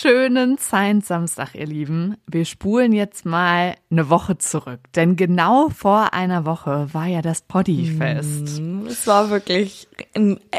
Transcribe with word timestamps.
schönen 0.00 0.56
Science 0.56 1.08
Samstag, 1.08 1.54
ihr 1.54 1.66
Lieben. 1.66 2.16
Wir 2.26 2.46
spulen 2.46 2.92
jetzt 2.92 3.26
mal 3.26 3.74
eine 3.90 4.08
Woche 4.08 4.38
zurück, 4.38 4.80
denn 4.94 5.16
genau 5.16 5.68
vor 5.68 6.14
einer 6.14 6.46
Woche 6.46 6.88
war 6.92 7.06
ja 7.06 7.20
das 7.20 7.42
Poddyfest. 7.42 8.60
Mm, 8.60 8.86
es 8.86 9.06
war 9.06 9.28
wirklich 9.28 9.88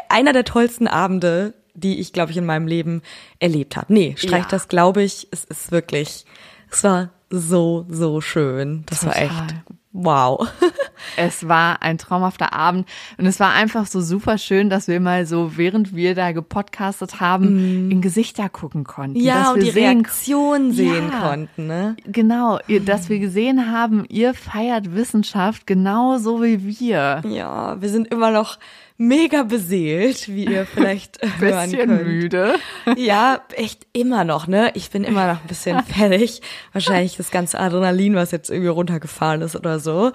einer 0.10 0.34
der 0.34 0.44
tollsten 0.44 0.88
Abende, 0.88 1.56
die 1.74 2.00
ich, 2.00 2.14
glaube 2.14 2.32
ich, 2.32 2.38
in 2.38 2.46
meinem 2.46 2.68
Leben 2.68 3.02
erlebt 3.40 3.78
habe. 3.78 3.92
Nee, 3.92 4.14
streich 4.16 4.44
ja. 4.44 4.50
das, 4.50 4.68
glaube 4.68 5.02
ich. 5.02 5.28
Es 5.32 5.44
ist 5.46 5.72
wirklich, 5.72 6.26
es 6.70 6.84
war 6.84 7.10
so, 7.32 7.88
so 7.90 8.22
schön. 8.22 8.84
Das 8.86 9.00
Total. 9.00 9.16
war 9.16 9.24
echt 9.24 9.56
wow. 9.94 10.48
es 11.18 11.48
war 11.48 11.82
ein 11.82 11.98
traumhafter 11.98 12.54
Abend 12.54 12.88
und 13.18 13.26
es 13.26 13.40
war 13.40 13.54
einfach 13.54 13.86
so 13.86 14.02
super 14.02 14.38
schön, 14.38 14.70
dass 14.70 14.88
wir 14.88 15.00
mal 15.00 15.26
so, 15.26 15.58
während 15.58 15.96
wir 15.96 16.16
da 16.16 16.32
gepodcastet 16.32 17.20
haben, 17.20 17.88
mm. 17.88 17.92
in 17.92 18.02
Gesichter 18.02 18.50
gucken 18.50 18.84
konnten. 18.84 19.20
Ja, 19.20 19.52
und 19.52 19.62
die 19.62 19.72
sehen, 19.72 19.84
Reaktion 19.84 20.72
sehen 20.72 21.10
ja, 21.12 21.20
konnten, 21.20 21.68
ne? 21.68 21.96
Genau, 22.06 22.60
dass 22.86 23.10
wir 23.10 23.20
gesehen 23.20 23.72
haben, 23.72 24.06
ihr 24.10 24.34
feiert 24.34 24.94
Wissenschaft 24.96 25.68
genauso 25.68 26.42
wie 26.42 26.66
wir. 26.66 27.22
Ja, 27.28 27.82
wir 27.82 27.90
sind 27.90 28.08
immer 28.08 28.32
noch 28.32 28.58
mega 29.02 29.44
beseelt, 29.44 30.28
wie 30.30 30.46
ihr 30.46 30.66
vielleicht 30.66 31.22
hören 31.40 31.70
bisschen 31.70 31.90
könnt. 31.90 32.04
müde. 32.06 32.56
Ja, 32.96 33.42
echt 33.56 33.88
immer 33.94 34.24
noch, 34.24 34.48
ne? 34.48 34.72
Ich 34.76 34.92
bin 34.92 35.04
immer 35.04 35.28
noch 35.34 35.42
ein 35.42 35.48
bisschen 35.48 35.84
fertig. 35.84 36.42
Wahrscheinlich 36.72 37.18
das 37.18 37.32
ganze 37.32 37.60
Adrenalin, 37.60 38.16
was 38.16 38.32
jetzt 38.32 38.50
irgendwie 38.50 38.70
runtergefahren 38.70 39.42
ist 39.42 39.56
oder 39.56 39.80
so. 39.80 40.12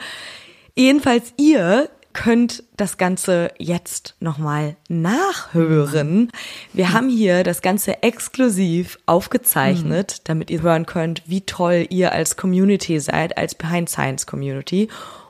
Jedenfalls 0.75 1.35
ihr 1.37 1.89
könnt 2.13 2.65
das 2.79 2.97
Ganze 2.97 3.51
jetzt 3.59 4.15
nochmal 4.21 4.77
nachhören. 4.89 6.33
Wir 6.73 6.95
haben 6.95 7.11
hier 7.11 7.43
das 7.43 7.61
Ganze 7.61 8.03
exklusiv 8.03 8.99
aufgezeichnet, 9.05 10.17
mhm. 10.19 10.23
damit 10.25 10.51
ihr 10.51 10.63
hören 10.63 10.87
könnt, 10.87 11.23
wie 11.27 11.43
toll 11.43 11.87
ihr 11.91 12.13
als 12.13 12.37
Community 12.37 13.01
seid, 13.01 13.37
als 13.37 13.55
Behind 13.55 13.91
Science 13.91 14.27
Community. 14.27 14.89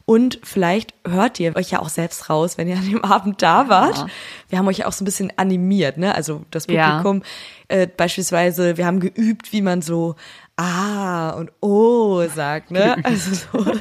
Und 0.08 0.38
vielleicht 0.44 0.94
hört 1.04 1.40
ihr 1.40 1.56
euch 1.56 1.72
ja 1.72 1.80
auch 1.80 1.88
selbst 1.88 2.30
raus, 2.30 2.56
wenn 2.56 2.68
ihr 2.68 2.76
an 2.76 2.88
dem 2.88 3.04
Abend 3.04 3.42
da 3.42 3.68
wart. 3.68 3.98
Ja. 3.98 4.06
Wir 4.48 4.58
haben 4.58 4.68
euch 4.68 4.84
auch 4.84 4.92
so 4.92 5.02
ein 5.02 5.04
bisschen 5.04 5.32
animiert, 5.36 5.98
ne? 5.98 6.14
Also 6.14 6.44
das 6.52 6.68
Publikum. 6.68 7.22
Ja. 7.68 7.76
Äh, 7.76 7.86
beispielsweise, 7.88 8.76
wir 8.76 8.86
haben 8.86 9.00
geübt, 9.00 9.52
wie 9.52 9.62
man 9.62 9.82
so 9.82 10.14
ah 10.56 11.30
und 11.30 11.50
oh 11.60 12.22
sagt, 12.28 12.70
ne? 12.70 12.96
Also 13.02 13.34
so. 13.34 13.72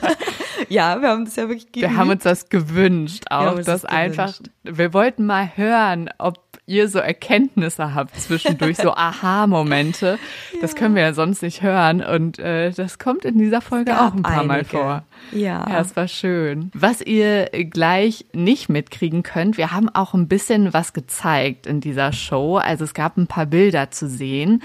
ja, 0.68 1.00
wir 1.00 1.10
haben 1.10 1.26
das 1.26 1.36
ja 1.36 1.44
wirklich 1.44 1.72
geübt. 1.72 1.92
Wir 1.92 1.96
haben 1.96 2.10
uns 2.10 2.24
das 2.24 2.50
gewünscht 2.50 3.26
auch, 3.30 3.56
dass 3.58 3.66
das 3.68 3.86
einfach, 3.86 4.34
wir 4.64 4.94
wollten 4.94 5.28
mal 5.28 5.56
hören, 5.56 6.10
ob 6.18 6.40
ihr 6.68 6.90
so 6.90 7.00
Erkenntnisse 7.00 7.94
habt 7.94 8.20
zwischendurch, 8.20 8.78
so 8.78 8.92
Aha-Momente. 8.96 10.18
Ja. 10.54 10.60
Das 10.62 10.76
können 10.76 10.96
wir 10.96 11.04
ja 11.04 11.14
sonst 11.14 11.42
nicht 11.42 11.62
hören. 11.62 12.04
Und 12.04 12.40
äh, 12.40 12.72
das 12.72 12.98
kommt 12.98 13.26
in 13.26 13.38
dieser 13.38 13.62
Folge 13.62 14.00
auch 14.00 14.14
ein 14.14 14.24
paar 14.24 14.40
einige. 14.40 14.48
Mal 14.48 14.64
vor. 14.66 15.04
Ja. 15.32 15.66
Ja, 15.70 15.80
es 15.80 15.96
war 15.96 16.08
schön. 16.08 16.72
Was 16.74 17.02
ihr 17.02 17.46
gleich 17.70 18.26
nicht 18.34 18.70
mitkriegen 18.70 19.24
könnt, 19.24 19.58
wir 19.58 19.72
haben 19.72 19.90
auch 19.90 20.14
ein 20.14 20.28
bisschen 20.28 20.74
was 20.74 20.94
gezeigt 20.94 21.68
in 21.68 21.82
dieser 21.82 22.12
Show. 22.14 22.58
Also 22.58 22.84
es 22.84 22.94
gab 22.94 23.18
ein 23.18 23.28
paar 23.28 23.46
Bilder 23.46 23.92
zu 23.92 24.08
sehen. 24.10 24.64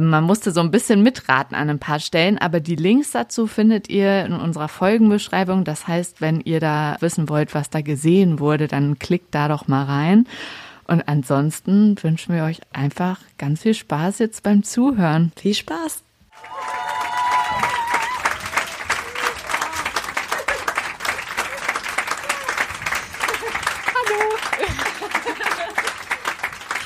Man 0.00 0.22
musste 0.22 0.52
so 0.52 0.60
ein 0.60 0.70
bisschen 0.70 1.02
mitraten 1.02 1.56
an 1.56 1.70
ein 1.70 1.80
paar 1.80 1.98
Stellen, 1.98 2.38
aber 2.38 2.60
die 2.60 2.76
Links 2.76 3.10
dazu 3.10 3.48
findet 3.48 3.88
ihr 3.88 4.24
in 4.26 4.32
unserer 4.32 4.68
Folgenbeschreibung. 4.68 5.64
Das 5.64 5.88
heißt, 5.88 6.20
wenn 6.20 6.40
ihr 6.40 6.60
da 6.60 6.96
wissen 7.00 7.28
wollt, 7.28 7.52
was 7.52 7.68
da 7.68 7.80
gesehen 7.80 8.38
wurde, 8.38 8.68
dann 8.68 9.00
klickt 9.00 9.34
da 9.34 9.48
doch 9.48 9.66
mal 9.66 9.84
rein. 9.84 10.28
Und 10.90 11.06
ansonsten 11.06 12.02
wünschen 12.02 12.34
wir 12.34 12.44
euch 12.44 12.60
einfach 12.72 13.20
ganz 13.36 13.60
viel 13.60 13.74
Spaß 13.74 14.20
jetzt 14.20 14.42
beim 14.42 14.62
Zuhören. 14.62 15.32
Viel 15.36 15.52
Spaß! 15.52 16.02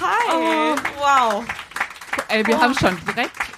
Hi! 0.00 0.32
Oh, 0.32 0.74
wow! 0.98 1.44
Ey, 2.26 2.44
wir 2.44 2.56
oh. 2.56 2.60
haben 2.60 2.74
schon 2.74 2.98
direkt 3.06 3.51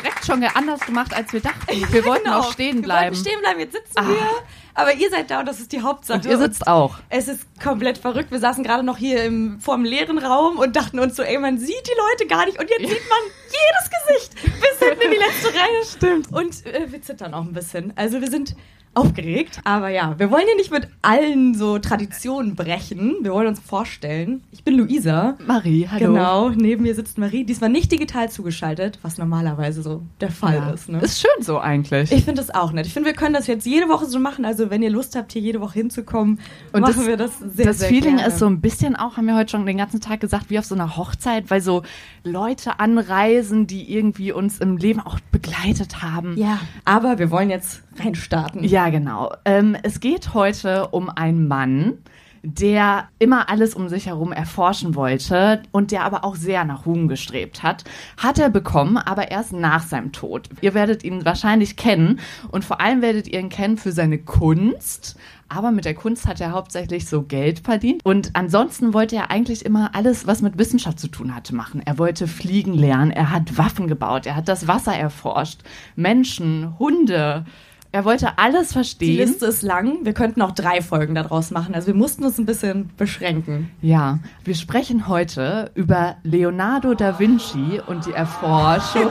direkt 0.00 0.24
schon 0.24 0.42
anders 0.44 0.80
gemacht, 0.80 1.14
als 1.14 1.32
wir 1.32 1.40
dachten. 1.40 1.66
Wir 1.92 2.04
wollten 2.04 2.24
genau. 2.24 2.40
auch 2.40 2.52
stehen 2.52 2.82
bleiben. 2.82 3.16
Wir 3.16 3.18
wollten 3.18 3.28
stehen 3.28 3.40
bleiben, 3.40 3.60
jetzt 3.60 3.72
sitzen 3.72 3.94
ah. 3.96 4.08
wir. 4.08 4.28
Aber 4.74 4.94
ihr 4.94 5.10
seid 5.10 5.30
da 5.30 5.40
und 5.40 5.46
das 5.46 5.58
ist 5.58 5.72
die 5.72 5.82
Hauptsache. 5.82 6.18
Und 6.18 6.26
ihr 6.26 6.38
sitzt 6.38 6.62
und 6.62 6.68
auch. 6.68 6.98
Es 7.08 7.26
ist 7.26 7.42
komplett 7.60 7.98
verrückt. 7.98 8.30
Wir 8.30 8.38
saßen 8.38 8.62
gerade 8.62 8.84
noch 8.84 8.96
hier 8.96 9.24
im, 9.24 9.60
vor 9.60 9.74
dem 9.74 9.84
leeren 9.84 10.18
Raum 10.18 10.58
und 10.58 10.76
dachten 10.76 11.00
uns 11.00 11.16
so, 11.16 11.22
ey, 11.22 11.38
man 11.38 11.58
sieht 11.58 11.86
die 11.86 11.98
Leute 12.10 12.28
gar 12.28 12.46
nicht. 12.46 12.60
Und 12.60 12.70
jetzt 12.70 12.82
ja. 12.82 12.88
sieht 12.88 13.08
man 13.08 13.18
jedes 13.46 13.90
Gesicht 13.90 14.60
bis 14.60 14.88
hinten 14.88 15.02
in 15.02 15.10
die 15.10 15.16
letzte 15.16 15.48
Reihe. 15.48 15.84
Stimmt. 15.84 16.32
Und 16.32 16.66
äh, 16.66 16.92
wir 16.92 17.02
zittern 17.02 17.34
auch 17.34 17.42
ein 17.42 17.52
bisschen. 17.52 17.92
Also 17.96 18.20
wir 18.20 18.30
sind 18.30 18.54
aufgeregt. 18.98 19.60
Aber 19.64 19.88
ja, 19.88 20.18
wir 20.18 20.30
wollen 20.30 20.44
ja 20.48 20.56
nicht 20.56 20.70
mit 20.70 20.88
allen 21.02 21.54
so 21.54 21.78
Traditionen 21.78 22.54
brechen. 22.54 23.16
Wir 23.22 23.32
wollen 23.32 23.48
uns 23.48 23.60
vorstellen. 23.60 24.42
Ich 24.50 24.64
bin 24.64 24.76
Luisa. 24.76 25.36
Marie, 25.46 25.88
hallo. 25.90 26.12
Genau, 26.12 26.48
neben 26.50 26.82
mir 26.82 26.94
sitzt 26.94 27.18
Marie. 27.18 27.44
Diesmal 27.44 27.70
nicht 27.70 27.90
digital 27.92 28.30
zugeschaltet, 28.30 28.98
was 29.02 29.18
normalerweise 29.18 29.82
so 29.82 30.02
der 30.20 30.30
Fall 30.30 30.56
ja. 30.56 30.70
ist. 30.70 30.88
Ne? 30.88 31.00
Ist 31.00 31.20
schön 31.20 31.42
so 31.42 31.58
eigentlich. 31.58 32.10
Ich 32.12 32.24
finde 32.24 32.42
das 32.42 32.54
auch 32.54 32.72
nett. 32.72 32.86
Ich 32.86 32.92
finde, 32.92 33.08
wir 33.08 33.14
können 33.14 33.34
das 33.34 33.46
jetzt 33.46 33.66
jede 33.66 33.88
Woche 33.88 34.06
so 34.06 34.18
machen. 34.18 34.44
Also 34.44 34.70
wenn 34.70 34.82
ihr 34.82 34.90
Lust 34.90 35.16
habt, 35.16 35.32
hier 35.32 35.42
jede 35.42 35.60
Woche 35.60 35.74
hinzukommen, 35.74 36.40
Und 36.72 36.80
machen 36.80 36.94
das, 36.96 37.06
wir 37.06 37.16
das 37.16 37.38
sehr, 37.38 37.66
das 37.66 37.78
sehr 37.78 37.88
Feeling 37.88 38.16
gerne. 38.16 38.32
ist 38.32 38.38
so 38.38 38.46
ein 38.46 38.60
bisschen 38.60 38.96
auch, 38.96 39.16
haben 39.16 39.26
wir 39.26 39.36
heute 39.36 39.52
schon 39.52 39.64
den 39.66 39.78
ganzen 39.78 40.00
Tag 40.00 40.20
gesagt, 40.20 40.50
wie 40.50 40.58
auf 40.58 40.64
so 40.64 40.74
einer 40.74 40.96
Hochzeit, 40.96 41.50
weil 41.50 41.60
so 41.60 41.82
Leute 42.24 42.80
anreisen, 42.80 43.66
die 43.66 43.92
irgendwie 43.92 44.32
uns 44.32 44.58
im 44.58 44.76
Leben 44.76 45.00
auch 45.00 45.20
begleitet 45.30 46.02
haben. 46.02 46.36
Ja, 46.36 46.58
aber 46.84 47.18
wir 47.18 47.30
wollen 47.30 47.50
jetzt 47.50 47.82
reinstarten. 47.98 48.64
Ja, 48.64 48.87
genau. 48.90 49.32
Ähm, 49.44 49.76
es 49.82 50.00
geht 50.00 50.34
heute 50.34 50.88
um 50.88 51.08
einen 51.10 51.48
Mann, 51.48 51.98
der 52.42 53.08
immer 53.18 53.48
alles 53.48 53.74
um 53.74 53.88
sich 53.88 54.06
herum 54.06 54.32
erforschen 54.32 54.94
wollte 54.94 55.62
und 55.72 55.90
der 55.90 56.04
aber 56.04 56.24
auch 56.24 56.36
sehr 56.36 56.64
nach 56.64 56.86
Ruhm 56.86 57.08
gestrebt 57.08 57.62
hat, 57.62 57.84
hat 58.16 58.38
er 58.38 58.50
bekommen, 58.50 58.96
aber 58.96 59.30
erst 59.30 59.52
nach 59.52 59.82
seinem 59.82 60.12
Tod. 60.12 60.48
Ihr 60.60 60.74
werdet 60.74 61.04
ihn 61.04 61.24
wahrscheinlich 61.24 61.76
kennen 61.76 62.20
und 62.50 62.64
vor 62.64 62.80
allem 62.80 63.02
werdet 63.02 63.28
ihr 63.28 63.40
ihn 63.40 63.48
kennen 63.48 63.76
für 63.76 63.92
seine 63.92 64.18
Kunst, 64.18 65.16
aber 65.48 65.72
mit 65.72 65.84
der 65.84 65.94
Kunst 65.94 66.26
hat 66.26 66.40
er 66.40 66.52
hauptsächlich 66.52 67.06
so 67.06 67.22
Geld 67.22 67.60
verdient. 67.60 68.04
Und 68.04 68.30
ansonsten 68.34 68.92
wollte 68.92 69.16
er 69.16 69.30
eigentlich 69.30 69.64
immer 69.64 69.94
alles, 69.94 70.26
was 70.26 70.42
mit 70.42 70.58
Wissenschaft 70.58 71.00
zu 71.00 71.08
tun 71.08 71.34
hatte, 71.34 71.54
machen. 71.54 71.82
Er 71.84 71.98
wollte 71.98 72.28
fliegen 72.28 72.74
lernen, 72.74 73.10
er 73.10 73.30
hat 73.30 73.56
Waffen 73.56 73.88
gebaut, 73.88 74.26
er 74.26 74.36
hat 74.36 74.48
das 74.48 74.68
Wasser 74.68 74.94
erforscht, 74.94 75.62
Menschen, 75.96 76.78
Hunde, 76.78 77.46
er 77.90 78.04
wollte 78.04 78.36
alles 78.36 78.72
verstehen. 78.72 79.12
Die 79.12 79.16
Liste 79.16 79.46
ist 79.46 79.62
lang. 79.62 80.04
Wir 80.04 80.12
könnten 80.12 80.42
auch 80.42 80.52
drei 80.52 80.82
Folgen 80.82 81.14
daraus 81.14 81.50
machen. 81.50 81.74
Also 81.74 81.86
wir 81.86 81.94
mussten 81.94 82.22
uns 82.24 82.38
ein 82.38 82.44
bisschen 82.44 82.90
beschränken. 82.98 83.70
Ja, 83.80 84.18
wir 84.44 84.54
sprechen 84.54 85.08
heute 85.08 85.70
über 85.74 86.16
Leonardo 86.22 86.92
da 86.92 87.18
Vinci 87.18 87.80
und 87.86 88.04
die 88.04 88.12
Erforschung. 88.12 89.10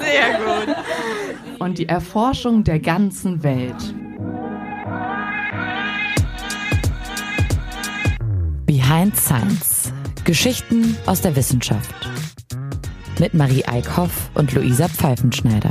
Sehr 0.00 0.38
gut. 0.38 0.76
Und 1.60 1.78
die 1.78 1.88
Erforschung 1.88 2.64
der 2.64 2.80
ganzen 2.80 3.42
Welt. 3.44 3.94
Behind 8.66 9.16
Science. 9.16 9.92
Geschichten 10.24 10.96
aus 11.06 11.20
der 11.20 11.36
Wissenschaft. 11.36 12.10
Mit 13.20 13.34
Marie 13.34 13.64
Eickhoff 13.64 14.30
und 14.34 14.52
Luisa 14.52 14.88
Pfeifenschneider. 14.88 15.70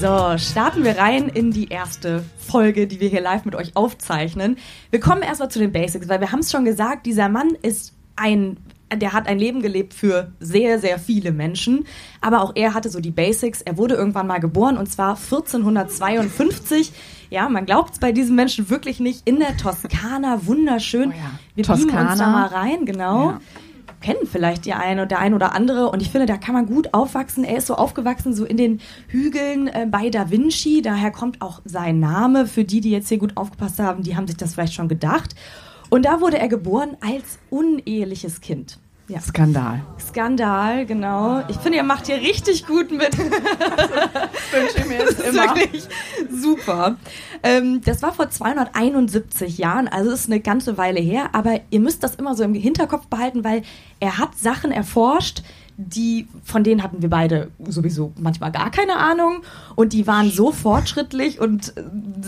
So, 0.00 0.36
starten 0.38 0.84
wir 0.84 0.98
rein 0.98 1.28
in 1.28 1.50
die 1.50 1.68
erste 1.68 2.24
Folge, 2.38 2.86
die 2.86 3.00
wir 3.00 3.08
hier 3.08 3.20
live 3.20 3.44
mit 3.44 3.54
euch 3.54 3.76
aufzeichnen. 3.76 4.56
Wir 4.90 5.00
kommen 5.00 5.22
erstmal 5.22 5.50
zu 5.50 5.58
den 5.58 5.72
Basics, 5.72 6.08
weil 6.08 6.20
wir 6.20 6.32
haben 6.32 6.40
es 6.40 6.50
schon 6.50 6.64
gesagt, 6.64 7.06
dieser 7.06 7.28
Mann 7.28 7.56
ist 7.62 7.94
ein 8.16 8.58
der 8.92 9.12
hat 9.12 9.26
ein 9.26 9.40
Leben 9.40 9.60
gelebt 9.60 9.92
für 9.92 10.30
sehr, 10.38 10.78
sehr 10.78 11.00
viele 11.00 11.32
Menschen. 11.32 11.84
Aber 12.20 12.42
auch 12.42 12.52
er 12.54 12.74
hatte 12.74 12.90
so 12.90 13.00
die 13.00 13.10
Basics. 13.10 13.60
Er 13.62 13.76
wurde 13.76 13.94
irgendwann 13.94 14.28
mal 14.28 14.38
geboren 14.38 14.76
und 14.76 14.86
zwar 14.86 15.16
1452. 15.16 16.92
Ja, 17.30 17.48
man 17.48 17.66
glaubt 17.66 17.94
es 17.94 17.98
bei 17.98 18.12
diesem 18.12 18.36
Menschen 18.36 18.70
wirklich 18.70 19.00
nicht. 19.00 19.22
In 19.24 19.40
der 19.40 19.56
Toskana, 19.56 20.46
wunderschön. 20.46 21.08
Oh 21.08 21.12
ja. 21.12 21.38
Wir 21.56 21.64
Toskana. 21.64 22.10
uns 22.10 22.18
da 22.20 22.26
mal 22.28 22.46
rein, 22.46 22.86
genau. 22.86 23.30
Ja 23.30 23.40
kennen 24.04 24.26
vielleicht 24.30 24.66
die 24.66 24.74
eine 24.74 25.00
oder 25.00 25.06
der 25.06 25.18
ein 25.20 25.32
oder 25.32 25.54
andere. 25.54 25.88
Und 25.88 26.02
ich 26.02 26.10
finde, 26.10 26.26
da 26.26 26.36
kann 26.36 26.52
man 26.52 26.66
gut 26.66 26.92
aufwachsen. 26.92 27.42
Er 27.42 27.56
ist 27.56 27.66
so 27.66 27.74
aufgewachsen, 27.74 28.34
so 28.34 28.44
in 28.44 28.58
den 28.58 28.80
Hügeln 29.08 29.66
äh, 29.68 29.86
bei 29.90 30.10
Da 30.10 30.30
Vinci. 30.30 30.82
Daher 30.82 31.10
kommt 31.10 31.40
auch 31.40 31.62
sein 31.64 32.00
Name. 32.00 32.46
Für 32.46 32.64
die, 32.64 32.82
die 32.82 32.90
jetzt 32.90 33.08
hier 33.08 33.16
gut 33.16 33.38
aufgepasst 33.38 33.78
haben, 33.78 34.02
die 34.02 34.14
haben 34.14 34.26
sich 34.26 34.36
das 34.36 34.52
vielleicht 34.52 34.74
schon 34.74 34.88
gedacht. 34.88 35.34
Und 35.88 36.04
da 36.04 36.20
wurde 36.20 36.38
er 36.38 36.48
geboren 36.48 36.98
als 37.00 37.38
uneheliches 37.48 38.42
Kind. 38.42 38.78
Ja. 39.06 39.20
Skandal. 39.20 39.82
Skandal, 40.00 40.86
genau. 40.86 41.42
Ich 41.48 41.56
finde, 41.56 41.76
ihr 41.76 41.82
macht 41.82 42.06
hier 42.06 42.16
richtig 42.16 42.66
gut 42.66 42.90
mit. 42.90 43.18
Wünsche 43.18 44.78
ich 44.78 44.86
mir 44.86 44.98
jetzt 44.98 45.18
das 45.18 45.26
ist 45.26 45.34
immer. 45.34 45.54
wirklich 45.54 45.84
super. 46.30 46.96
Ähm, 47.42 47.82
das 47.84 48.00
war 48.02 48.14
vor 48.14 48.30
271 48.30 49.58
Jahren, 49.58 49.88
also 49.88 50.10
ist 50.10 50.30
eine 50.30 50.40
ganze 50.40 50.78
Weile 50.78 51.00
her, 51.00 51.30
aber 51.32 51.60
ihr 51.68 51.80
müsst 51.80 52.02
das 52.02 52.14
immer 52.14 52.34
so 52.34 52.44
im 52.44 52.54
Hinterkopf 52.54 53.06
behalten, 53.08 53.44
weil 53.44 53.62
er 54.00 54.16
hat 54.16 54.38
Sachen 54.38 54.72
erforscht, 54.72 55.42
die, 55.76 56.28
von 56.44 56.62
denen 56.62 56.82
hatten 56.82 57.02
wir 57.02 57.10
beide 57.10 57.50
sowieso 57.66 58.12
manchmal 58.18 58.52
gar 58.52 58.70
keine 58.70 58.96
Ahnung 58.96 59.42
und 59.74 59.92
die 59.92 60.06
waren 60.06 60.30
so 60.30 60.52
fortschrittlich 60.52 61.40
und 61.40 61.76
äh, 61.76 61.82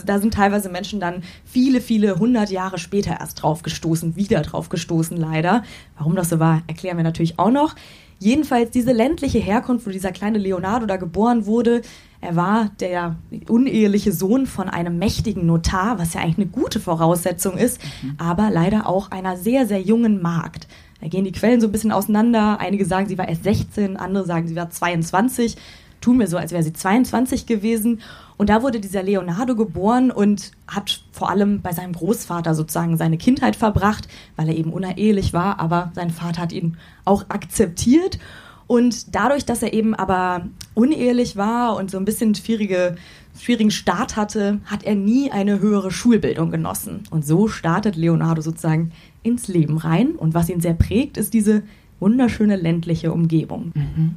da 0.05 0.19
sind 0.19 0.35
teilweise 0.35 0.69
Menschen 0.69 0.99
dann 0.99 1.23
viele, 1.45 1.81
viele 1.81 2.19
hundert 2.19 2.51
Jahre 2.51 2.79
später 2.79 3.19
erst 3.21 3.43
drauf 3.43 3.63
gestoßen, 3.63 4.17
wieder 4.17 4.43
drauf 4.43 4.69
gestoßen 4.69 5.17
leider. 5.17 5.63
Warum 5.97 6.17
das 6.17 6.29
so 6.29 6.41
war, 6.41 6.63
erklären 6.67 6.97
wir 6.97 7.05
natürlich 7.05 7.39
auch 7.39 7.51
noch. 7.51 7.75
Jedenfalls 8.19 8.71
diese 8.71 8.93
ländliche 8.93 9.39
Herkunft, 9.39 9.87
wo 9.87 9.91
dieser 9.91 10.11
kleine 10.11 10.39
Leonardo 10.39 10.87
da 10.87 10.97
geboren 10.97 11.45
wurde, 11.47 11.83
er 12.21 12.35
war 12.35 12.71
der 12.81 13.17
uneheliche 13.47 14.11
Sohn 14.11 14.47
von 14.47 14.69
einem 14.69 14.99
mächtigen 14.99 15.47
Notar, 15.47 15.99
was 15.99 16.15
ja 16.15 16.23
eigentlich 16.23 16.39
eine 16.39 16.47
gute 16.47 16.81
Voraussetzung 16.81 17.59
ist, 17.59 17.79
mhm. 18.03 18.15
aber 18.19 18.51
leider 18.51 18.89
auch 18.89 19.11
einer 19.11 19.37
sehr, 19.37 19.67
sehr 19.67 19.81
jungen 19.81 20.23
Magd. 20.23 20.67
Da 21.01 21.09
gehen 21.09 21.25
die 21.25 21.33
Quellen 21.33 21.61
so 21.61 21.69
ein 21.69 21.73
bisschen 21.73 21.93
auseinander. 21.93 22.59
Einige 22.59 22.85
sagen, 22.85 23.09
sie 23.09 23.19
war 23.19 23.29
erst 23.29 23.45
16, 23.45 23.97
andere 23.97 24.25
sagen, 24.25 24.49
sie 24.49 24.57
war 24.57 24.71
22. 24.71 25.57
Tun 26.01 26.19
mir 26.19 26.27
so, 26.27 26.37
als 26.37 26.53
wäre 26.53 26.63
sie 26.63 26.73
22 26.73 27.47
gewesen. 27.47 28.01
Und 28.37 28.51
da 28.51 28.63
wurde 28.63 28.81
dieser 28.81 29.03
Leonardo 29.03 29.57
geboren 29.57 30.11
und 30.11 30.53
hat 30.69 31.01
vor 31.11 31.31
allem 31.31 31.63
bei 31.63 31.73
seinem 31.73 31.93
Großvater 31.93 32.55
sozusagen 32.55 32.97
seine 32.97 33.17
Kindheit 33.17 33.57
verbracht, 33.57 34.09
weil 34.37 34.49
er 34.49 34.57
eben 34.57 34.73
unehelich 34.73 35.33
war, 35.33 35.59
aber 35.59 35.91
sein 35.95 36.11
Vater 36.11 36.43
hat 36.43 36.53
ihn 36.53 36.77
auch 37.05 37.25
akzeptiert. 37.29 38.19
Und 38.67 39.15
dadurch, 39.15 39.47
dass 39.47 39.63
er 39.63 39.73
eben 39.73 39.95
aber 39.95 40.49
unehelich 40.75 41.37
war 41.37 41.77
und 41.77 41.91
so 41.91 41.99
ein 41.99 42.05
bisschen 42.05 42.35
schwierige, 42.35 42.97
schwierigen 43.39 43.71
Start 43.71 44.17
hatte, 44.17 44.61
hat 44.65 44.83
er 44.83 44.97
nie 44.97 45.31
eine 45.31 45.61
höhere 45.61 45.93
Schulbildung 45.93 46.51
genossen. 46.51 47.05
Und 47.11 47.25
so 47.25 47.49
startet 47.49 47.97
Leonardo 47.97 48.43
sozusagen 48.43 48.93
ins 49.27 49.49
Leben 49.49 49.77
rein. 49.77 50.13
Und 50.13 50.35
was 50.35 50.49
ihn 50.49 50.61
sehr 50.61 50.75
prägt, 50.75 51.17
ist 51.17 51.35
diese 51.35 51.63
wunderschöne 51.99 52.57
ländliche 52.57 53.13
Umgebung. 53.13 53.73
Mhm. 53.75 54.15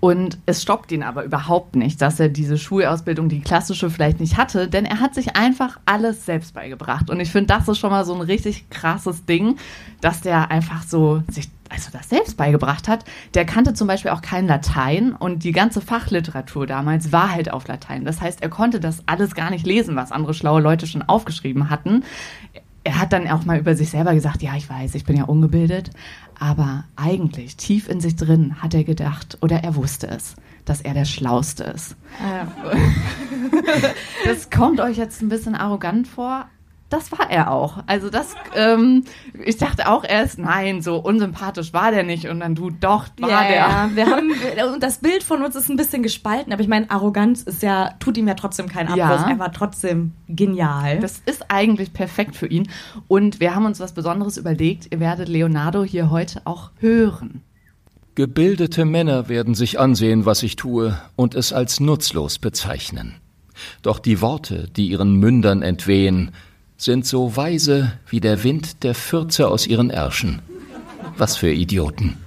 Und 0.00 0.38
es 0.46 0.62
stockt 0.62 0.92
ihn 0.92 1.02
aber 1.02 1.24
überhaupt 1.24 1.74
nicht, 1.74 2.00
dass 2.00 2.20
er 2.20 2.28
diese 2.28 2.56
Schulausbildung, 2.56 3.28
die 3.28 3.40
klassische, 3.40 3.90
vielleicht 3.90 4.20
nicht 4.20 4.36
hatte, 4.36 4.68
denn 4.68 4.84
er 4.84 5.00
hat 5.00 5.14
sich 5.14 5.36
einfach 5.36 5.80
alles 5.86 6.24
selbst 6.24 6.54
beigebracht. 6.54 7.10
Und 7.10 7.18
ich 7.20 7.30
finde, 7.30 7.48
das 7.48 7.68
ist 7.68 7.78
schon 7.78 7.90
mal 7.90 8.04
so 8.04 8.14
ein 8.14 8.20
richtig 8.20 8.70
krasses 8.70 9.24
Ding, 9.24 9.56
dass 10.00 10.20
der 10.20 10.50
einfach 10.50 10.84
so 10.84 11.22
sich 11.28 11.48
also 11.68 11.90
das 11.92 12.08
selbst 12.08 12.36
beigebracht 12.36 12.86
hat, 12.86 13.04
der 13.34 13.44
kannte 13.44 13.74
zum 13.74 13.88
Beispiel 13.88 14.12
auch 14.12 14.22
kein 14.22 14.46
Latein 14.46 15.12
und 15.12 15.42
die 15.42 15.50
ganze 15.50 15.80
Fachliteratur 15.80 16.64
damals 16.64 17.10
war 17.10 17.32
halt 17.32 17.52
auf 17.52 17.66
Latein. 17.66 18.04
Das 18.04 18.20
heißt, 18.20 18.40
er 18.40 18.48
konnte 18.48 18.78
das 18.78 19.02
alles 19.06 19.34
gar 19.34 19.50
nicht 19.50 19.66
lesen, 19.66 19.96
was 19.96 20.12
andere 20.12 20.32
schlaue 20.32 20.60
Leute 20.60 20.86
schon 20.86 21.02
aufgeschrieben 21.02 21.68
hatten 21.68 22.04
er 22.86 23.00
hat 23.00 23.12
dann 23.12 23.26
auch 23.28 23.44
mal 23.44 23.58
über 23.58 23.74
sich 23.74 23.90
selber 23.90 24.14
gesagt, 24.14 24.42
ja, 24.42 24.54
ich 24.56 24.70
weiß, 24.70 24.94
ich 24.94 25.04
bin 25.04 25.16
ja 25.16 25.24
ungebildet, 25.24 25.90
aber 26.38 26.84
eigentlich 26.94 27.56
tief 27.56 27.88
in 27.88 28.00
sich 28.00 28.14
drin 28.14 28.62
hat 28.62 28.74
er 28.74 28.84
gedacht 28.84 29.38
oder 29.42 29.64
er 29.64 29.74
wusste 29.74 30.06
es, 30.06 30.36
dass 30.64 30.82
er 30.82 30.94
der 30.94 31.04
Schlauste 31.04 31.64
ist. 31.64 31.96
Ja. 32.20 32.46
Das 34.24 34.50
kommt 34.50 34.80
euch 34.80 34.96
jetzt 34.96 35.22
ein 35.22 35.28
bisschen 35.28 35.54
arrogant 35.54 36.08
vor, 36.08 36.46
das 36.88 37.10
war 37.10 37.30
er 37.30 37.50
auch. 37.50 37.78
Also 37.86 38.10
das, 38.10 38.34
ähm, 38.54 39.04
ich 39.44 39.56
dachte 39.56 39.88
auch 39.88 40.04
erst, 40.04 40.38
nein, 40.38 40.82
so 40.82 40.96
unsympathisch 40.96 41.72
war 41.72 41.90
der 41.90 42.04
nicht 42.04 42.28
und 42.28 42.40
dann 42.40 42.54
du, 42.54 42.70
doch, 42.70 43.06
war 43.18 43.28
ja, 43.28 43.42
der. 43.42 43.56
Ja, 43.56 43.90
wir 43.94 44.06
haben, 44.06 44.30
und 44.72 44.82
das 44.82 44.98
Bild 44.98 45.22
von 45.22 45.42
uns 45.42 45.56
ist 45.56 45.68
ein 45.68 45.76
bisschen 45.76 46.02
gespalten, 46.02 46.52
aber 46.52 46.62
ich 46.62 46.68
meine, 46.68 46.90
Arroganz 46.90 47.42
ist 47.42 47.62
ja, 47.62 47.94
tut 47.98 48.16
ihm 48.16 48.28
ja 48.28 48.34
trotzdem 48.34 48.68
keinen 48.68 48.88
Abriss, 48.88 49.22
ja. 49.22 49.30
er 49.30 49.38
war 49.38 49.52
trotzdem 49.52 50.12
genial. 50.28 51.00
Das 51.00 51.20
ist 51.26 51.50
eigentlich 51.50 51.92
perfekt 51.92 52.36
für 52.36 52.46
ihn 52.46 52.68
und 53.08 53.40
wir 53.40 53.54
haben 53.54 53.66
uns 53.66 53.80
was 53.80 53.92
Besonderes 53.92 54.36
überlegt, 54.36 54.92
ihr 54.92 55.00
werdet 55.00 55.28
Leonardo 55.28 55.82
hier 55.82 56.10
heute 56.10 56.42
auch 56.44 56.70
hören. 56.78 57.42
Gebildete 58.14 58.86
Männer 58.86 59.28
werden 59.28 59.54
sich 59.54 59.78
ansehen, 59.78 60.24
was 60.24 60.42
ich 60.42 60.56
tue, 60.56 60.98
und 61.16 61.34
es 61.34 61.52
als 61.52 61.80
nutzlos 61.80 62.38
bezeichnen. 62.38 63.16
Doch 63.82 63.98
die 63.98 64.20
Worte, 64.20 64.68
die 64.74 64.88
ihren 64.88 65.16
Mündern 65.16 65.62
entwehen, 65.62 66.32
sind 66.76 67.06
so 67.06 67.36
weise 67.36 67.92
wie 68.08 68.20
der 68.20 68.44
Wind 68.44 68.82
der 68.82 68.94
Fürze 68.94 69.48
aus 69.48 69.66
ihren 69.66 69.90
Ärschen. 69.90 70.42
Was 71.16 71.36
für 71.36 71.50
Idioten. 71.50 72.18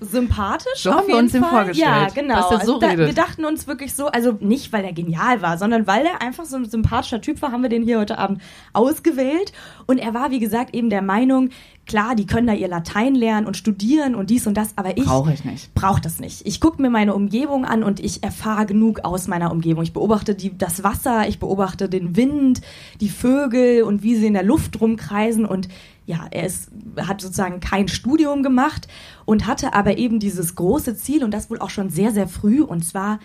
Sympathisch. 0.00 0.82
So 0.82 0.94
haben 0.94 1.08
wir 1.08 1.16
uns 1.16 1.32
den 1.32 1.44
vorgestellt. 1.44 1.78
Ja, 1.78 2.08
genau. 2.08 2.36
Dass 2.36 2.48
so 2.48 2.56
also 2.56 2.78
da, 2.78 2.96
wir 2.96 3.12
dachten 3.12 3.44
uns 3.44 3.66
wirklich 3.66 3.94
so, 3.94 4.06
also 4.06 4.36
nicht, 4.40 4.72
weil 4.72 4.84
er 4.84 4.92
genial 4.92 5.42
war, 5.42 5.58
sondern 5.58 5.86
weil 5.86 6.06
er 6.06 6.22
einfach 6.22 6.46
so 6.46 6.56
ein 6.56 6.64
sympathischer 6.64 7.20
Typ 7.20 7.42
war, 7.42 7.52
haben 7.52 7.62
wir 7.62 7.68
den 7.68 7.82
hier 7.82 7.98
heute 7.98 8.18
Abend 8.18 8.40
ausgewählt. 8.72 9.52
Und 9.86 9.98
er 9.98 10.14
war, 10.14 10.30
wie 10.30 10.38
gesagt, 10.38 10.74
eben 10.74 10.90
der 10.90 11.02
Meinung, 11.02 11.50
klar, 11.86 12.14
die 12.14 12.24
können 12.24 12.46
da 12.46 12.54
ihr 12.54 12.68
Latein 12.68 13.14
lernen 13.14 13.46
und 13.46 13.56
studieren 13.56 14.14
und 14.14 14.30
dies 14.30 14.46
und 14.46 14.54
das, 14.56 14.72
aber 14.76 14.96
ich 14.96 15.04
brauche 15.04 15.32
ich 15.32 15.44
nicht. 15.44 15.74
Brauche 15.74 16.00
das 16.00 16.20
nicht. 16.20 16.46
Ich 16.46 16.60
gucke 16.60 16.80
mir 16.80 16.88
meine 16.88 17.14
Umgebung 17.14 17.64
an 17.64 17.82
und 17.82 18.00
ich 18.00 18.22
erfahre 18.22 18.64
genug 18.64 19.00
aus 19.04 19.26
meiner 19.26 19.50
Umgebung. 19.50 19.82
Ich 19.82 19.92
beobachte 19.92 20.34
die, 20.34 20.56
das 20.56 20.84
Wasser, 20.84 21.28
ich 21.28 21.40
beobachte 21.40 21.88
den 21.88 22.16
Wind, 22.16 22.60
die 23.00 23.08
Vögel 23.08 23.82
und 23.82 24.02
wie 24.02 24.16
sie 24.16 24.28
in 24.28 24.34
der 24.34 24.44
Luft 24.44 24.80
rumkreisen 24.80 25.44
und 25.44 25.68
ja, 26.10 26.26
er 26.32 26.44
ist, 26.44 26.70
hat 26.96 27.20
sozusagen 27.20 27.60
kein 27.60 27.86
Studium 27.86 28.42
gemacht 28.42 28.88
und 29.26 29.46
hatte 29.46 29.74
aber 29.74 29.96
eben 29.96 30.18
dieses 30.18 30.56
große 30.56 30.96
Ziel 30.96 31.22
und 31.22 31.32
das 31.32 31.50
wohl 31.50 31.60
auch 31.60 31.70
schon 31.70 31.88
sehr, 31.88 32.10
sehr 32.10 32.26
früh 32.26 32.62
und 32.62 32.84
zwar 32.84 33.20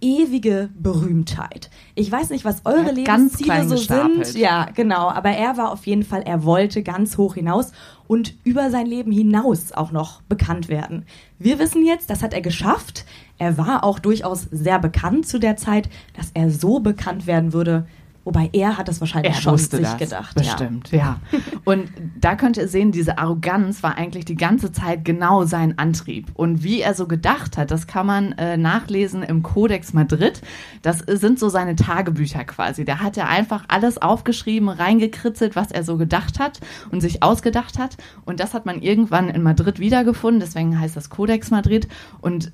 ewige 0.00 0.70
Berühmtheit. 0.78 1.68
Ich 1.94 2.10
weiß 2.10 2.30
nicht, 2.30 2.46
was 2.46 2.62
eure 2.64 2.92
Lebensziele 2.92 3.68
so 3.68 3.74
gestapelt. 3.74 4.26
sind. 4.28 4.40
Ja, 4.40 4.68
genau. 4.74 5.10
Aber 5.10 5.28
er 5.28 5.58
war 5.58 5.70
auf 5.70 5.86
jeden 5.86 6.02
Fall, 6.02 6.22
er 6.22 6.44
wollte 6.44 6.82
ganz 6.82 7.18
hoch 7.18 7.34
hinaus 7.34 7.72
und 8.06 8.34
über 8.42 8.70
sein 8.70 8.86
Leben 8.86 9.12
hinaus 9.12 9.72
auch 9.72 9.92
noch 9.92 10.22
bekannt 10.22 10.68
werden. 10.68 11.04
Wir 11.38 11.58
wissen 11.58 11.84
jetzt, 11.84 12.08
das 12.08 12.22
hat 12.22 12.32
er 12.32 12.40
geschafft. 12.40 13.04
Er 13.36 13.58
war 13.58 13.84
auch 13.84 13.98
durchaus 13.98 14.48
sehr 14.50 14.78
bekannt 14.78 15.28
zu 15.28 15.38
der 15.38 15.58
Zeit, 15.58 15.90
dass 16.16 16.30
er 16.32 16.50
so 16.50 16.80
bekannt 16.80 17.26
werden 17.26 17.52
würde, 17.52 17.86
Wobei 18.24 18.50
er 18.52 18.76
hat 18.76 18.88
das 18.88 19.00
wahrscheinlich 19.00 19.34
er 19.34 19.40
schon 19.40 19.56
sich 19.56 19.68
das, 19.70 19.96
gedacht. 19.96 20.34
Bestimmt, 20.34 20.90
ja. 20.92 21.18
ja. 21.32 21.38
Und 21.64 21.90
da 22.20 22.34
könnt 22.36 22.58
ihr 22.58 22.68
sehen, 22.68 22.92
diese 22.92 23.18
Arroganz 23.18 23.82
war 23.82 23.96
eigentlich 23.96 24.26
die 24.26 24.34
ganze 24.34 24.72
Zeit 24.72 25.04
genau 25.04 25.44
sein 25.44 25.78
Antrieb. 25.78 26.28
Und 26.34 26.62
wie 26.62 26.82
er 26.82 26.94
so 26.94 27.06
gedacht 27.06 27.56
hat, 27.56 27.70
das 27.70 27.86
kann 27.86 28.06
man 28.06 28.32
äh, 28.32 28.58
nachlesen 28.58 29.22
im 29.22 29.42
Codex 29.42 29.94
Madrid. 29.94 30.42
Das 30.82 30.98
sind 30.98 31.38
so 31.38 31.48
seine 31.48 31.76
Tagebücher 31.76 32.44
quasi. 32.44 32.84
Da 32.84 32.98
hat 32.98 33.16
er 33.16 33.28
einfach 33.28 33.64
alles 33.68 33.96
aufgeschrieben, 33.96 34.68
reingekritzelt, 34.68 35.56
was 35.56 35.70
er 35.70 35.82
so 35.82 35.96
gedacht 35.96 36.38
hat 36.38 36.60
und 36.90 37.00
sich 37.00 37.22
ausgedacht 37.22 37.78
hat. 37.78 37.96
Und 38.26 38.38
das 38.38 38.52
hat 38.52 38.66
man 38.66 38.82
irgendwann 38.82 39.30
in 39.30 39.42
Madrid 39.42 39.80
wiedergefunden. 39.80 40.40
Deswegen 40.40 40.78
heißt 40.78 40.96
das 40.96 41.08
Codex 41.08 41.50
Madrid. 41.50 41.88
Und 42.20 42.52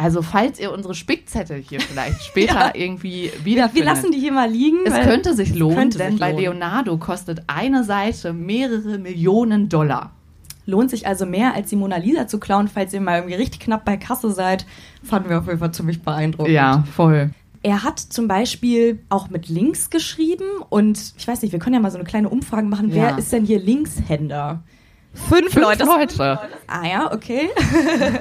also 0.00 0.22
falls 0.22 0.58
ihr 0.58 0.72
unsere 0.72 0.94
Spickzettel 0.94 1.58
hier 1.60 1.80
vielleicht 1.80 2.24
später 2.24 2.54
ja. 2.54 2.70
irgendwie 2.74 3.30
wiederfindet. 3.44 3.74
Wir 3.74 3.84
lassen 3.84 4.12
die 4.12 4.18
hier 4.18 4.32
mal 4.32 4.50
liegen. 4.50 4.78
Es 4.86 4.94
könnte 4.94 5.34
sich 5.34 5.54
lohnen, 5.54 5.76
könnte 5.76 5.98
denn 5.98 6.12
sich 6.12 6.20
bei 6.20 6.30
lohnen. 6.30 6.42
Leonardo 6.42 6.96
kostet 6.96 7.42
eine 7.48 7.84
Seite 7.84 8.32
mehrere 8.32 8.96
Millionen 8.96 9.68
Dollar. 9.68 10.12
Lohnt 10.64 10.88
sich 10.88 11.06
also 11.06 11.26
mehr, 11.26 11.54
als 11.54 11.68
die 11.68 11.76
Mona 11.76 11.96
Lisa 11.96 12.26
zu 12.26 12.38
klauen, 12.40 12.68
falls 12.68 12.94
ihr 12.94 13.00
mal 13.00 13.18
irgendwie 13.18 13.34
richtig 13.34 13.60
knapp 13.60 13.84
bei 13.84 13.98
Kasse 13.98 14.30
seid. 14.30 14.64
Fanden 15.02 15.28
wir 15.28 15.38
auf 15.38 15.46
jeden 15.46 15.58
Fall 15.58 15.72
ziemlich 15.72 16.00
beeindruckend. 16.00 16.54
Ja, 16.54 16.84
voll. 16.94 17.30
Er 17.62 17.84
hat 17.84 17.98
zum 17.98 18.26
Beispiel 18.26 19.00
auch 19.10 19.28
mit 19.28 19.48
Links 19.48 19.90
geschrieben 19.90 20.46
und 20.70 21.12
ich 21.18 21.28
weiß 21.28 21.42
nicht, 21.42 21.52
wir 21.52 21.58
können 21.58 21.74
ja 21.74 21.80
mal 21.80 21.90
so 21.90 21.98
eine 21.98 22.06
kleine 22.06 22.30
Umfrage 22.30 22.66
machen. 22.66 22.88
Ja. 22.88 22.94
Wer 22.94 23.18
ist 23.18 23.32
denn 23.32 23.44
hier 23.44 23.58
Linkshänder? 23.58 24.62
Fünf, 25.12 25.52
Fünf 25.52 25.56
Leute. 25.56 25.84
Leute. 25.84 26.38
Ah 26.68 26.86
ja, 26.86 27.12
okay. 27.12 27.50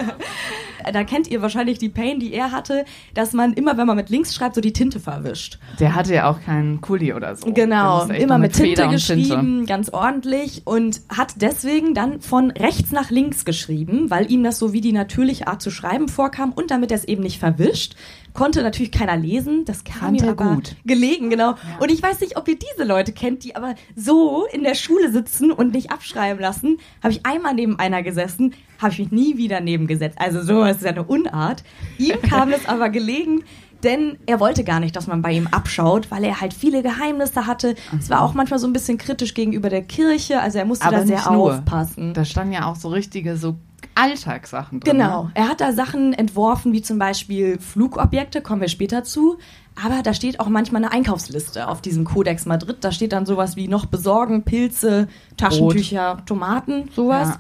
da 0.92 1.04
kennt 1.04 1.28
ihr 1.28 1.42
wahrscheinlich 1.42 1.78
die 1.78 1.90
Pain, 1.90 2.20
die 2.20 2.34
er 2.34 2.52
hatte, 2.52 2.86
dass 3.14 3.34
man 3.34 3.54
immer, 3.54 3.78
wenn 3.78 3.88
man 3.88 3.96
mit 3.96 4.10
links 4.10 4.34
schreibt, 4.34 4.56
so 4.56 4.62
die 4.62 4.74
Tinte 4.74 5.00
verwischt. 5.00 5.60
Der 5.80 5.96
hatte 5.96 6.14
ja 6.14 6.30
auch 6.30 6.42
keinen 6.42 6.82
Kuli 6.82 7.14
oder 7.14 7.36
so. 7.36 7.52
Genau, 7.52 8.06
immer 8.06 8.38
mit, 8.38 8.54
Tinte 8.54 8.88
geschrieben, 8.88 9.30
Tinte. 9.30 9.66
ganz 9.66 9.90
ordentlich 9.90 10.64
und 10.66 11.02
hat 11.10 11.34
deswegen 11.38 11.94
dann 11.94 12.22
von 12.22 12.52
rechts 12.52 12.92
nach 12.92 13.10
links 13.10 13.46
geschrieben, 13.46 14.10
weil 14.10 14.32
ihm 14.32 14.44
das 14.44 14.60
so 14.60 14.74
wie 14.74 14.82
die 14.82 14.94
natürliche 14.94 15.48
Art 15.48 15.62
zu 15.62 15.72
schreiben 15.72 16.08
vorkam 16.08 16.52
und 16.52 16.72
damit 16.72 16.92
er 16.92 16.98
es 16.98 17.06
eben 17.06 17.24
nicht 17.24 17.40
verwischt 17.40 17.96
konnte 18.34 18.62
natürlich 18.64 18.92
keiner 18.92 19.18
lesen. 19.18 19.66
Das 19.66 19.84
kam 19.84 20.00
Fand 20.00 20.22
mir 20.22 20.32
aber 20.32 20.56
gut. 20.56 20.76
gelegen, 20.86 21.30
genau. 21.30 21.52
Ja. 21.52 21.58
Und 21.80 21.92
ich 21.92 22.02
weiß 22.02 22.22
nicht, 22.22 22.38
ob 22.38 22.48
ihr 22.48 22.58
diese 22.58 22.88
Leute 22.88 23.12
kennt, 23.12 23.44
die 23.44 23.56
aber 23.56 23.76
so 23.96 24.46
in 24.52 24.64
der 24.64 24.76
Schule 24.76 25.12
sitzen 25.12 25.52
und 25.52 25.74
nicht 25.74 25.92
abschreiben 25.92 26.42
lassen. 26.42 26.78
Habe 27.04 27.14
ich 27.14 27.26
einmal 27.26 27.54
neben 27.54 27.78
einer 27.80 28.04
gesessen, 28.04 28.54
habe 28.80 28.94
ich 28.94 29.00
mich 29.00 29.12
nie 29.12 29.38
wieder 29.38 29.62
nebengesetzt. 29.62 30.18
Also 30.20 30.42
sowas 30.42 30.78
ist 30.78 30.84
ja 30.84 30.92
eine 30.92 31.04
Unart. 31.04 31.64
Ihm 31.98 32.22
kam 32.30 32.52
es 32.52 32.68
aber 32.68 32.90
gelegen, 32.90 33.44
denn 33.84 34.18
er 34.26 34.40
wollte 34.40 34.64
gar 34.64 34.80
nicht, 34.80 34.96
dass 34.96 35.08
man 35.08 35.22
bei 35.22 35.32
ihm 35.32 35.48
abschaut, 35.48 36.12
weil 36.12 36.24
er 36.24 36.42
halt 36.42 36.54
viele 36.54 36.82
Geheimnisse 36.84 37.46
hatte. 37.46 37.76
Es 37.98 38.10
war 38.10 38.22
auch 38.22 38.34
manchmal 38.34 38.60
so 38.60 38.68
ein 38.68 38.74
bisschen 38.74 38.98
kritisch 38.98 39.34
gegenüber 39.34 39.70
der 39.70 39.84
Kirche, 39.84 40.42
also 40.42 40.58
er 40.58 40.66
musste 40.66 40.86
aber 40.86 40.98
da 40.98 41.06
sehr 41.06 41.30
aufpassen. 41.30 42.14
Da 42.14 42.26
standen 42.26 42.54
ja 42.54 42.66
auch 42.66 42.76
so 42.76 42.90
richtige 42.90 43.38
so 43.38 43.56
Alltagssachen 43.96 44.80
drin. 44.80 44.94
Genau. 44.94 45.30
Er 45.34 45.50
hat 45.50 45.62
da 45.62 45.74
Sachen 45.74 46.14
entworfen, 46.14 46.72
wie 46.74 46.82
zum 46.82 47.00
Beispiel 47.00 47.60
Flugobjekte, 47.60 48.42
kommen 48.42 48.62
wir 48.62 48.70
später 48.70 49.04
zu. 49.04 49.38
Aber 49.82 50.02
da 50.04 50.14
steht 50.14 50.40
auch 50.40 50.50
manchmal 50.50 50.84
eine 50.84 50.92
Einkaufsliste 50.92 51.68
auf 51.68 51.82
diesem 51.82 52.04
Codex 52.04 52.46
Madrid. 52.46 52.78
Da 52.82 52.92
steht 52.92 53.14
dann 53.14 53.26
sowas 53.26 53.56
wie 53.56 53.68
noch 53.68 53.86
besorgen, 53.86 54.44
Pilze, 54.44 55.08
Taschentücher, 55.38 56.18
Tomaten, 56.26 56.90
sowas. 56.96 57.30
Ja. 57.30 57.38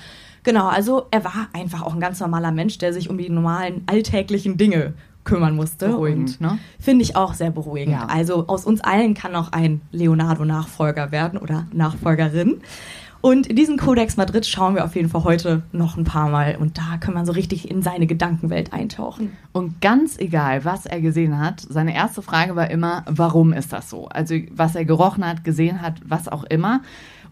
Genau, 0.49 0.67
also 0.67 1.05
er 1.11 1.23
war 1.23 1.47
einfach 1.53 1.83
auch 1.83 1.93
ein 1.93 1.99
ganz 1.99 2.19
normaler 2.19 2.51
Mensch, 2.51 2.79
der 2.79 2.91
sich 2.91 3.07
um 3.07 3.19
die 3.19 3.29
normalen 3.29 3.83
alltäglichen 3.85 4.57
Dinge 4.57 4.95
kümmern 5.23 5.55
musste. 5.55 5.89
Beruhigend, 5.89 6.41
ne? 6.41 6.57
Finde 6.79 7.03
ich 7.03 7.15
auch 7.15 7.35
sehr 7.35 7.51
beruhigend. 7.51 7.93
Ja. 7.93 8.07
Also 8.07 8.47
aus 8.47 8.65
uns 8.65 8.81
allen 8.81 9.13
kann 9.13 9.31
noch 9.31 9.51
ein 9.51 9.81
Leonardo-Nachfolger 9.91 11.11
werden 11.11 11.37
oder 11.37 11.67
Nachfolgerin. 11.71 12.61
Und 13.21 13.45
in 13.45 13.55
diesen 13.57 13.77
Codex 13.77 14.17
Madrid 14.17 14.47
schauen 14.47 14.73
wir 14.73 14.85
auf 14.85 14.95
jeden 14.95 15.09
Fall 15.09 15.23
heute 15.23 15.61
noch 15.71 15.97
ein 15.97 16.03
paar 16.03 16.29
Mal. 16.29 16.55
Und 16.59 16.79
da 16.79 16.97
kann 16.99 17.13
man 17.13 17.27
so 17.27 17.31
richtig 17.31 17.69
in 17.69 17.83
seine 17.83 18.07
Gedankenwelt 18.07 18.73
eintauchen. 18.73 19.33
Und 19.51 19.81
ganz 19.81 20.17
egal, 20.17 20.65
was 20.65 20.87
er 20.87 20.99
gesehen 20.99 21.39
hat, 21.39 21.61
seine 21.69 21.93
erste 21.93 22.23
Frage 22.23 22.55
war 22.55 22.71
immer, 22.71 23.05
warum 23.07 23.53
ist 23.53 23.71
das 23.71 23.87
so? 23.87 24.07
Also 24.07 24.33
was 24.49 24.73
er 24.73 24.85
gerochen 24.85 25.23
hat, 25.23 25.43
gesehen 25.43 25.83
hat, 25.83 26.01
was 26.05 26.27
auch 26.27 26.43
immer. 26.45 26.81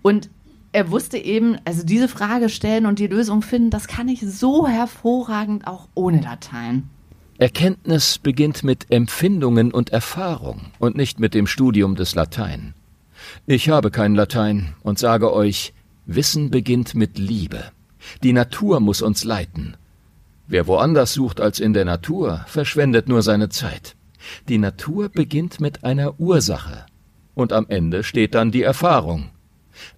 Und 0.03 0.29
er 0.77 0.91
wusste 0.91 1.17
eben, 1.17 1.57
also 1.65 1.83
diese 1.83 2.07
Frage 2.07 2.49
stellen 2.49 2.85
und 2.85 2.99
die 2.99 3.07
Lösung 3.07 3.41
finden, 3.41 3.71
das 3.71 3.87
kann 3.87 4.07
ich 4.07 4.21
so 4.21 4.67
hervorragend 4.67 5.65
auch 5.65 5.87
ohne 5.95 6.21
Dateien. 6.21 6.87
Erkenntnis 7.39 8.19
beginnt 8.19 8.63
mit 8.63 8.85
Empfindungen 8.91 9.71
und 9.71 9.89
Erfahrung 9.89 10.67
und 10.77 10.95
nicht 10.95 11.19
mit 11.19 11.33
dem 11.33 11.47
Studium 11.47 11.95
des 11.95 12.13
Latein. 12.13 12.75
Ich 13.47 13.69
habe 13.69 13.89
kein 13.89 14.13
Latein 14.13 14.75
und 14.83 14.99
sage 14.99 15.33
euch, 15.33 15.73
Wissen 16.05 16.51
beginnt 16.51 16.93
mit 16.93 17.17
Liebe. 17.17 17.71
Die 18.21 18.33
Natur 18.33 18.79
muss 18.79 19.01
uns 19.01 19.23
leiten. 19.23 19.77
Wer 20.45 20.67
woanders 20.67 21.11
sucht 21.11 21.41
als 21.41 21.59
in 21.59 21.73
der 21.73 21.85
Natur, 21.85 22.45
verschwendet 22.45 23.09
nur 23.09 23.23
seine 23.23 23.49
Zeit. 23.49 23.95
Die 24.47 24.59
Natur 24.59 25.09
beginnt 25.09 25.59
mit 25.59 25.83
einer 25.83 26.19
Ursache. 26.19 26.85
Und 27.33 27.51
am 27.51 27.65
Ende 27.67 28.03
steht 28.03 28.35
dann 28.35 28.51
die 28.51 28.61
Erfahrung. 28.61 29.31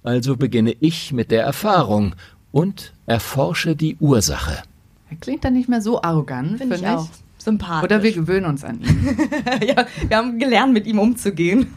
Also 0.03 0.35
beginne 0.37 0.75
ich 0.79 1.11
mit 1.11 1.31
der 1.31 1.43
Erfahrung 1.43 2.15
und 2.51 2.93
erforsche 3.05 3.75
die 3.75 3.97
Ursache. 3.99 4.63
Er 5.09 5.17
klingt 5.17 5.43
dann 5.43 5.53
nicht 5.53 5.69
mehr 5.69 5.81
so 5.81 6.01
arrogant, 6.01 6.57
Finde 6.57 6.77
finde 6.77 6.91
ich 6.91 6.97
auch. 6.97 7.07
Sympathisch. 7.37 7.85
Oder 7.85 8.03
wir 8.03 8.11
gewöhnen 8.11 8.45
uns 8.45 8.63
an 8.65 8.81
ihn. 8.81 9.17
ja, 9.65 9.85
wir 10.07 10.17
haben 10.17 10.39
gelernt, 10.39 10.73
mit 10.73 10.85
ihm 10.85 10.99
umzugehen. 10.99 11.67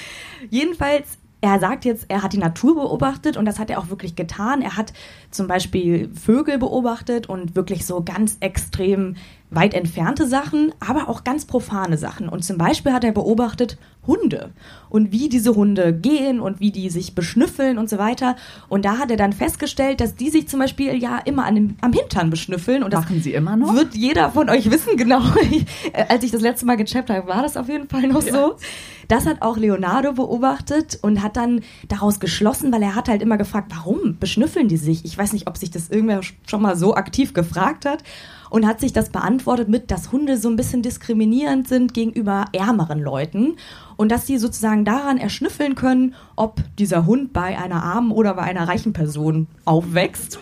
Jedenfalls, 0.50 1.18
er 1.40 1.58
sagt 1.58 1.84
jetzt, 1.84 2.06
er 2.08 2.22
hat 2.22 2.32
die 2.32 2.38
Natur 2.38 2.76
beobachtet 2.76 3.36
und 3.36 3.44
das 3.44 3.58
hat 3.58 3.68
er 3.70 3.78
auch 3.78 3.90
wirklich 3.90 4.14
getan. 4.14 4.62
Er 4.62 4.76
hat 4.76 4.92
zum 5.30 5.48
Beispiel 5.48 6.08
Vögel 6.14 6.58
beobachtet 6.58 7.28
und 7.28 7.56
wirklich 7.56 7.84
so 7.84 8.02
ganz 8.02 8.36
extrem 8.40 9.16
weit 9.50 9.74
entfernte 9.74 10.26
Sachen, 10.26 10.72
aber 10.80 11.08
auch 11.08 11.24
ganz 11.24 11.44
profane 11.44 11.96
Sachen. 11.96 12.28
Und 12.28 12.44
zum 12.44 12.58
Beispiel 12.58 12.92
hat 12.92 13.04
er 13.04 13.12
beobachtet 13.12 13.78
Hunde 14.06 14.50
und 14.88 15.12
wie 15.12 15.28
diese 15.28 15.54
Hunde 15.54 15.92
gehen 15.92 16.40
und 16.40 16.60
wie 16.60 16.70
die 16.70 16.88
sich 16.88 17.14
beschnüffeln 17.14 17.78
und 17.78 17.90
so 17.90 17.98
weiter. 17.98 18.36
Und 18.68 18.84
da 18.84 18.98
hat 18.98 19.10
er 19.10 19.16
dann 19.16 19.32
festgestellt, 19.32 20.00
dass 20.00 20.16
die 20.16 20.30
sich 20.30 20.48
zum 20.48 20.60
Beispiel 20.60 20.94
ja 20.96 21.18
immer 21.18 21.44
an 21.44 21.54
dem, 21.54 21.76
am 21.82 21.92
Hintern 21.92 22.30
beschnüffeln. 22.30 22.82
Und 22.82 22.92
das 22.92 23.04
Machen 23.04 23.22
sie 23.22 23.34
immer 23.34 23.56
noch? 23.56 23.74
Wird 23.74 23.94
jeder 23.94 24.30
von 24.30 24.48
euch 24.48 24.70
wissen, 24.70 24.96
genau. 24.96 25.20
Als 26.08 26.24
ich 26.24 26.30
das 26.30 26.40
letzte 26.40 26.66
Mal 26.66 26.76
gecheckt 26.76 27.10
habe, 27.10 27.28
war 27.28 27.42
das 27.42 27.56
auf 27.56 27.68
jeden 27.68 27.88
Fall 27.88 28.08
noch 28.08 28.22
so. 28.22 28.56
Das 29.08 29.26
hat 29.26 29.40
auch 29.40 29.56
Leonardo 29.56 30.12
beobachtet 30.12 30.98
und 31.02 31.22
hat 31.22 31.36
dann 31.36 31.60
daraus 31.88 32.20
geschlossen, 32.20 32.72
weil 32.72 32.82
er 32.82 32.94
hat 32.94 33.08
halt 33.08 33.22
immer 33.22 33.38
gefragt, 33.38 33.72
warum 33.74 34.18
beschnüffeln 34.18 34.68
die 34.68 34.76
sich? 34.76 35.04
Ich 35.04 35.16
weiß 35.16 35.32
nicht, 35.32 35.46
ob 35.48 35.56
sich 35.56 35.70
das 35.70 35.88
irgendwer 35.88 36.20
schon 36.46 36.62
mal 36.62 36.76
so 36.76 36.94
aktiv 36.94 37.32
gefragt 37.32 37.86
hat 37.86 38.02
und 38.50 38.66
hat 38.66 38.80
sich 38.80 38.92
das 38.92 39.10
beantwortet 39.10 39.68
mit, 39.68 39.90
dass 39.90 40.12
Hunde 40.12 40.36
so 40.36 40.48
ein 40.48 40.56
bisschen 40.56 40.82
diskriminierend 40.82 41.68
sind 41.68 41.94
gegenüber 41.94 42.46
ärmeren 42.52 43.00
Leuten 43.00 43.56
und 43.98 44.10
dass 44.10 44.26
sie 44.26 44.38
sozusagen 44.38 44.86
daran 44.86 45.18
erschnüffeln 45.18 45.74
können, 45.74 46.14
ob 46.36 46.62
dieser 46.78 47.04
Hund 47.04 47.34
bei 47.34 47.58
einer 47.58 47.82
armen 47.82 48.10
oder 48.12 48.32
bei 48.34 48.42
einer 48.42 48.66
reichen 48.66 48.94
Person 48.94 49.48
aufwächst 49.66 50.38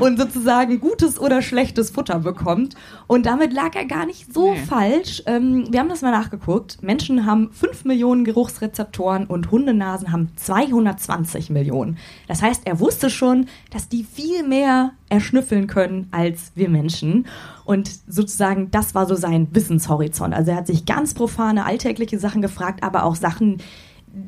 und 0.00 0.18
sozusagen 0.18 0.80
gutes 0.80 1.20
oder 1.20 1.40
schlechtes 1.42 1.90
Futter 1.90 2.18
bekommt. 2.18 2.74
Und 3.06 3.26
damit 3.26 3.52
lag 3.52 3.76
er 3.76 3.84
gar 3.84 4.06
nicht 4.06 4.32
so 4.34 4.54
Nee. 4.54 4.58
falsch. 4.60 5.22
Ähm, 5.26 5.66
wir 5.70 5.78
haben 5.80 5.90
das 5.90 6.00
mal 6.02 6.10
nachgeguckt. 6.10 6.82
Menschen 6.82 7.26
haben 7.26 7.52
5 7.52 7.84
Millionen 7.84 8.24
Geruchsrezeptoren 8.24 9.26
und 9.26 9.50
Hundenasen 9.50 10.10
haben 10.10 10.30
220 10.36 11.50
Millionen. 11.50 11.98
Das 12.26 12.40
heißt, 12.42 12.62
er 12.66 12.80
wusste 12.80 13.10
schon, 13.10 13.46
dass 13.70 13.88
die 13.88 14.02
viel 14.04 14.42
mehr 14.48 14.92
erschnüffeln 15.10 15.66
können 15.66 16.08
als 16.10 16.52
wir 16.54 16.68
Menschen. 16.70 17.26
Und 17.64 17.90
sozusagen, 18.06 18.70
das 18.70 18.94
war 18.94 19.06
so 19.06 19.14
sein 19.14 19.48
Wissenshorizont. 19.52 20.34
Also 20.34 20.50
er 20.50 20.58
hat 20.58 20.66
sich 20.66 20.84
ganz 20.84 21.14
profane, 21.14 21.64
alltägliche 21.64 22.18
Sachen 22.18 22.42
gefragt, 22.42 22.82
aber 22.82 23.04
auch 23.04 23.16
Sachen, 23.16 23.58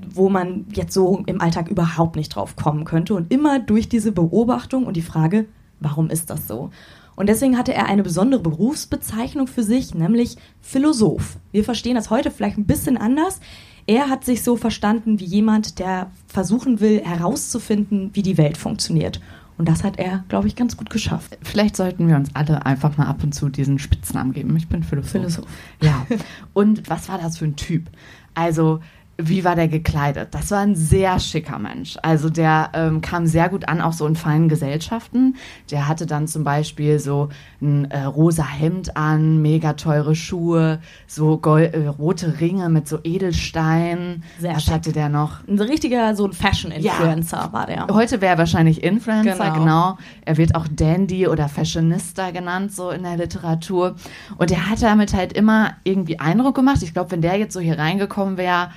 wo 0.08 0.28
man 0.28 0.66
jetzt 0.72 0.94
so 0.94 1.22
im 1.26 1.40
Alltag 1.40 1.68
überhaupt 1.68 2.16
nicht 2.16 2.34
drauf 2.34 2.56
kommen 2.56 2.84
könnte. 2.84 3.14
Und 3.14 3.32
immer 3.32 3.58
durch 3.58 3.88
diese 3.88 4.12
Beobachtung 4.12 4.86
und 4.86 4.96
die 4.96 5.02
Frage, 5.02 5.46
warum 5.80 6.08
ist 6.10 6.30
das 6.30 6.48
so? 6.48 6.70
Und 7.14 7.28
deswegen 7.28 7.56
hatte 7.56 7.72
er 7.72 7.86
eine 7.86 8.02
besondere 8.02 8.40
Berufsbezeichnung 8.40 9.46
für 9.46 9.62
sich, 9.62 9.94
nämlich 9.94 10.36
Philosoph. 10.60 11.38
Wir 11.50 11.64
verstehen 11.64 11.94
das 11.94 12.10
heute 12.10 12.30
vielleicht 12.30 12.58
ein 12.58 12.66
bisschen 12.66 12.98
anders. 12.98 13.40
Er 13.86 14.10
hat 14.10 14.24
sich 14.24 14.42
so 14.42 14.56
verstanden 14.56 15.18
wie 15.20 15.24
jemand, 15.24 15.78
der 15.78 16.10
versuchen 16.26 16.80
will, 16.80 17.02
herauszufinden, 17.02 18.10
wie 18.12 18.22
die 18.22 18.36
Welt 18.36 18.58
funktioniert. 18.58 19.20
Und 19.58 19.68
das 19.68 19.84
hat 19.84 19.98
er, 19.98 20.24
glaube 20.28 20.48
ich, 20.48 20.56
ganz 20.56 20.76
gut 20.76 20.90
geschafft. 20.90 21.38
Vielleicht 21.42 21.76
sollten 21.76 22.08
wir 22.08 22.16
uns 22.16 22.34
alle 22.34 22.66
einfach 22.66 22.96
mal 22.96 23.06
ab 23.06 23.22
und 23.22 23.34
zu 23.34 23.48
diesen 23.48 23.78
Spitznamen 23.78 24.32
geben. 24.32 24.54
Ich 24.56 24.68
bin 24.68 24.82
Philosoph. 24.82 25.12
Philosoph. 25.12 25.46
Ja. 25.80 26.06
Und 26.52 26.88
was 26.90 27.08
war 27.08 27.18
das 27.18 27.38
für 27.38 27.46
ein 27.46 27.56
Typ? 27.56 27.88
Also, 28.34 28.80
wie 29.18 29.44
war 29.44 29.54
der 29.56 29.68
gekleidet? 29.68 30.28
Das 30.32 30.50
war 30.50 30.58
ein 30.60 30.74
sehr 30.74 31.18
schicker 31.20 31.58
Mensch. 31.58 31.96
Also 32.02 32.28
der 32.28 32.70
ähm, 32.74 33.00
kam 33.00 33.26
sehr 33.26 33.48
gut 33.48 33.66
an, 33.68 33.80
auch 33.80 33.94
so 33.94 34.06
in 34.06 34.14
feinen 34.14 34.48
Gesellschaften. 34.48 35.36
Der 35.70 35.88
hatte 35.88 36.04
dann 36.04 36.28
zum 36.28 36.44
Beispiel 36.44 36.98
so 36.98 37.30
ein 37.62 37.90
äh, 37.90 38.02
rosa 38.04 38.46
Hemd 38.46 38.96
an, 38.96 39.40
mega 39.40 39.72
teure 39.72 40.14
Schuhe, 40.14 40.80
so 41.06 41.38
gold, 41.38 41.72
äh, 41.74 41.86
rote 41.86 42.40
Ringe 42.40 42.68
mit 42.68 42.88
so 42.88 42.98
Edelsteinen. 43.04 44.22
Sehr 44.38 44.54
Was 44.56 44.64
schick. 44.64 44.74
hatte 44.74 44.92
der 44.92 45.08
noch? 45.08 45.46
Ein 45.48 45.58
richtiger 45.60 46.14
so 46.14 46.26
ein 46.26 46.32
Fashion-Influencer 46.32 47.48
war 47.52 47.66
der. 47.66 47.86
Heute 47.90 48.20
wäre 48.20 48.34
er 48.34 48.38
wahrscheinlich 48.38 48.82
Influencer, 48.82 49.32
Genau. 49.52 49.58
genau. 49.58 49.98
Er 50.26 50.36
wird 50.36 50.54
auch 50.54 50.66
Dandy 50.70 51.26
oder 51.26 51.48
Fashionista 51.48 52.32
genannt, 52.32 52.72
so 52.72 52.90
in 52.90 53.02
der 53.02 53.16
Literatur. 53.16 53.96
Und 54.36 54.50
er 54.50 54.68
hat 54.68 54.82
damit 54.82 55.14
halt 55.14 55.32
immer 55.32 55.72
irgendwie 55.84 56.18
Eindruck 56.20 56.54
gemacht. 56.54 56.82
Ich 56.82 56.92
glaube, 56.92 57.12
wenn 57.12 57.22
der 57.22 57.36
jetzt 57.38 57.54
so 57.54 57.60
hier 57.60 57.78
reingekommen 57.78 58.36
wäre, 58.36 58.68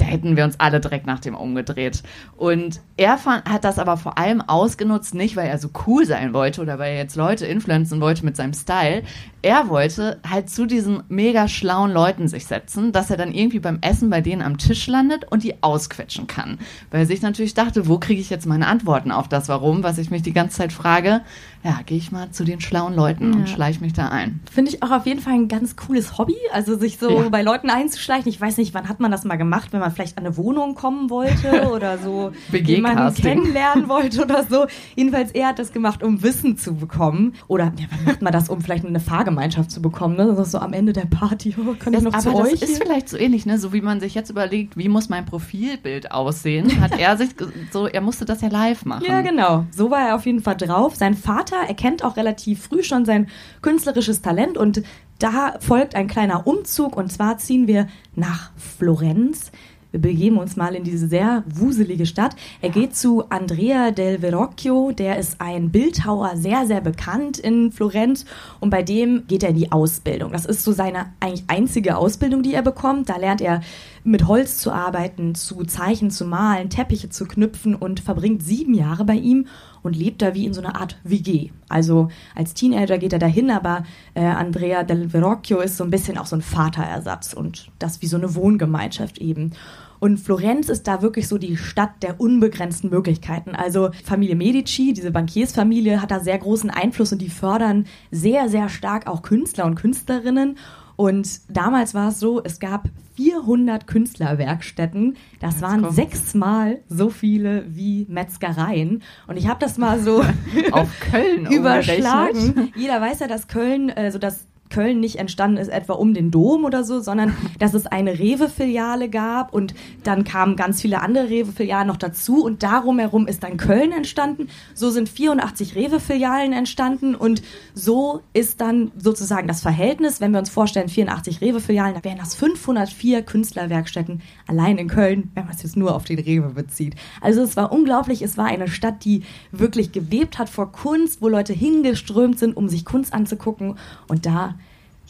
da 0.00 0.06
hätten 0.06 0.36
wir 0.36 0.44
uns 0.44 0.58
alle 0.58 0.80
direkt 0.80 1.06
nach 1.06 1.20
dem 1.20 1.34
umgedreht. 1.34 2.02
Und 2.36 2.80
er 2.96 3.18
fand, 3.18 3.44
hat 3.48 3.64
das 3.64 3.78
aber 3.78 3.96
vor 3.96 4.18
allem 4.18 4.40
ausgenutzt, 4.40 5.14
nicht 5.14 5.36
weil 5.36 5.48
er 5.48 5.58
so 5.58 5.68
cool 5.86 6.06
sein 6.06 6.32
wollte 6.32 6.60
oder 6.62 6.78
weil 6.78 6.92
er 6.92 6.98
jetzt 6.98 7.16
Leute 7.16 7.46
influenzen 7.46 8.00
wollte 8.00 8.24
mit 8.24 8.36
seinem 8.36 8.54
Style. 8.54 9.02
Er 9.42 9.68
wollte 9.70 10.18
halt 10.28 10.50
zu 10.50 10.66
diesen 10.66 11.02
mega 11.08 11.48
schlauen 11.48 11.92
Leuten 11.92 12.28
sich 12.28 12.46
setzen, 12.46 12.92
dass 12.92 13.10
er 13.10 13.16
dann 13.16 13.32
irgendwie 13.32 13.58
beim 13.58 13.78
Essen 13.80 14.10
bei 14.10 14.20
denen 14.20 14.42
am 14.42 14.58
Tisch 14.58 14.86
landet 14.86 15.24
und 15.30 15.42
die 15.44 15.62
ausquetschen 15.62 16.26
kann. 16.26 16.58
Weil 16.90 17.00
er 17.00 17.06
sich 17.06 17.22
natürlich 17.22 17.54
dachte, 17.54 17.88
wo 17.88 17.98
kriege 17.98 18.20
ich 18.20 18.28
jetzt 18.30 18.46
meine 18.46 18.66
Antworten 18.66 19.10
auf 19.12 19.28
das 19.28 19.48
Warum, 19.48 19.82
was 19.82 19.96
ich 19.98 20.10
mich 20.10 20.22
die 20.22 20.32
ganze 20.34 20.58
Zeit 20.58 20.72
frage. 20.72 21.22
Ja, 21.62 21.80
gehe 21.84 21.98
ich 21.98 22.10
mal 22.12 22.30
zu 22.30 22.44
den 22.44 22.60
schlauen 22.60 22.94
Leuten 22.94 23.34
und 23.34 23.48
schleiche 23.48 23.80
mich 23.80 23.92
da 23.92 24.08
ein. 24.08 24.40
Finde 24.50 24.70
ich 24.70 24.82
auch 24.82 24.90
auf 24.90 25.06
jeden 25.06 25.20
Fall 25.20 25.34
ein 25.34 25.48
ganz 25.48 25.76
cooles 25.76 26.16
Hobby. 26.18 26.36
Also 26.52 26.78
sich 26.78 26.98
so 26.98 27.10
Ja. 27.22 27.28
bei 27.28 27.42
Leuten 27.42 27.68
einzuschleichen. 27.70 28.28
Ich 28.30 28.40
weiß 28.40 28.56
nicht, 28.58 28.72
wann 28.74 28.88
hat 28.88 29.00
man 29.00 29.10
das 29.10 29.24
mal 29.24 29.36
gemacht, 29.36 29.72
wenn 29.72 29.80
man 29.80 29.89
vielleicht 29.90 30.18
an 30.18 30.26
eine 30.26 30.36
Wohnung 30.36 30.74
kommen 30.74 31.10
wollte 31.10 31.70
oder 31.74 31.98
so 31.98 32.32
jemanden 32.52 33.14
kennenlernen 33.14 33.88
wollte 33.88 34.22
oder 34.22 34.44
so. 34.44 34.66
Jedenfalls 34.96 35.32
er 35.32 35.48
hat 35.48 35.58
das 35.58 35.72
gemacht, 35.72 36.02
um 36.02 36.22
Wissen 36.22 36.56
zu 36.56 36.74
bekommen. 36.74 37.34
Oder 37.48 37.72
ja, 37.78 37.86
macht 38.04 38.22
man 38.22 38.32
das, 38.32 38.48
um 38.48 38.60
vielleicht 38.60 38.84
eine 38.84 39.00
Fahrgemeinschaft 39.00 39.70
zu 39.70 39.82
bekommen? 39.82 40.16
Ne? 40.16 40.26
Das 40.26 40.46
ist 40.46 40.52
so 40.52 40.58
am 40.58 40.72
Ende 40.72 40.92
der 40.92 41.06
Party. 41.06 41.54
Oh, 41.58 41.74
kann 41.78 41.92
ich 41.92 42.02
noch 42.02 42.12
aber 42.12 42.22
zu 42.22 42.30
das 42.30 42.52
euch? 42.52 42.62
ist 42.62 42.82
vielleicht 42.82 43.08
so 43.08 43.16
ähnlich, 43.16 43.46
ne? 43.46 43.58
So 43.58 43.72
wie 43.72 43.80
man 43.80 44.00
sich 44.00 44.14
jetzt 44.14 44.30
überlegt, 44.30 44.76
wie 44.76 44.88
muss 44.88 45.08
mein 45.08 45.26
Profilbild 45.26 46.12
aussehen, 46.12 46.80
hat 46.80 46.98
er 46.98 47.16
sich 47.16 47.30
so, 47.72 47.86
er 47.86 48.00
musste 48.00 48.24
das 48.24 48.40
ja 48.40 48.48
live 48.48 48.84
machen. 48.84 49.04
Ja, 49.06 49.20
genau. 49.20 49.66
So 49.70 49.90
war 49.90 50.08
er 50.08 50.14
auf 50.14 50.26
jeden 50.26 50.40
Fall 50.42 50.56
drauf. 50.56 50.96
Sein 50.96 51.14
Vater 51.14 51.56
erkennt 51.66 52.04
auch 52.04 52.16
relativ 52.16 52.62
früh 52.62 52.82
schon 52.82 53.04
sein 53.04 53.28
künstlerisches 53.62 54.22
Talent 54.22 54.58
und 54.58 54.82
da 55.18 55.56
folgt 55.60 55.94
ein 55.94 56.08
kleiner 56.08 56.46
Umzug 56.46 56.96
und 56.96 57.12
zwar 57.12 57.38
ziehen 57.38 57.66
wir 57.66 57.88
nach 58.14 58.52
Florenz. 58.56 59.52
Wir 59.92 60.00
begeben 60.00 60.38
uns 60.38 60.56
mal 60.56 60.74
in 60.74 60.84
diese 60.84 61.08
sehr 61.08 61.42
wuselige 61.48 62.06
Stadt. 62.06 62.36
Er 62.60 62.70
geht 62.70 62.94
zu 62.94 63.24
Andrea 63.28 63.90
del 63.90 64.20
Verrocchio, 64.20 64.92
der 64.92 65.18
ist 65.18 65.40
ein 65.40 65.70
Bildhauer, 65.70 66.36
sehr, 66.36 66.66
sehr 66.66 66.80
bekannt 66.80 67.38
in 67.38 67.72
Florenz 67.72 68.24
und 68.60 68.70
bei 68.70 68.82
dem 68.82 69.26
geht 69.26 69.42
er 69.42 69.50
in 69.50 69.56
die 69.56 69.72
Ausbildung. 69.72 70.30
Das 70.30 70.46
ist 70.46 70.62
so 70.62 70.70
seine 70.70 71.12
eigentlich 71.18 71.44
einzige 71.48 71.96
Ausbildung, 71.96 72.42
die 72.42 72.54
er 72.54 72.62
bekommt. 72.62 73.08
Da 73.08 73.16
lernt 73.16 73.40
er 73.40 73.62
mit 74.04 74.26
Holz 74.26 74.58
zu 74.58 74.72
arbeiten, 74.72 75.34
zu 75.34 75.64
zeichnen, 75.64 76.10
zu 76.10 76.24
malen, 76.24 76.70
Teppiche 76.70 77.10
zu 77.10 77.26
knüpfen 77.26 77.74
und 77.74 78.00
verbringt 78.00 78.42
sieben 78.42 78.74
Jahre 78.74 79.04
bei 79.04 79.14
ihm. 79.14 79.46
und 79.82 79.96
lebt 79.96 80.20
da 80.20 80.34
wie 80.34 80.44
in 80.44 80.52
so 80.52 80.60
einer 80.60 80.78
Art 80.78 80.98
WG. 81.04 81.52
Also 81.70 82.08
als 82.34 82.52
Teenager 82.52 82.98
geht 82.98 83.14
er 83.14 83.18
dahin, 83.18 83.50
aber 83.50 83.84
äh, 84.12 84.20
Andrea 84.20 84.82
del 84.82 85.08
Verrocchio 85.08 85.60
ist 85.60 85.78
so 85.78 85.84
ein 85.84 85.90
bisschen 85.90 86.18
auch 86.18 86.26
so 86.26 86.36
ein 86.36 86.42
Vaterersatz 86.42 87.32
und 87.32 87.70
das 87.78 88.02
wie 88.02 88.06
so 88.06 88.18
eine 88.18 88.34
Wohngemeinschaft 88.34 89.16
eben. 89.16 89.52
Und 90.00 90.18
Florenz 90.18 90.70
ist 90.70 90.88
da 90.88 91.02
wirklich 91.02 91.28
so 91.28 91.36
die 91.36 91.58
Stadt 91.58 92.02
der 92.02 92.20
unbegrenzten 92.20 92.88
Möglichkeiten. 92.88 93.54
Also 93.54 93.90
Familie 94.02 94.34
Medici, 94.34 94.94
diese 94.94 95.10
Bankiersfamilie, 95.10 96.00
hat 96.00 96.10
da 96.10 96.20
sehr 96.20 96.38
großen 96.38 96.70
Einfluss 96.70 97.12
und 97.12 97.20
die 97.20 97.28
fördern 97.28 97.84
sehr, 98.10 98.48
sehr 98.48 98.70
stark 98.70 99.06
auch 99.06 99.20
Künstler 99.20 99.66
und 99.66 99.74
Künstlerinnen. 99.74 100.56
Und 100.96 101.40
damals 101.48 101.94
war 101.94 102.08
es 102.08 102.18
so, 102.18 102.42
es 102.42 102.60
gab 102.60 102.88
400 103.20 103.86
Künstlerwerkstätten. 103.86 105.16
Das 105.40 105.54
Jetzt 105.54 105.62
waren 105.62 105.80
kommt's. 105.82 105.96
sechsmal 105.96 106.78
so 106.88 107.10
viele 107.10 107.64
wie 107.68 108.06
Metzgereien. 108.08 109.02
Und 109.26 109.36
ich 109.36 109.46
habe 109.46 109.60
das 109.60 109.76
mal 109.76 110.00
so 110.00 110.24
Auf 110.72 110.88
Köln 111.10 111.44
überschlagen. 111.52 112.72
Jeder 112.74 112.98
weiß 113.00 113.20
ja, 113.20 113.26
dass 113.26 113.46
Köln, 113.46 113.90
also 113.90 114.18
dass 114.18 114.46
Köln 114.70 115.00
nicht 115.00 115.16
entstanden 115.16 115.58
ist 115.58 115.68
etwa 115.68 115.94
um 115.94 116.14
den 116.14 116.30
Dom 116.30 116.64
oder 116.64 116.84
so, 116.84 117.00
sondern 117.00 117.36
dass 117.58 117.74
es 117.74 117.86
eine 117.86 118.18
Rewe-Filiale 118.18 119.10
gab 119.10 119.52
und 119.52 119.74
dann 120.04 120.24
kamen 120.24 120.56
ganz 120.56 120.80
viele 120.80 121.02
andere 121.02 121.28
Rewe-Filialen 121.28 121.88
noch 121.88 121.96
dazu 121.96 122.44
und 122.44 122.62
darum 122.62 122.98
herum 122.98 123.26
ist 123.26 123.42
dann 123.42 123.56
Köln 123.56 123.92
entstanden. 123.92 124.48
So 124.74 124.90
sind 124.90 125.08
84 125.08 125.74
Rewe-Filialen 125.74 126.52
entstanden 126.52 127.14
und 127.14 127.42
so 127.74 128.22
ist 128.32 128.60
dann 128.60 128.92
sozusagen 128.96 129.48
das 129.48 129.60
Verhältnis, 129.60 130.20
wenn 130.20 130.32
wir 130.32 130.38
uns 130.38 130.50
vorstellen, 130.50 130.88
84 130.88 131.40
Rewe-Filialen, 131.40 131.94
da 131.94 132.04
wären 132.04 132.18
das 132.18 132.34
504 132.34 133.22
Künstlerwerkstätten 133.22 134.22
allein 134.46 134.78
in 134.78 134.88
Köln, 134.88 135.30
wenn 135.34 135.44
man 135.44 135.54
es 135.54 135.62
jetzt 135.62 135.76
nur 135.76 135.94
auf 135.94 136.04
den 136.04 136.18
Rewe 136.18 136.50
bezieht. 136.50 136.94
Also 137.20 137.42
es 137.42 137.56
war 137.56 137.72
unglaublich, 137.72 138.22
es 138.22 138.38
war 138.38 138.46
eine 138.46 138.68
Stadt, 138.68 139.04
die 139.04 139.22
wirklich 139.50 139.92
gewebt 139.92 140.38
hat 140.38 140.48
vor 140.48 140.70
Kunst, 140.70 141.20
wo 141.20 141.28
Leute 141.28 141.52
hingeströmt 141.52 142.38
sind, 142.38 142.56
um 142.56 142.68
sich 142.68 142.84
Kunst 142.84 143.12
anzugucken 143.12 143.76
und 144.08 144.26
da 144.26 144.54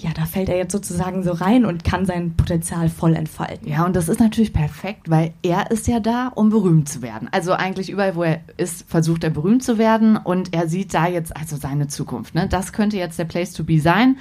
ja, 0.00 0.10
da 0.14 0.24
fällt 0.24 0.48
er 0.48 0.56
jetzt 0.56 0.72
sozusagen 0.72 1.22
so 1.22 1.32
rein 1.32 1.64
und 1.64 1.84
kann 1.84 2.06
sein 2.06 2.34
Potenzial 2.36 2.88
voll 2.88 3.14
entfalten. 3.14 3.68
Ja, 3.68 3.84
und 3.84 3.94
das 3.94 4.08
ist 4.08 4.20
natürlich 4.20 4.52
perfekt, 4.52 5.10
weil 5.10 5.34
er 5.42 5.70
ist 5.70 5.86
ja 5.86 6.00
da, 6.00 6.28
um 6.28 6.50
berühmt 6.50 6.88
zu 6.88 7.02
werden. 7.02 7.28
Also 7.32 7.52
eigentlich 7.52 7.90
überall, 7.90 8.16
wo 8.16 8.22
er 8.22 8.40
ist, 8.56 8.88
versucht 8.88 9.24
er 9.24 9.30
berühmt 9.30 9.62
zu 9.62 9.78
werden 9.78 10.16
und 10.16 10.54
er 10.54 10.68
sieht 10.68 10.94
da 10.94 11.06
jetzt 11.06 11.36
also 11.36 11.56
seine 11.56 11.88
Zukunft. 11.88 12.34
Ne? 12.34 12.48
Das 12.48 12.72
könnte 12.72 12.96
jetzt 12.96 13.18
der 13.18 13.24
Place 13.24 13.52
to 13.52 13.64
be 13.64 13.80
sein. 13.80 14.16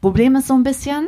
Problem 0.00 0.36
ist 0.36 0.48
so 0.48 0.54
ein 0.54 0.62
bisschen, 0.62 1.06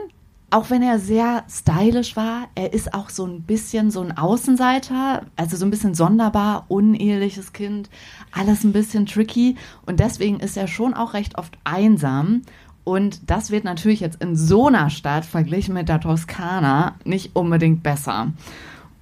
auch 0.50 0.70
wenn 0.70 0.82
er 0.82 0.99
sehr 0.99 1.44
stylisch 1.50 2.16
war, 2.16 2.49
er 2.54 2.73
ist 2.73 2.94
auch 2.94 3.11
so 3.11 3.26
ein 3.26 3.42
bisschen 3.42 3.90
so 3.90 4.00
ein 4.00 4.16
Außenseiter, 4.16 5.26
also 5.35 5.56
so 5.56 5.66
ein 5.66 5.70
bisschen 5.70 5.94
sonderbar, 5.94 6.66
uneheliches 6.68 7.52
Kind, 7.52 7.90
alles 8.32 8.62
ein 8.62 8.73
bisschen 8.73 9.06
tricky 9.06 9.56
und 9.87 10.00
deswegen 10.00 10.38
ist 10.38 10.56
er 10.56 10.68
schon 10.68 10.94
auch 10.94 11.14
recht 11.14 11.37
oft 11.37 11.58
einsam. 11.64 12.42
Und 12.87 13.28
das 13.33 13.50
wird 13.50 13.64
natürlich 13.64 13.99
jetzt 13.99 14.23
in 14.23 14.37
so 14.37 14.69
einer 14.69 14.90
Stadt 14.90 15.25
verglichen 15.25 15.75
mit 15.75 15.88
der 15.88 16.00
Toskana 16.00 16.95
nicht 17.05 17.35
unbedingt 17.35 17.83
besser. 17.83 18.28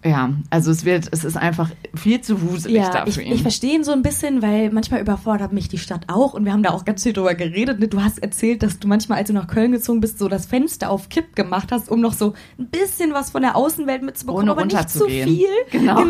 Ja, 0.06 0.34
also 0.50 0.70
es 0.70 0.84
wird, 0.84 1.08
es 1.12 1.24
ist 1.24 1.38
einfach 1.38 1.70
viel 1.94 2.20
zu 2.20 2.42
wuselig 2.42 2.76
Ja, 2.76 3.06
ich, 3.06 3.14
für 3.14 3.22
ihn. 3.22 3.32
ich 3.32 3.40
verstehe 3.40 3.74
ihn 3.74 3.84
so 3.84 3.92
ein 3.92 4.02
bisschen, 4.02 4.42
weil 4.42 4.70
manchmal 4.70 5.00
überfordert 5.00 5.54
mich 5.54 5.68
die 5.68 5.78
Stadt 5.78 6.02
auch 6.08 6.34
und 6.34 6.44
wir 6.44 6.52
haben 6.52 6.62
da 6.62 6.70
auch 6.72 6.84
ganz 6.84 7.02
viel 7.02 7.14
drüber 7.14 7.34
geredet. 7.34 7.80
Ne? 7.80 7.88
Du 7.88 8.02
hast 8.02 8.18
erzählt, 8.18 8.62
dass 8.62 8.78
du 8.78 8.86
manchmal, 8.86 9.18
als 9.18 9.28
du 9.28 9.32
nach 9.32 9.46
Köln 9.46 9.72
gezogen 9.72 10.00
bist, 10.02 10.18
so 10.18 10.28
das 10.28 10.44
Fenster 10.44 10.90
auf 10.90 11.08
Kipp 11.08 11.34
gemacht 11.34 11.72
hast, 11.72 11.90
um 11.90 12.02
noch 12.02 12.12
so 12.12 12.34
ein 12.58 12.66
bisschen 12.66 13.14
was 13.14 13.30
von 13.30 13.40
der 13.40 13.56
Außenwelt 13.56 14.02
mitzubekommen, 14.02 14.50
Ohne 14.50 14.52
aber 14.52 14.66
nicht 14.66 14.90
zu 14.90 15.06
viel. 15.08 15.48
Genau. 15.70 16.02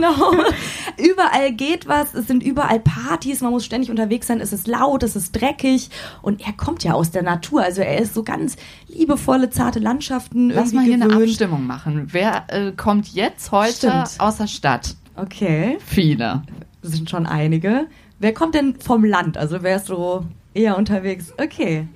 überall 0.98 1.52
geht 1.52 1.86
was, 1.86 2.14
es 2.14 2.26
sind 2.26 2.42
überall 2.42 2.80
Partys, 2.80 3.40
man 3.40 3.52
muss 3.52 3.64
ständig 3.64 3.90
unterwegs 3.90 4.26
sein, 4.26 4.40
es 4.40 4.52
ist 4.52 4.66
laut, 4.66 5.02
es 5.02 5.14
ist 5.16 5.32
dreckig 5.32 5.90
und 6.22 6.44
er 6.44 6.52
kommt 6.52 6.82
ja 6.84 6.94
aus 6.94 7.10
der 7.10 7.22
Natur, 7.22 7.62
also 7.62 7.80
er 7.80 7.98
ist 7.98 8.14
so 8.14 8.22
ganz 8.24 8.56
liebevolle, 8.94 9.50
zarte 9.50 9.78
Landschaften 9.78 10.50
Lass 10.50 10.72
mal 10.72 10.84
hier 10.84 10.94
eine 10.94 11.08
gewöhnt. 11.08 11.28
Abstimmung 11.30 11.66
machen. 11.66 12.08
Wer 12.10 12.44
äh, 12.48 12.72
kommt 12.72 13.08
jetzt 13.08 13.52
heute 13.52 13.74
Stimmt. 13.76 14.14
aus 14.18 14.36
der 14.38 14.46
Stadt? 14.46 14.96
Okay. 15.16 15.78
Viele. 15.84 16.42
Das 16.82 16.92
sind 16.92 17.08
schon 17.10 17.26
einige. 17.26 17.86
Wer 18.18 18.32
kommt 18.34 18.54
denn 18.54 18.76
vom 18.80 19.04
Land? 19.04 19.36
Also 19.38 19.62
wer 19.62 19.76
ist 19.76 19.86
so 19.86 20.24
eher 20.54 20.76
unterwegs? 20.78 21.32
Okay. 21.40 21.86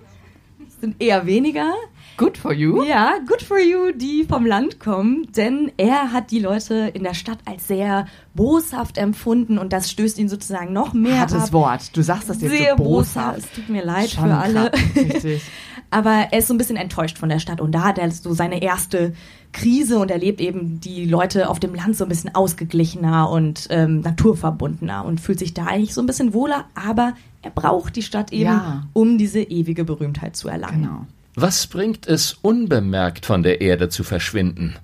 Das 0.64 0.80
sind 0.80 1.02
eher 1.02 1.26
weniger. 1.26 1.72
Good 2.16 2.36
for 2.36 2.52
you. 2.52 2.82
Ja, 2.82 3.14
good 3.28 3.42
for 3.42 3.58
you, 3.60 3.92
die 3.94 4.24
vom 4.28 4.44
Land 4.44 4.80
kommen, 4.80 5.28
denn 5.36 5.70
er 5.76 6.12
hat 6.12 6.32
die 6.32 6.40
Leute 6.40 6.90
in 6.92 7.04
der 7.04 7.14
Stadt 7.14 7.38
als 7.44 7.68
sehr 7.68 8.06
boshaft 8.34 8.98
empfunden 8.98 9.56
und 9.56 9.72
das 9.72 9.88
stößt 9.88 10.18
ihn 10.18 10.28
sozusagen 10.28 10.72
noch 10.72 10.94
mehr 10.94 11.20
Hartes 11.20 11.44
ab. 11.44 11.52
Wort. 11.52 11.96
Du 11.96 12.02
sagst 12.02 12.28
das 12.28 12.40
jetzt 12.40 12.50
Sehr 12.50 12.74
so 12.76 12.82
boshaft. 12.82 13.36
boshaft. 13.36 13.38
Es 13.38 13.50
tut 13.52 13.68
mir 13.68 13.84
leid 13.84 14.10
Schon 14.10 14.24
für 14.24 14.34
alle. 14.34 14.70
krass, 14.72 14.80
richtig. 14.96 15.42
Aber 15.90 16.28
er 16.30 16.38
ist 16.38 16.48
so 16.48 16.54
ein 16.54 16.58
bisschen 16.58 16.76
enttäuscht 16.76 17.16
von 17.18 17.28
der 17.30 17.38
Stadt 17.38 17.60
und 17.60 17.72
da 17.72 17.82
hat 17.84 17.98
er 17.98 18.10
so 18.10 18.34
seine 18.34 18.60
erste 18.62 19.14
Krise 19.52 19.98
und 19.98 20.10
erlebt 20.10 20.40
eben 20.40 20.80
die 20.80 21.06
Leute 21.06 21.48
auf 21.48 21.58
dem 21.60 21.74
Land 21.74 21.96
so 21.96 22.04
ein 22.04 22.10
bisschen 22.10 22.34
ausgeglichener 22.34 23.30
und 23.30 23.66
ähm, 23.70 24.00
naturverbundener 24.00 25.04
und 25.04 25.20
fühlt 25.20 25.38
sich 25.38 25.54
da 25.54 25.64
eigentlich 25.66 25.94
so 25.94 26.02
ein 26.02 26.06
bisschen 26.06 26.34
wohler, 26.34 26.66
aber 26.74 27.14
er 27.40 27.50
braucht 27.50 27.96
die 27.96 28.02
Stadt 28.02 28.32
eben, 28.32 28.44
Ja. 28.44 28.86
um 28.92 29.16
diese 29.16 29.40
ewige 29.40 29.84
Berühmtheit 29.84 30.36
zu 30.36 30.48
erlangen. 30.48 30.82
Genau. 30.82 31.06
Was 31.34 31.66
bringt 31.68 32.06
es, 32.06 32.34
unbemerkt 32.42 33.24
von 33.24 33.42
der 33.42 33.60
Erde 33.62 33.88
zu 33.88 34.04
verschwinden? 34.04 34.74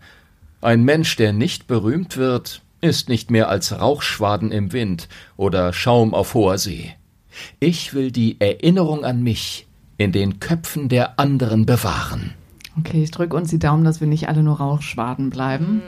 Ein 0.63 0.85
Mensch, 0.85 1.17
der 1.17 1.33
nicht 1.35 1.67
berühmt 1.67 2.17
wird, 2.17 2.63
ist 2.81 3.09
nicht 3.11 3.31
mehr 3.31 3.49
als 3.49 3.79
Rauchschwaden 3.79 4.53
im 4.53 4.73
Wind 4.73 5.09
oder 5.37 5.73
Schaum 5.75 6.15
auf 6.15 6.33
hoher 6.33 6.57
See. 6.57 6.95
Ich 7.61 7.93
will 7.93 8.11
die 8.13 8.41
Erinnerung 8.41 9.05
an 9.05 9.23
mich 9.23 9.67
in 9.97 10.13
den 10.13 10.41
Köpfen 10.41 10.89
der 10.89 11.19
anderen 11.19 11.67
bewahren. 11.67 12.33
Okay, 12.77 13.05
ich 13.05 13.13
drücke 13.13 13.37
uns 13.37 13.51
die 13.51 13.61
Daumen, 13.61 13.85
dass 13.85 14.01
wir 14.01 14.09
nicht 14.09 14.29
alle 14.29 14.43
nur 14.43 14.57
Rauchschwaden 14.57 15.31
bleiben. 15.31 15.81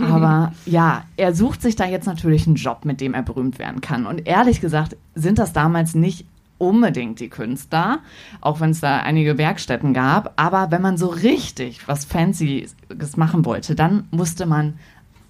Aber 0.00 0.52
ja, 0.64 1.04
er 1.18 1.34
sucht 1.34 1.60
sich 1.60 1.76
da 1.76 1.86
jetzt 1.86 2.06
natürlich 2.06 2.46
einen 2.46 2.56
Job, 2.56 2.84
mit 2.84 3.02
dem 3.02 3.12
er 3.12 3.22
berühmt 3.22 3.58
werden 3.58 3.82
kann. 3.82 4.06
Und 4.06 4.26
ehrlich 4.26 4.62
gesagt 4.62 4.96
sind 5.14 5.38
das 5.38 5.52
damals 5.52 5.94
nicht 5.94 6.24
unbedingt 6.56 7.20
die 7.20 7.28
Künstler, 7.28 8.00
auch 8.40 8.60
wenn 8.60 8.70
es 8.70 8.80
da 8.80 8.98
einige 8.98 9.36
Werkstätten 9.36 9.92
gab. 9.92 10.32
Aber 10.36 10.70
wenn 10.70 10.82
man 10.82 10.96
so 10.96 11.08
richtig 11.08 11.86
was 11.86 12.06
Fancyes 12.06 12.74
machen 13.16 13.44
wollte, 13.44 13.74
dann 13.74 14.08
musste 14.10 14.46
man 14.46 14.74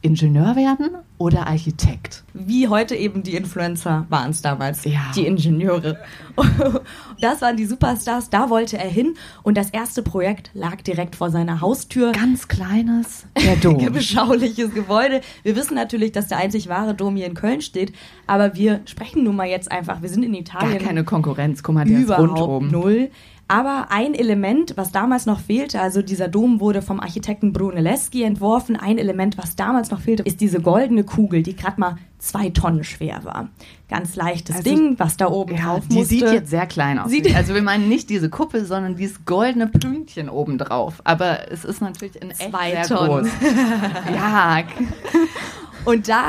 Ingenieur 0.01 0.55
werden 0.55 0.91
oder 1.19 1.49
Architekt. 1.49 2.23
Wie 2.33 2.69
heute 2.69 2.95
eben 2.95 3.25
die 3.25 3.35
Influencer 3.35 4.07
waren 4.09 4.31
es 4.31 4.43
damals, 4.43 4.85
Ja. 4.85 5.11
die 5.17 5.27
Ingenieure. 5.27 5.99
Das 7.21 7.43
waren 7.43 7.57
die 7.57 7.65
Superstars, 7.67 8.31
da 8.31 8.49
wollte 8.49 8.79
er 8.79 8.89
hin 8.89 9.15
und 9.43 9.57
das 9.59 9.71
erste 9.71 10.03
Projekt 10.05 10.51
lag 10.55 10.77
direkt 10.83 11.17
vor 11.17 11.31
seiner 11.31 11.61
Haustür. 11.61 12.13
Ganz 12.13 12.47
kleines, 12.47 13.27
der 13.45 13.57
Dom. 13.61 13.91
beschauliches 13.93 14.73
Gebäude. 14.73 15.21
Wir 15.43 15.57
wissen 15.57 15.75
natürlich, 15.75 16.13
dass 16.13 16.29
der 16.29 16.39
einzig 16.39 16.69
wahre 16.69 16.95
Dom 16.95 17.17
hier 17.17 17.27
in 17.27 17.35
Köln 17.35 17.61
steht, 17.61 17.93
aber 18.29 18.55
wir 18.55 18.83
sprechen 18.85 19.25
nun 19.25 19.35
mal 19.35 19.49
jetzt 19.49 19.73
einfach, 19.73 20.01
wir 20.01 20.09
sind 20.09 20.23
in 20.23 20.31
Gar 20.33 20.41
Italien 20.43 20.79
keine 20.79 21.03
Konkurrenz. 21.03 21.65
Guck 21.65 21.75
mal, 21.75 21.85
der 21.85 21.99
ist 21.99 22.05
überhaupt 22.05 22.39
rundum. 22.41 22.71
null. 22.71 23.11
Aber 23.51 23.87
ein 23.89 24.13
Element, 24.15 24.77
was 24.77 24.93
damals 24.93 25.25
noch 25.25 25.41
fehlte, 25.41 25.81
also 25.81 26.03
dieser 26.03 26.29
Dom 26.29 26.61
wurde 26.61 26.83
vom 26.83 27.01
Architekten 27.01 27.55
Brunelleschi 27.55 28.23
entworfen. 28.23 28.77
Ein 28.77 28.99
Element, 28.99 29.39
was 29.39 29.57
damals 29.57 29.91
noch 29.91 30.01
fehlte, 30.03 30.23
ist 30.25 30.43
diese 30.43 30.61
goldene 30.61 31.03
Kugel, 31.03 31.43
die 31.43 31.57
gerade 31.57 31.81
mal 31.81 31.97
zwei 32.19 32.51
Tonnen 32.51 32.85
schwer 32.85 33.25
war. 33.25 33.49
Ganz 33.89 34.17
leichtes 34.17 34.57
Also, 34.57 34.69
Ding, 34.71 34.99
was 34.99 35.17
da 35.17 35.29
oben 35.29 35.55
Ja, 35.55 35.63
drauf 35.63 35.85
die 35.89 35.95
musste. 35.97 36.09
sieht 36.15 36.31
jetzt 36.31 36.51
sehr 36.51 36.67
klein 36.67 36.99
aus. 36.99 37.11
Sieht- 37.11 37.35
also 37.35 37.55
wir 37.55 37.63
meinen 37.63 37.89
nicht 37.89 38.11
diese 38.11 38.29
Kuppel, 38.29 38.67
sondern 38.67 38.97
dieses 38.97 39.25
goldene 39.25 39.67
Pünktchen 39.67 40.29
obendrauf. 40.29 41.01
Aber 41.05 41.51
es 41.51 41.65
ist 41.65 41.81
natürlich 41.81 42.21
in 42.21 42.31
echt 42.31 42.51
Zwei 42.51 42.71
sehr 42.73 42.83
Tonnen. 42.83 43.23
groß. 43.23 43.29
ja, 44.15 44.59
Und 45.87 46.07
da 46.09 46.23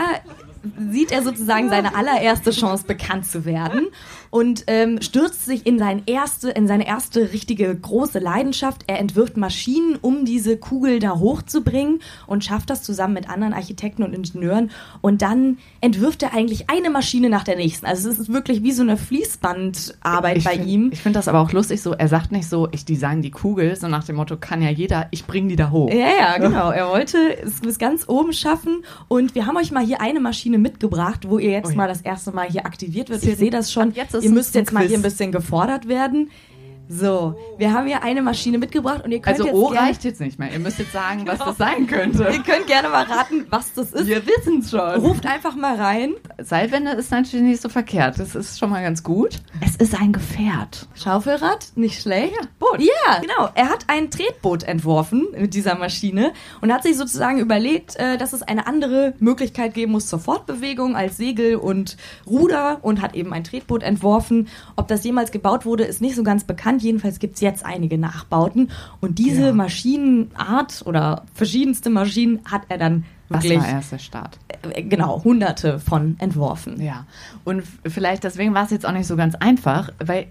sieht 0.92 1.12
er 1.12 1.24
sozusagen 1.24 1.70
seine 1.70 1.96
allererste 1.96 2.52
Chance, 2.52 2.86
bekannt 2.86 3.26
zu 3.26 3.46
werden 3.46 3.88
und 4.32 4.64
ähm, 4.68 5.02
stürzt 5.02 5.46
sich 5.46 5.66
in, 5.66 5.80
sein 5.80 6.04
erste, 6.06 6.50
in 6.52 6.68
seine 6.68 6.86
erste 6.88 7.32
richtige 7.34 7.76
große 7.76 8.20
Leidenschaft. 8.20 8.84
Er 8.88 9.00
entwirft 9.00 9.38
Maschinen, 9.38 9.98
um 10.02 10.26
diese 10.26 10.58
Kugel 10.58 11.00
da 11.00 11.18
hochzubringen 11.20 12.00
und 12.28 12.44
schafft 12.44 12.70
das 12.70 12.84
zusammen 12.84 13.14
mit 13.16 13.30
anderen 13.30 13.54
Architekten 13.54 14.04
und 14.04 14.14
Ingenieuren. 14.14 14.72
Und 15.02 15.22
dann 15.22 15.58
entwirft 15.82 16.22
er 16.24 16.34
eigentlich 16.34 16.70
eine 16.70 16.90
Maschine 16.90 17.30
nach 17.30 17.44
der 17.44 17.56
nächsten. 17.56 17.86
Also 17.86 18.10
es 18.10 18.20
ist 18.20 18.32
wirklich 18.32 18.64
wie 18.64 18.72
so 18.72 18.84
eine 18.84 18.98
Fließbandarbeit 18.98 20.38
ich 20.38 20.44
bei 20.44 20.52
find- 20.56 20.68
ihm. 20.68 20.90
Ich 20.92 21.02
finde 21.02 21.20
das 21.20 21.28
aber 21.28 21.40
auch 21.42 21.52
lustig 21.52 21.82
so. 21.82 21.94
Er 21.94 22.08
sagt 22.08 22.32
nicht 22.32 22.48
so, 22.48 22.68
ich 22.72 22.86
design 22.86 23.22
die 23.22 23.32
Kugel, 23.32 23.76
so 23.76 23.88
nach 23.88 24.04
dem 24.04 24.16
Motto, 24.18 24.38
kann 24.38 24.62
ja 24.62 24.70
jeder, 24.70 25.08
ich 25.12 25.26
bring 25.26 25.48
die 25.50 25.56
da 25.56 25.72
hoch. 25.72 25.90
Ja, 25.92 26.08
ja, 26.20 26.38
genau. 26.38 26.72
Er 26.72 26.88
wollte 26.90 27.18
es 27.44 27.62
bis 27.62 27.80
ganz 27.80 28.08
oben 28.08 28.34
schaffen. 28.34 28.84
Und 29.08 29.36
wir 29.36 29.46
haben 29.46 29.58
euch 29.58 29.72
mal 29.72 29.84
hier 29.86 30.02
eine 30.02 30.20
Maschine 30.20 30.58
mitgebracht, 30.58 31.28
wo 31.30 31.38
ihr 31.40 31.52
jetzt 31.52 31.68
Oh 31.68 31.72
ja. 31.72 31.78
mal 31.78 31.88
das 31.88 32.02
erste 32.02 32.32
Mal 32.32 32.48
hier 32.50 32.66
aktiviert 32.66 33.10
wird. 33.10 33.24
Ich 33.24 33.38
sehe 33.38 33.50
das 33.50 33.72
schon. 33.72 33.92
jetzt 33.94 34.19
ihr 34.24 34.32
müsst 34.32 34.56
jetzt 34.56 34.72
mal 34.72 34.86
hier 34.88 34.98
ein 34.98 35.02
bisschen 35.02 35.32
gefordert 35.32 35.88
werden. 35.88 36.30
So, 36.92 37.36
wir 37.60 37.72
haben 37.72 37.86
hier 37.86 38.02
eine 38.02 38.24
Maschine 38.24 38.58
mitgebracht 38.58 39.04
und 39.06 39.12
ihr 39.12 39.20
könnt 39.20 39.36
Also 39.36 39.46
jetzt 39.46 39.56
O 39.56 39.70
gerne, 39.70 39.88
reicht 39.88 40.04
jetzt 40.04 40.20
nicht 40.20 40.40
mehr. 40.40 40.52
Ihr 40.52 40.58
müsst 40.58 40.80
jetzt 40.80 40.92
sagen, 40.92 41.22
was 41.28 41.38
das 41.38 41.56
sein 41.58 41.86
könnte. 41.86 42.24
ihr 42.24 42.42
könnt 42.42 42.66
gerne 42.66 42.90
mal 42.90 43.04
raten, 43.04 43.46
was 43.52 43.72
das 43.76 43.94
ist. 43.94 44.08
Wir 44.08 44.24
wissen 44.26 44.64
schon. 44.64 45.00
Ruft 45.00 45.28
einfach 45.28 45.56
mal 45.56 45.76
rein. 45.76 46.16
Seilwände 46.40 46.94
ist 46.94 47.12
natürlich 47.12 47.46
nicht 47.46 47.62
so 47.62 47.70
verkehrt. 47.70 48.18
Das 48.18 48.34
ist 48.34 48.58
schon 48.58 48.72
mal 48.72 48.82
ganz 48.82 49.04
gut. 49.04 49.38
Es 49.64 49.76
ist 49.76 50.02
ein 50.02 50.12
Gefährt. 50.14 50.88
Schaufelrad, 50.96 51.74
nicht 51.76 52.02
schlecht. 52.02 52.34
Ja, 52.34 52.48
Boot. 52.58 52.80
Ja, 52.82 53.20
genau. 53.22 53.50
Er 53.54 53.70
hat 53.70 53.86
ein 53.86 54.10
Tretboot 54.10 54.64
entworfen 54.64 55.28
mit 55.38 55.54
dieser 55.54 55.76
Maschine 55.76 56.34
und 56.62 56.74
hat 56.74 56.82
sich 56.82 56.98
sozusagen 56.98 57.38
überlegt, 57.38 57.98
äh, 57.98 58.18
dass 58.18 58.34
es 58.34 58.42
eine 58.42 58.66
andere 58.66 59.14
Möglichkeit 59.20 59.76
geben 59.76 59.92
muss 59.92 60.08
zur 60.08 60.18
Fortbewegung 60.18 60.96
als 60.96 61.18
Segel 61.18 61.58
und 61.58 61.98
Ruder 62.26 62.80
und 62.82 63.00
hat 63.04 63.14
eben 63.16 63.32
ein 63.32 63.44
Tretboot 63.44 63.84
entworfen. 63.84 64.48
Ob 64.76 64.88
das 64.88 65.04
jemals 65.04 65.30
gebaut 65.32 65.68
wurde, 65.68 65.84
ist 65.84 66.02
nicht 66.02 66.16
so 66.16 66.24
ganz 66.24 66.46
bekannt. 66.46 66.79
Jedenfalls 66.80 67.20
gibt's 67.20 67.42
jetzt 67.42 67.66
einige 67.66 67.98
Nachbauten 67.98 68.70
und 69.02 69.20
diese 69.20 69.48
Ja. 69.48 69.54
Maschinenart 69.54 70.84
oder 70.86 71.24
verschiedenste 71.34 71.90
Maschinen 71.90 72.40
hat 72.46 72.64
er 72.70 72.78
dann 72.78 73.06
wirklich, 73.30 73.60
war 73.60 73.68
erst 73.70 73.92
der 73.92 74.00
Start? 74.00 74.40
äh, 74.74 74.82
genau, 74.84 75.24
hunderte 75.24 75.80
von 75.80 76.16
entworfen. 76.20 76.82
Ja. 76.82 77.06
Und 77.46 77.64
vielleicht 77.86 78.24
deswegen 78.24 78.54
war 78.54 78.66
es 78.66 78.72
jetzt 78.72 78.86
auch 78.86 78.92
nicht 78.92 79.08
so 79.08 79.16
ganz 79.16 79.36
einfach, 79.36 79.92
weil, 80.04 80.28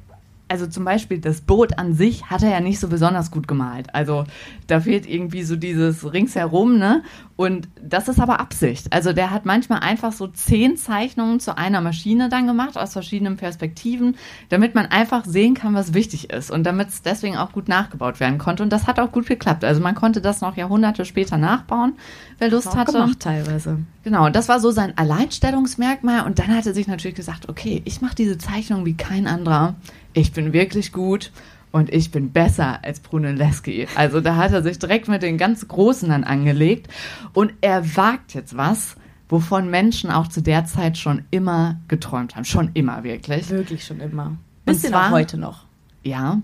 also 0.49 0.67
zum 0.67 0.85
Beispiel 0.85 1.19
das 1.21 1.41
Boot 1.41 1.79
an 1.79 1.95
sich 1.95 2.31
hat 2.31 2.43
er 2.43 2.51
ja 2.51 2.61
nicht 2.61 2.81
so 2.81 2.89
besonders 2.89 3.31
gut 3.31 3.47
gemalt. 3.47 3.95
Also 3.95 4.25
da 4.67 4.81
fehlt 4.81 5.09
irgendwie 5.09 5.43
so 5.43 5.57
dieses 5.57 6.13
ringsherum, 6.13 6.79
ne? 6.79 7.03
Und 7.37 7.69
das 7.81 8.09
ist 8.09 8.19
aber 8.19 8.41
Absicht. 8.41 8.93
Also 8.93 9.13
der 9.13 9.31
hat 9.31 9.47
manchmal 9.47 9.81
einfach 9.81 10.13
so 10.13 10.27
zehn 10.27 10.77
Zeichnungen 10.77 11.39
zu 11.39 11.57
einer 11.57 11.81
Maschine 11.81 12.29
dann 12.29 12.47
gemacht, 12.47 12.77
aus 12.77 12.95
verschiedenen 12.95 13.37
Perspektiven, 13.37 14.17
damit 14.49 14.75
man 14.75 14.87
einfach 14.87 15.25
sehen 15.25 15.55
kann, 15.55 15.75
was 15.75 15.95
wichtig 15.95 16.31
ist 16.31 16.51
und 16.51 16.65
damit 16.65 16.89
es 16.89 17.03
deswegen 17.03 17.37
auch 17.37 17.53
gut 17.53 17.69
nachgebaut 17.69 18.19
werden 18.19 18.39
konnte. 18.39 18.63
Und 18.63 18.73
das 18.73 18.87
hat 18.87 18.99
auch 18.99 19.13
gut 19.13 19.27
geklappt. 19.27 19.65
Also 19.65 19.81
man 19.81 19.95
konnte 19.95 20.21
das 20.21 20.41
noch 20.41 20.57
Jahrhunderte 20.57 21.05
später 21.05 21.37
nachbauen, 21.37 21.93
wer 22.39 22.51
Lust 22.51 22.69
Auch 22.69 22.77
hatte. 22.77 22.93
gemacht 22.93 23.21
teilweise. 23.21 23.79
Genau, 24.09 24.25
und 24.25 24.35
das 24.35 24.49
war 24.49 24.59
so 24.59 24.71
sein 24.71 24.97
Alleinstellungsmerkmal. 24.97 26.25
Und 26.25 26.39
dann 26.39 26.49
hat 26.49 26.65
er 26.65 26.73
sich 26.73 26.87
natürlich 26.87 27.15
gesagt, 27.15 27.47
okay, 27.51 27.83
ich 27.85 28.01
mache 28.01 28.15
diese 28.15 28.39
Zeichnung 28.39 28.87
wie 28.87 28.95
kein 28.95 29.27
anderer. 29.27 29.75
Ich 30.15 30.33
bin 30.33 30.55
wirklich 30.55 30.93
gut 30.93 31.31
und 31.73 31.93
ich 31.93 32.11
bin 32.11 32.31
besser 32.33 32.83
als 32.83 33.01
Brunelleschi. 33.01 33.87
Also 33.97 34.23
da 34.23 34.37
hat 34.37 34.53
er 34.53 34.63
sich 34.63 34.79
direkt 34.79 35.09
mit 35.09 35.23
den 35.23 35.37
ganz 35.37 35.69
Großen 35.69 36.09
dann 36.09 36.25
angelegt. 36.25 36.89
Und 37.35 37.53
er 37.61 37.97
wagt 37.99 38.33
jetzt 38.33 38.57
was, 38.57 38.97
wovon 39.29 39.69
Menschen 39.69 40.11
auch 40.11 40.29
zu 40.29 40.41
der 40.41 40.65
Zeit 40.65 40.97
schon 40.97 41.25
immer 41.31 41.79
geträumt 41.89 42.35
haben. 42.35 42.47
Schon 42.47 42.71
immer 42.73 43.05
wirklich. 43.05 43.51
Wirklich 43.51 43.85
schon 43.85 44.01
immer. 44.01 44.29
Und 44.29 44.39
Bisschen 44.65 44.89
zwar- 44.89 45.09
auch 45.09 45.11
heute 45.11 45.37
noch. 45.37 45.67
Ja, 46.03 46.41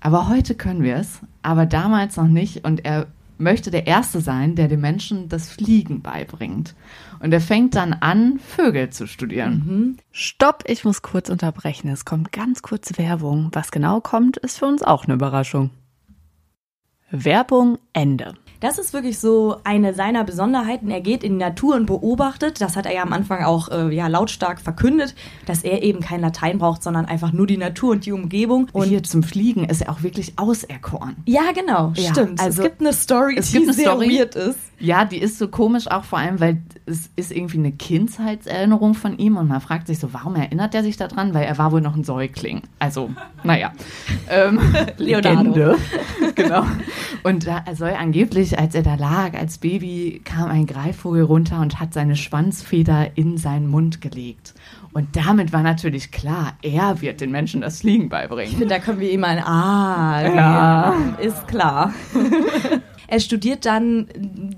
aber 0.00 0.28
heute 0.28 0.56
können 0.56 0.82
wir 0.82 0.96
es, 0.96 1.20
aber 1.44 1.66
damals 1.66 2.16
noch 2.16 2.26
nicht. 2.26 2.64
Und 2.64 2.84
er 2.84 3.06
möchte 3.38 3.70
der 3.70 3.86
Erste 3.86 4.20
sein, 4.20 4.54
der 4.54 4.68
den 4.68 4.80
Menschen 4.80 5.28
das 5.28 5.48
Fliegen 5.50 6.02
beibringt. 6.02 6.74
Und 7.20 7.32
er 7.32 7.40
fängt 7.40 7.74
dann 7.74 7.92
an, 7.92 8.38
Vögel 8.38 8.90
zu 8.90 9.06
studieren. 9.06 9.98
Stopp, 10.12 10.64
ich 10.66 10.84
muss 10.84 11.02
kurz 11.02 11.28
unterbrechen. 11.28 11.88
Es 11.88 12.04
kommt 12.04 12.32
ganz 12.32 12.62
kurz 12.62 12.98
Werbung. 12.98 13.50
Was 13.52 13.70
genau 13.70 14.00
kommt, 14.00 14.36
ist 14.36 14.58
für 14.58 14.66
uns 14.66 14.82
auch 14.82 15.04
eine 15.04 15.14
Überraschung. 15.14 15.70
Werbung 17.10 17.78
Ende. 17.92 18.34
Das 18.60 18.78
ist 18.78 18.92
wirklich 18.92 19.18
so 19.18 19.56
eine 19.64 19.92
seiner 19.94 20.24
Besonderheiten. 20.24 20.90
Er 20.90 21.00
geht 21.00 21.22
in 21.22 21.32
die 21.32 21.38
Natur 21.44 21.74
und 21.76 21.86
beobachtet. 21.86 22.60
Das 22.60 22.76
hat 22.76 22.86
er 22.86 22.94
ja 22.94 23.02
am 23.02 23.12
Anfang 23.12 23.44
auch 23.44 23.68
äh, 23.68 23.94
ja, 23.94 24.06
lautstark 24.08 24.60
verkündet, 24.60 25.14
dass 25.46 25.62
er 25.62 25.82
eben 25.82 26.00
kein 26.00 26.20
Latein 26.20 26.58
braucht, 26.58 26.82
sondern 26.82 27.04
einfach 27.04 27.32
nur 27.32 27.46
die 27.46 27.58
Natur 27.58 27.92
und 27.92 28.06
die 28.06 28.12
Umgebung. 28.12 28.68
Und 28.72 28.88
hier 28.88 29.02
zum 29.02 29.22
Fliegen 29.22 29.64
ist 29.64 29.82
er 29.82 29.90
auch 29.92 30.02
wirklich 30.02 30.38
auserkoren. 30.38 31.16
ja, 31.26 31.52
genau, 31.54 31.92
Ja, 31.96 32.10
stimmt. 32.12 32.40
also- 32.40 32.62
es 32.62 32.68
gibt 32.68 32.80
eine 32.80 32.92
Story, 32.92 33.36
Es 33.38 33.46
die 33.48 33.52
gibt 33.58 33.64
eine 33.68 33.74
sehr 33.74 33.90
Story. 33.92 34.18
weird 34.18 34.34
ist. 34.34 34.58
Ja, 34.78 35.04
die 35.06 35.18
ist 35.18 35.38
so 35.38 35.48
komisch 35.48 35.88
auch 35.90 36.04
vor 36.04 36.18
allem, 36.18 36.38
weil 36.38 36.62
es 36.84 37.08
ist 37.16 37.32
irgendwie 37.32 37.58
eine 37.58 37.72
Kindheitserinnerung 37.72 38.94
von 38.94 39.16
ihm 39.18 39.36
und 39.36 39.48
man 39.48 39.60
fragt 39.60 39.86
sich 39.86 39.98
so, 39.98 40.12
warum 40.12 40.36
erinnert 40.36 40.74
er 40.74 40.82
sich 40.82 40.96
daran? 40.96 41.32
Weil 41.34 41.44
er 41.44 41.56
war 41.58 41.72
wohl 41.72 41.80
noch 41.80 41.96
ein 41.96 42.04
Säugling. 42.04 42.62
Also, 42.78 43.10
naja. 43.42 43.72
ähm, 44.30 44.60
Leonardo. 44.98 45.38
Legende. 45.40 45.76
genau. 46.34 46.64
Und 47.22 47.46
da 47.46 47.64
soll 47.74 47.90
angeblich, 47.98 48.58
als 48.58 48.74
er 48.74 48.82
da 48.82 48.94
lag, 48.96 49.34
als 49.34 49.58
Baby, 49.58 50.20
kam 50.24 50.50
ein 50.50 50.66
Greifvogel 50.66 51.22
runter 51.22 51.60
und 51.60 51.80
hat 51.80 51.94
seine 51.94 52.16
Schwanzfeder 52.16 53.16
in 53.16 53.38
seinen 53.38 53.68
Mund 53.68 54.00
gelegt. 54.00 54.54
Und 54.92 55.14
damit 55.16 55.52
war 55.52 55.62
natürlich 55.62 56.10
klar, 56.10 56.54
er 56.62 57.00
wird 57.02 57.20
den 57.20 57.30
Menschen 57.30 57.60
das 57.62 57.80
Fliegen 57.80 58.04
Ich 58.04 58.10
beibringen. 58.10 58.50
finde, 58.52 58.66
da 58.74 58.78
können 58.78 59.00
wir 59.00 59.10
ihm 59.10 59.24
ein 59.24 59.38
Ah, 59.42 60.22
Ja. 60.34 60.94
ist 61.20 61.48
klar. 61.48 61.92
Er 63.08 63.20
studiert 63.20 63.66
dann 63.66 64.08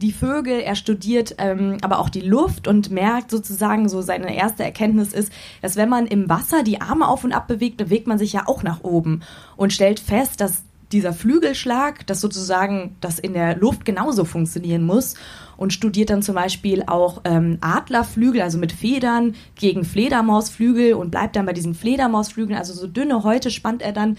die 0.00 0.12
Vögel, 0.12 0.60
er 0.60 0.74
studiert 0.74 1.34
ähm, 1.38 1.78
aber 1.82 1.98
auch 1.98 2.08
die 2.08 2.20
Luft 2.20 2.68
und 2.68 2.90
merkt 2.90 3.30
sozusagen, 3.30 3.88
so 3.88 4.00
seine 4.00 4.36
erste 4.36 4.64
Erkenntnis 4.64 5.12
ist, 5.12 5.32
dass 5.60 5.76
wenn 5.76 5.88
man 5.88 6.06
im 6.06 6.28
Wasser 6.28 6.62
die 6.62 6.80
Arme 6.80 7.08
auf 7.08 7.24
und 7.24 7.32
ab 7.32 7.48
bewegt, 7.48 7.76
bewegt 7.76 8.06
man 8.06 8.18
sich 8.18 8.32
ja 8.32 8.46
auch 8.46 8.62
nach 8.62 8.82
oben 8.82 9.22
und 9.56 9.72
stellt 9.72 10.00
fest, 10.00 10.40
dass 10.40 10.62
dieser 10.92 11.12
Flügelschlag, 11.12 12.06
dass 12.06 12.20
sozusagen 12.20 12.96
das 13.00 13.18
in 13.18 13.34
der 13.34 13.56
Luft 13.56 13.84
genauso 13.84 14.24
funktionieren 14.24 14.84
muss 14.84 15.14
und 15.56 15.72
studiert 15.72 16.08
dann 16.08 16.22
zum 16.22 16.34
Beispiel 16.34 16.84
auch 16.86 17.20
ähm, 17.24 17.58
Adlerflügel, 17.60 18.40
also 18.40 18.58
mit 18.58 18.72
Federn 18.72 19.34
gegen 19.54 19.84
Fledermausflügel 19.84 20.94
und 20.94 21.10
bleibt 21.10 21.36
dann 21.36 21.44
bei 21.44 21.52
diesen 21.52 21.74
Fledermausflügeln, 21.74 22.58
also 22.58 22.72
so 22.72 22.86
dünne 22.86 23.22
Häute 23.22 23.50
spannt 23.50 23.82
er 23.82 23.92
dann 23.92 24.16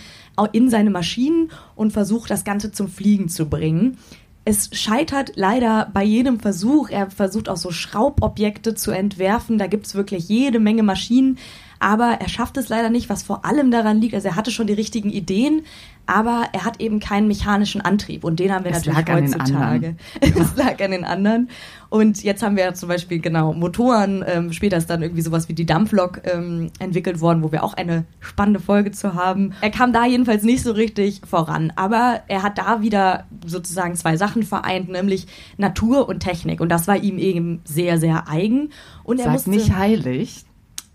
in 0.52 0.70
seine 0.70 0.92
Maschinen 0.92 1.50
und 1.76 1.92
versucht 1.92 2.30
das 2.30 2.44
Ganze 2.44 2.72
zum 2.72 2.88
Fliegen 2.88 3.30
zu 3.30 3.50
bringen. 3.50 3.98
Es 4.46 4.70
scheitert 4.74 5.34
leider 5.36 5.90
bei 5.94 6.04
jedem 6.04 6.40
Versuch. 6.40 6.90
Er 6.90 7.12
versucht 7.12 7.50
auch 7.50 7.58
so 7.58 7.72
Schraubobjekte 7.72 8.74
zu 8.74 8.92
entwerfen. 8.92 9.58
Da 9.58 9.68
gibt's 9.68 9.96
wirklich 9.96 10.28
jede 10.28 10.60
Menge 10.60 10.84
Maschinen. 10.84 11.38
Aber 11.80 12.18
er 12.20 12.30
schafft 12.30 12.58
es 12.58 12.70
leider 12.70 12.90
nicht, 12.90 13.10
was 13.10 13.24
vor 13.24 13.46
allem 13.46 13.72
daran 13.72 14.02
liegt. 14.02 14.14
Also 14.14 14.30
er 14.30 14.36
hatte 14.36 14.52
schon 14.52 14.68
die 14.68 14.74
richtigen 14.74 15.10
Ideen, 15.10 15.64
aber 16.10 16.50
er 16.54 16.66
hat 16.66 16.82
eben 16.82 17.00
keinen 17.00 17.28
mechanischen 17.28 17.82
Antrieb. 17.82 18.24
Und 18.24 18.40
den 18.40 18.52
haben 18.52 18.66
wir 18.66 18.72
Es 18.72 18.86
natürlich 18.86 19.08
lag 19.08 19.16
heutzutage. 19.16 19.54
anderen. 19.54 19.98
es 20.22 20.58
lag 20.58 20.84
an 20.84 20.92
den 20.92 21.06
anderen. 21.06 21.50
Und 21.90 22.24
jetzt 22.24 22.42
haben 22.42 22.56
wir 22.56 22.64
ja 22.64 22.74
zum 22.74 22.90
Beispiel 22.90 23.20
genau 23.20 23.54
Motoren. 23.54 24.26
Ähm, 24.28 24.52
später 24.52 24.78
ist 24.78 24.90
dann 24.90 25.04
irgendwie 25.04 25.22
sowas 25.22 25.50
wie 25.50 25.54
die 25.54 25.68
Dampflok 25.68 26.22
ähm, 26.26 26.72
entwickelt 26.80 27.22
worden, 27.22 27.44
wo 27.44 27.52
wir 27.52 27.64
auch 27.64 27.76
eine 27.76 28.06
spannende 28.20 28.60
Folge 28.60 28.92
zu 28.92 29.14
haben. 29.14 29.54
Er 29.62 29.70
kam 29.70 29.94
da 29.94 30.06
jedenfalls 30.08 30.44
nicht 30.44 30.64
so 30.64 30.72
richtig 30.72 31.22
voran. 31.30 31.72
Aber 31.76 32.22
er 32.28 32.42
hat 32.42 32.58
da 32.58 32.82
wieder 32.82 33.26
sozusagen 33.46 33.96
zwei 33.96 34.18
Sachen 34.18 34.42
vereint, 34.42 34.90
nämlich 34.90 35.28
Natur 35.58 36.10
und 36.10 36.22
Technik. 36.22 36.60
Und 36.60 36.70
das 36.70 36.88
war 36.88 36.98
ihm 36.98 37.20
eben 37.20 37.62
sehr, 37.66 38.00
sehr 38.00 38.28
eigen. 38.28 38.72
Und 39.04 39.20
er 39.20 39.26
Sag 39.26 39.34
musste, 39.34 39.52
nicht 39.52 39.76
heilig. 39.76 40.46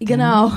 Genau. 0.07 0.53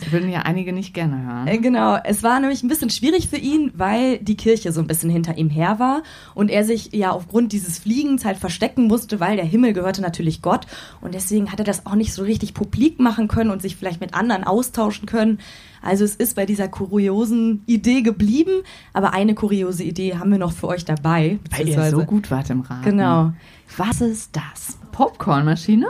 Das 0.00 0.12
würden 0.12 0.30
ja 0.30 0.40
einige 0.42 0.72
nicht 0.72 0.94
gerne 0.94 1.22
hören. 1.24 1.46
Äh, 1.46 1.58
Genau, 1.58 1.96
es 2.04 2.22
war 2.22 2.40
nämlich 2.40 2.62
ein 2.62 2.68
bisschen 2.68 2.90
schwierig 2.90 3.28
für 3.28 3.36
ihn, 3.36 3.72
weil 3.74 4.18
die 4.18 4.36
Kirche 4.36 4.72
so 4.72 4.80
ein 4.80 4.86
bisschen 4.86 5.10
hinter 5.10 5.36
ihm 5.36 5.50
her 5.50 5.78
war 5.78 6.02
und 6.34 6.50
er 6.50 6.64
sich 6.64 6.92
ja 6.92 7.10
aufgrund 7.10 7.52
dieses 7.52 7.78
Fliegens 7.78 8.24
halt 8.24 8.38
verstecken 8.38 8.86
musste, 8.86 9.20
weil 9.20 9.36
der 9.36 9.44
Himmel 9.44 9.72
gehörte 9.72 10.00
natürlich 10.00 10.40
Gott 10.42 10.66
und 11.00 11.14
deswegen 11.14 11.50
hat 11.52 11.58
er 11.58 11.64
das 11.64 11.84
auch 11.86 11.94
nicht 11.94 12.12
so 12.14 12.22
richtig 12.22 12.54
publik 12.54 13.00
machen 13.00 13.28
können 13.28 13.50
und 13.50 13.60
sich 13.60 13.76
vielleicht 13.76 14.00
mit 14.00 14.14
anderen 14.14 14.44
austauschen 14.44 15.06
können. 15.06 15.38
Also 15.82 16.04
es 16.04 16.16
ist 16.16 16.36
bei 16.36 16.46
dieser 16.46 16.68
kuriosen 16.68 17.62
Idee 17.66 18.02
geblieben, 18.02 18.62
aber 18.92 19.12
eine 19.12 19.34
kuriose 19.34 19.84
Idee 19.84 20.16
haben 20.16 20.30
wir 20.30 20.38
noch 20.38 20.52
für 20.52 20.68
euch 20.68 20.84
dabei. 20.84 21.38
Weil 21.56 21.68
ihr 21.68 21.90
so 21.90 22.04
gut 22.04 22.30
wart 22.30 22.50
im 22.50 22.62
Raten. 22.62 22.84
Genau. 22.84 23.32
Was 23.76 24.00
ist 24.00 24.34
das? 24.34 24.78
Popcornmaschine? 24.92 25.86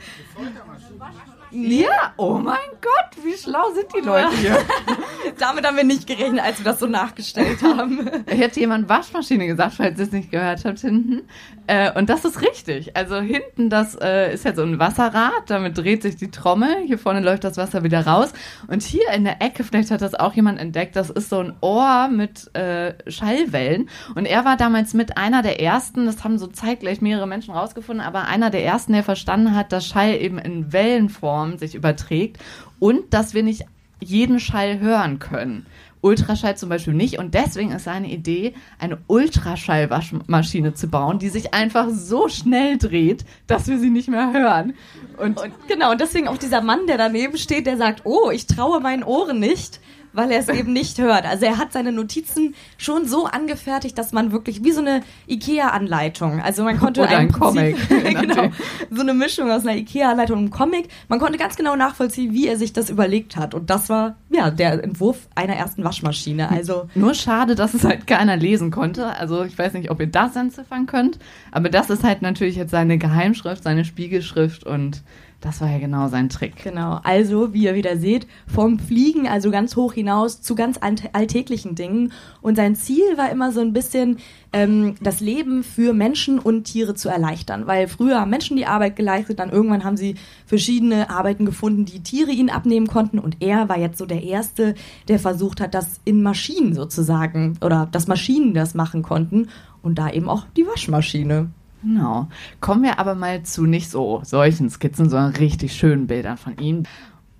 ja, 1.55 2.13
oh 2.17 2.33
mein 2.33 2.57
Gott, 2.81 3.23
wie 3.23 3.33
schlau 3.33 3.71
sind 3.73 3.87
die 3.95 4.05
Leute 4.05 4.35
hier. 4.37 4.57
Damit 5.39 5.65
haben 5.65 5.77
wir 5.77 5.83
nicht 5.83 6.05
gerechnet, 6.05 6.43
als 6.43 6.59
wir 6.59 6.65
das 6.65 6.79
so 6.79 6.87
nachgestellt 6.87 7.61
haben. 7.63 8.09
Hätte 8.27 8.59
jemand 8.59 8.89
Waschmaschine 8.89 9.47
gesagt, 9.47 9.75
falls 9.75 9.97
ihr 9.97 10.05
es 10.05 10.11
nicht 10.11 10.31
gehört 10.31 10.65
habt 10.65 10.79
hinten. 10.79 11.23
Äh, 11.67 11.97
und 11.97 12.09
das 12.09 12.25
ist 12.25 12.41
richtig. 12.41 12.95
Also 12.95 13.19
hinten, 13.19 13.69
das 13.69 13.95
äh, 13.95 14.33
ist 14.33 14.45
ja 14.45 14.53
so 14.53 14.63
ein 14.63 14.79
Wasserrad, 14.79 15.43
damit 15.47 15.77
dreht 15.77 16.01
sich 16.01 16.17
die 16.17 16.29
Trommel. 16.29 16.83
Hier 16.85 16.99
vorne 16.99 17.21
läuft 17.21 17.43
das 17.43 17.57
Wasser 17.57 17.83
wieder 17.83 18.05
raus. 18.05 18.33
Und 18.67 18.83
hier 18.83 19.09
in 19.13 19.23
der 19.23 19.41
Ecke, 19.41 19.63
vielleicht 19.63 19.91
hat 19.91 20.01
das 20.01 20.13
auch 20.13 20.33
jemand 20.33 20.59
entdeckt, 20.59 20.95
das 20.95 21.09
ist 21.09 21.29
so 21.29 21.39
ein 21.39 21.53
Ohr 21.61 22.09
mit 22.09 22.53
äh, 22.55 22.93
Schallwellen. 23.09 23.89
Und 24.15 24.25
er 24.25 24.45
war 24.45 24.57
damals 24.57 24.93
mit 24.93 25.17
einer 25.17 25.41
der 25.41 25.61
ersten, 25.61 26.05
das 26.05 26.23
haben 26.23 26.37
so 26.37 26.47
zeitgleich 26.47 27.01
mehrere 27.01 27.27
Menschen 27.27 27.53
rausgefunden, 27.53 28.05
aber 28.05 28.25
einer 28.25 28.49
der 28.49 28.65
ersten, 28.65 28.93
der 28.93 29.03
verstanden 29.03 29.55
hat, 29.55 29.71
dass 29.71 29.87
Schall 29.87 30.15
eben 30.15 30.37
in 30.37 30.73
Wellenform 30.73 31.44
sich 31.57 31.75
überträgt 31.75 32.37
und 32.79 33.13
dass 33.13 33.33
wir 33.33 33.43
nicht 33.43 33.65
jeden 33.99 34.39
Schall 34.39 34.79
hören 34.79 35.19
können. 35.19 35.65
Ultraschall 36.05 36.55
zum 36.55 36.69
Beispiel 36.69 36.93
nicht. 36.93 37.17
Und 37.17 37.33
deswegen 37.33 37.71
ist 37.71 37.85
seine 37.85 38.11
Idee, 38.11 38.53
eine 38.77 38.99
Ultraschallwaschmaschine 39.07 40.75
zu 40.75 40.87
bauen, 40.87 41.17
die 41.17 41.29
sich 41.29 41.55
einfach 41.55 41.87
so 41.89 42.29
schnell 42.29 42.77
dreht, 42.77 43.25
dass 43.47 43.67
wir 43.67 43.79
sie 43.79 43.89
nicht 43.89 44.07
mehr 44.07 44.31
hören. 44.31 44.75
Und, 45.17 45.41
Und 45.41 45.51
genau, 45.67 45.91
und 45.91 45.99
deswegen 45.99 46.27
auch 46.27 46.37
dieser 46.37 46.61
Mann, 46.61 46.85
der 46.85 46.99
daneben 46.99 47.37
steht, 47.37 47.65
der 47.65 47.77
sagt, 47.77 48.01
oh, 48.03 48.29
ich 48.29 48.45
traue 48.45 48.81
meinen 48.81 49.03
Ohren 49.03 49.39
nicht, 49.39 49.79
weil 50.15 50.31
er 50.31 50.39
es 50.39 50.49
eben 50.49 50.73
nicht 50.73 50.97
hört. 50.97 51.25
Also 51.25 51.45
er 51.45 51.57
hat 51.57 51.73
seine 51.73 51.91
Notizen 51.91 52.55
schon 52.77 53.07
so 53.07 53.25
angefertigt, 53.25 53.97
dass 53.97 54.11
man 54.11 54.31
wirklich 54.31 54.63
wie 54.63 54.71
so 54.71 54.81
eine 54.81 55.01
Ikea-Anleitung, 55.27 56.41
also 56.41 56.63
man 56.63 56.79
konnte 56.79 57.01
Oder 57.01 57.17
ein 57.17 57.31
Comic. 57.31 57.77
genau, 57.89 58.49
so 58.89 59.01
eine 59.01 59.13
Mischung 59.13 59.51
aus 59.51 59.65
einer 59.65 59.77
Ikea-Anleitung 59.77 60.37
und 60.37 60.43
einem 60.45 60.51
Comic. 60.51 60.89
Man 61.07 61.19
konnte 61.19 61.37
ganz 61.37 61.55
genau 61.55 61.75
nachvollziehen, 61.75 62.33
wie 62.33 62.47
er 62.47 62.57
sich 62.57 62.73
das 62.73 62.89
überlegt 62.89 63.35
hat. 63.35 63.53
Und 63.53 63.69
das 63.69 63.89
war 63.89 64.15
ja 64.29 64.51
der 64.51 64.83
Entwurf 64.83 65.27
einer 65.35 65.55
ersten 65.55 65.83
Waschmaschine. 65.83 66.49
Also 66.49 66.89
Nur 66.95 67.13
schade, 67.13 67.55
dass 67.55 67.73
es 67.73 67.83
halt 67.83 68.07
keiner 68.07 68.37
lesen 68.37 68.71
konnte. 68.71 69.07
Also 69.17 69.43
ich 69.43 69.57
weiß 69.57 69.73
nicht, 69.73 69.91
ob 69.91 69.99
ihr 69.99 70.07
das 70.07 70.35
entziffern 70.35 70.85
könnt, 70.85 71.19
aber 71.51 71.69
das 71.69 71.89
ist 71.89 72.03
halt 72.03 72.21
natürlich 72.21 72.55
jetzt 72.55 72.71
seine 72.71 72.97
Geheimschrift, 72.97 73.63
seine 73.63 73.85
Spiegelschrift 73.85 74.63
und 74.63 75.03
das 75.45 75.61
war 75.61 75.69
ja 75.69 75.77
genau 75.77 76.07
sein 76.07 76.27
Trick. 76.29 76.63
Genau, 76.63 76.99
also 77.03 77.53
wie 77.53 77.65
ihr 77.65 77.75
wieder 77.75 77.97
seht, 77.97 78.25
vom 78.47 78.79
Fliegen, 78.79 79.27
also 79.27 79.51
ganz 79.51 79.75
hoch 79.75 79.93
hinaus, 79.93 80.41
zu 80.41 80.55
ganz 80.55 80.79
alltäglichen 80.81 81.75
Dingen. 81.75 82.11
Und 82.41 82.55
sein 82.55 82.75
Ziel 82.75 83.15
war 83.15 83.29
immer 83.29 83.51
so 83.51 83.61
ein 83.61 83.71
bisschen, 83.71 84.17
ähm, 84.53 84.95
das 85.01 85.19
Leben 85.19 85.63
für 85.63 85.93
Menschen 85.93 86.39
und 86.39 86.63
Tiere 86.63 86.95
zu 86.95 87.09
erleichtern. 87.09 87.67
Weil 87.67 87.87
früher 87.87 88.21
haben 88.21 88.31
Menschen 88.31 88.57
die 88.57 88.65
Arbeit 88.65 88.95
geleistet, 88.95 89.37
dann 89.37 89.51
irgendwann 89.51 89.83
haben 89.83 89.97
sie 89.97 90.15
verschiedene 90.47 91.11
Arbeiten 91.11 91.45
gefunden, 91.45 91.85
die 91.85 92.01
Tiere 92.01 92.31
ihnen 92.31 92.49
abnehmen 92.49 92.87
konnten. 92.87 93.19
Und 93.19 93.37
er 93.39 93.69
war 93.69 93.77
jetzt 93.77 93.99
so 93.99 94.07
der 94.07 94.23
Erste, 94.23 94.73
der 95.07 95.19
versucht 95.19 95.61
hat, 95.61 95.75
das 95.75 95.99
in 96.05 96.23
Maschinen 96.23 96.73
sozusagen, 96.73 97.57
oder 97.61 97.87
dass 97.91 98.07
Maschinen 98.07 98.55
das 98.55 98.73
machen 98.73 99.03
konnten. 99.03 99.49
Und 99.83 99.99
da 99.99 100.09
eben 100.09 100.27
auch 100.27 100.47
die 100.57 100.65
Waschmaschine. 100.65 101.51
Genau. 101.85 102.27
Kommen 102.61 102.83
wir 102.83 102.97
aber 102.99 103.13
mal 103.15 103.43
zu 103.43 103.65
nicht 103.65 103.89
so 103.91 104.21
solchen 104.23 104.69
Skizzen, 104.69 105.09
sondern 105.09 105.33
richtig 105.35 105.73
schönen 105.75 106.07
Bildern 106.07 106.37
von 106.37 106.57
ihm. 106.57 106.83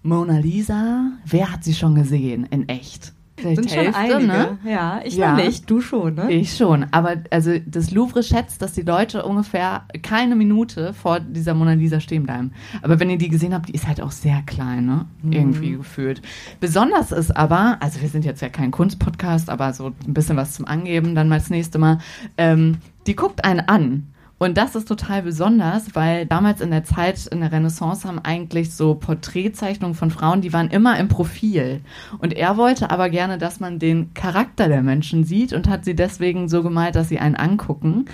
Mona 0.03 0.37
Lisa, 0.37 1.11
wer 1.25 1.51
hat 1.51 1.63
sie 1.63 1.73
schon 1.73 1.95
gesehen 1.95 2.45
in 2.51 2.69
echt? 2.69 3.11
Vielleicht 3.37 3.57
Sind 3.57 3.69
schon 3.71 3.79
Hälfte, 3.93 4.15
einige. 4.15 4.27
ne? 4.27 4.57
Ja, 4.63 5.01
ich 5.03 5.15
Ja. 5.17 5.31
noch 5.35 5.43
nicht, 5.43 5.69
du 5.69 5.81
schon, 5.81 6.13
ne? 6.15 6.31
Ich 6.31 6.55
schon, 6.55 6.85
aber 6.91 7.15
also 7.31 7.51
das 7.65 7.91
Louvre 7.91 8.23
schätzt, 8.23 8.61
dass 8.61 8.71
die 8.71 8.83
Leute 8.83 9.25
ungefähr 9.25 9.83
keine 10.03 10.35
Minute 10.37 10.93
vor 10.93 11.19
dieser 11.19 11.53
Mona 11.53 11.73
Lisa 11.73 11.99
stehen 11.99 12.23
bleiben. 12.23 12.51
Aber 12.81 12.97
wenn 13.01 13.09
ihr 13.09 13.17
die 13.17 13.27
gesehen 13.27 13.53
habt, 13.53 13.67
die 13.67 13.73
ist 13.73 13.87
halt 13.87 13.99
auch 13.99 14.11
sehr 14.11 14.41
klein, 14.45 14.85
ne? 14.85 15.05
Irgendwie 15.29 15.71
gefühlt. 15.71 16.21
Besonders 16.61 17.11
ist 17.11 17.35
aber, 17.35 17.77
also 17.81 17.99
wir 17.99 18.07
sind 18.07 18.23
jetzt 18.23 18.41
ja 18.41 18.47
kein 18.47 18.71
Kunstpodcast, 18.71 19.49
aber 19.49 19.73
so 19.73 19.87
ein 20.07 20.13
bisschen 20.13 20.37
was 20.37 20.53
zum 20.53 20.65
Angeben 20.65 21.13
dann 21.13 21.27
mal 21.27 21.39
das 21.39 21.49
nächste 21.49 21.77
Mal. 21.77 21.97
Ähm, 22.37 22.77
die 23.05 23.17
guckt 23.17 23.43
einen 23.43 23.59
an. 23.67 24.07
Und 24.37 24.57
das 24.57 24.75
ist 24.75 24.87
total 24.87 25.21
besonders, 25.21 25.95
weil 25.95 26.25
damals 26.25 26.59
in 26.59 26.69
der 26.69 26.83
Zeit 26.83 27.25
in 27.27 27.39
der 27.39 27.53
Renaissance 27.53 28.05
haben 28.05 28.19
eigentlich 28.19 28.73
so 28.73 28.95
Porträtzeichnungen 28.95 29.95
von 29.95 30.11
Frauen, 30.11 30.41
die 30.41 30.51
waren 30.51 30.69
immer 30.69 30.99
im 30.99 31.07
Profil. 31.07 31.79
Und 32.19 32.33
er 32.33 32.57
wollte 32.57 32.89
aber 32.91 33.09
gerne, 33.09 33.37
dass 33.37 33.61
man 33.61 33.79
den 33.79 34.13
Charakter 34.13 34.67
der 34.67 34.83
Menschen 34.83 35.23
sieht 35.23 35.53
und 35.53 35.69
hat 35.69 35.85
sie 35.85 35.95
deswegen 35.95 36.49
so 36.49 36.63
gemalt, 36.63 36.95
dass 36.95 37.07
sie 37.07 37.19
einen 37.19 37.35
angucken. 37.35 38.05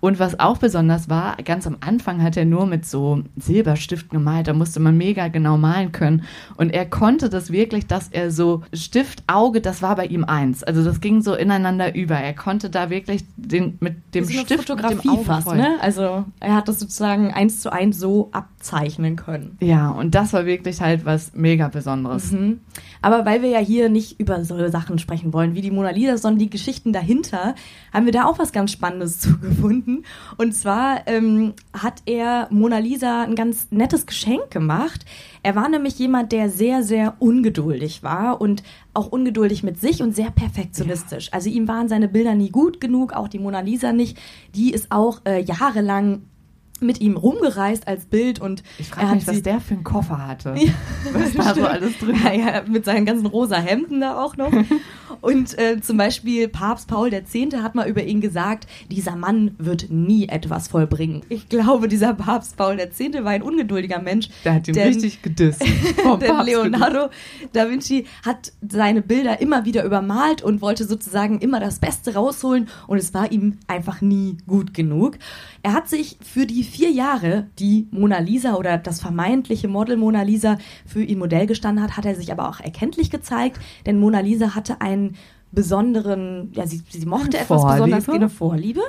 Und 0.00 0.18
was 0.18 0.38
auch 0.38 0.58
besonders 0.58 1.08
war, 1.08 1.36
ganz 1.38 1.66
am 1.66 1.78
Anfang 1.80 2.22
hat 2.22 2.36
er 2.36 2.44
nur 2.44 2.66
mit 2.66 2.84
so 2.84 3.22
Silberstiften 3.36 4.18
gemalt, 4.18 4.48
da 4.48 4.52
musste 4.52 4.80
man 4.80 4.98
mega 4.98 5.28
genau 5.28 5.56
malen 5.56 5.92
können. 5.92 6.24
Und 6.56 6.74
er 6.74 6.84
konnte 6.84 7.30
das 7.30 7.52
wirklich, 7.52 7.86
dass 7.86 8.08
er 8.08 8.30
so 8.30 8.62
Stift, 8.74 9.22
Auge, 9.28 9.62
das 9.62 9.80
war 9.80 9.96
bei 9.96 10.06
ihm 10.06 10.24
eins. 10.24 10.62
Also 10.62 10.84
das 10.84 11.00
ging 11.00 11.22
so 11.22 11.34
ineinander 11.34 11.94
über. 11.94 12.16
Er 12.16 12.34
konnte 12.34 12.68
da 12.68 12.90
wirklich 12.90 13.24
den, 13.36 13.78
mit 13.80 14.14
dem 14.14 14.28
Stift, 14.28 14.68
mit 14.68 14.78
dem 14.78 15.10
Auge 15.10 15.24
fast, 15.24 15.44
folgen. 15.44 15.69
Ne? 15.70 15.80
Also 15.80 16.24
er 16.40 16.54
hat 16.54 16.68
das 16.68 16.80
sozusagen 16.80 17.32
eins 17.32 17.60
zu 17.60 17.72
eins 17.72 17.98
so 17.98 18.30
abzeichnen 18.60 19.16
können. 19.16 19.56
Ja, 19.60 19.90
und 19.90 20.14
das 20.14 20.34
war 20.34 20.44
wirklich 20.44 20.82
halt 20.82 21.06
was 21.06 21.32
mega 21.34 21.68
Besonderes. 21.68 22.30
Mhm. 22.30 22.60
Aber 23.00 23.24
weil 23.24 23.40
wir 23.40 23.48
ja 23.48 23.58
hier 23.58 23.88
nicht 23.88 24.20
über 24.20 24.44
so 24.44 24.68
Sachen 24.68 24.98
sprechen 24.98 25.32
wollen 25.32 25.54
wie 25.54 25.62
die 25.62 25.70
Mona 25.70 25.90
Lisa, 25.90 26.18
sondern 26.18 26.40
die 26.40 26.50
Geschichten 26.50 26.92
dahinter, 26.92 27.54
haben 27.92 28.04
wir 28.04 28.12
da 28.12 28.26
auch 28.26 28.38
was 28.38 28.52
ganz 28.52 28.70
Spannendes 28.70 29.18
zugefunden. 29.20 30.04
Und 30.36 30.54
zwar 30.54 31.06
ähm, 31.08 31.54
hat 31.72 32.02
er 32.04 32.48
Mona 32.50 32.78
Lisa 32.78 33.22
ein 33.22 33.34
ganz 33.34 33.68
nettes 33.70 34.04
Geschenk 34.04 34.50
gemacht. 34.50 35.06
Er 35.42 35.56
war 35.56 35.70
nämlich 35.70 35.98
jemand, 35.98 36.30
der 36.32 36.50
sehr, 36.50 36.82
sehr 36.82 37.14
ungeduldig 37.18 38.02
war 38.02 38.42
und 38.42 38.62
auch 38.92 39.06
ungeduldig 39.06 39.62
mit 39.62 39.80
sich 39.80 40.02
und 40.02 40.14
sehr 40.14 40.30
perfektionistisch. 40.30 41.32
Also 41.32 41.48
ihm 41.48 41.66
waren 41.66 41.88
seine 41.88 42.08
Bilder 42.08 42.34
nie 42.34 42.50
gut 42.50 42.78
genug, 42.78 43.14
auch 43.14 43.28
die 43.28 43.38
Mona 43.38 43.60
Lisa 43.60 43.94
nicht. 43.94 44.18
Die 44.54 44.70
ist 44.70 44.92
auch 44.92 45.22
äh, 45.24 45.40
jahrelang 45.40 46.22
mit 46.82 47.00
ihm 47.00 47.16
rumgereist 47.16 47.86
als 47.88 48.06
Bild 48.06 48.40
und 48.40 48.62
Ich 48.78 48.88
frage 48.88 49.14
mich, 49.14 49.26
was 49.26 49.42
der 49.42 49.60
für 49.60 49.74
einen 49.74 49.84
Koffer 49.84 50.26
hatte. 50.26 50.54
Ja. 50.56 50.72
Was 51.12 51.32
da 51.34 51.54
so 51.54 51.66
alles 51.66 51.98
drin 51.98 52.16
ja, 52.24 52.32
ja, 52.32 52.62
mit 52.66 52.84
seinen 52.84 53.06
ganzen 53.06 53.26
rosa 53.26 53.56
Hemden 53.56 54.00
da 54.00 54.22
auch 54.22 54.36
noch. 54.36 54.52
Und 55.20 55.58
äh, 55.58 55.80
zum 55.80 55.96
Beispiel 55.96 56.48
Papst 56.48 56.88
Paul 56.88 57.12
X. 57.12 57.34
hat 57.62 57.74
mal 57.74 57.88
über 57.88 58.02
ihn 58.02 58.20
gesagt, 58.20 58.66
dieser 58.90 59.16
Mann 59.16 59.52
wird 59.58 59.90
nie 59.90 60.28
etwas 60.28 60.68
vollbringen. 60.68 61.22
Ich 61.28 61.48
glaube, 61.48 61.88
dieser 61.88 62.14
Papst 62.14 62.56
Paul 62.56 62.78
X. 62.80 62.98
war 63.00 63.30
ein 63.30 63.42
ungeduldiger 63.42 64.00
Mensch. 64.00 64.28
Der 64.44 64.54
hat 64.54 64.68
ihn 64.68 64.74
denn- 64.74 64.88
richtig 64.88 65.22
gedisst. 65.22 65.62
Denn 66.20 66.44
Leonardo 66.44 67.08
da 67.52 67.68
Vinci 67.68 68.06
hat 68.24 68.52
seine 68.66 69.02
Bilder 69.02 69.40
immer 69.40 69.64
wieder 69.64 69.84
übermalt 69.84 70.42
und 70.42 70.60
wollte 70.62 70.84
sozusagen 70.84 71.38
immer 71.38 71.60
das 71.60 71.78
Beste 71.78 72.14
rausholen 72.14 72.68
und 72.86 72.98
es 72.98 73.14
war 73.14 73.30
ihm 73.32 73.58
einfach 73.66 74.00
nie 74.00 74.38
gut 74.46 74.74
genug. 74.74 75.18
Er 75.62 75.72
hat 75.74 75.88
sich 75.88 76.16
für 76.22 76.46
die 76.46 76.64
vier 76.64 76.90
Jahre, 76.90 77.46
die 77.58 77.86
Mona 77.90 78.18
Lisa 78.18 78.54
oder 78.54 78.78
das 78.78 79.00
vermeintliche 79.00 79.68
Model 79.68 79.96
Mona 79.96 80.22
Lisa 80.22 80.58
für 80.86 81.02
ihn 81.02 81.18
Modell 81.18 81.46
gestanden 81.46 81.82
hat, 81.84 81.96
hat 81.96 82.06
er 82.06 82.14
sich 82.14 82.32
aber 82.32 82.48
auch 82.48 82.60
erkenntlich 82.60 83.10
gezeigt, 83.10 83.58
denn 83.86 83.98
Mona 83.98 84.20
Lisa 84.20 84.54
hatte 84.54 84.80
einen 84.80 85.09
besonderen, 85.52 86.50
ja, 86.54 86.66
sie, 86.66 86.82
sie 86.88 87.06
mochte 87.06 87.36
etwas 87.38 87.60
Vorliebe? 87.62 87.72
besonders 87.84 88.06
gerne 88.06 88.28
Vorliebe. 88.30 88.80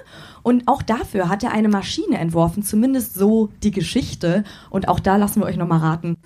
Und 0.44 0.68
auch 0.68 0.82
dafür 0.82 1.30
hat 1.30 1.44
er 1.44 1.52
eine 1.52 1.70
Maschine 1.70 2.18
entworfen, 2.18 2.64
zumindest 2.64 3.14
so 3.16 3.50
die 3.64 3.72
Geschichte. 3.72 4.44
Und 4.70 4.88
auch 4.88 5.00
da 5.00 5.16
lassen 5.18 5.42
wir 5.42 5.46
euch 5.48 5.58
nochmal 5.58 5.80
raten, 5.80 6.18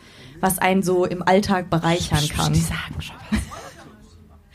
was 0.41 0.59
einen 0.59 0.83
so 0.83 1.05
im 1.05 1.21
Alltag 1.23 1.69
bereichern 1.69 2.19
kann. 2.35 2.53
Die 2.53 2.59
sagen 2.59 3.01
schon 3.01 3.15
was. 3.31 3.39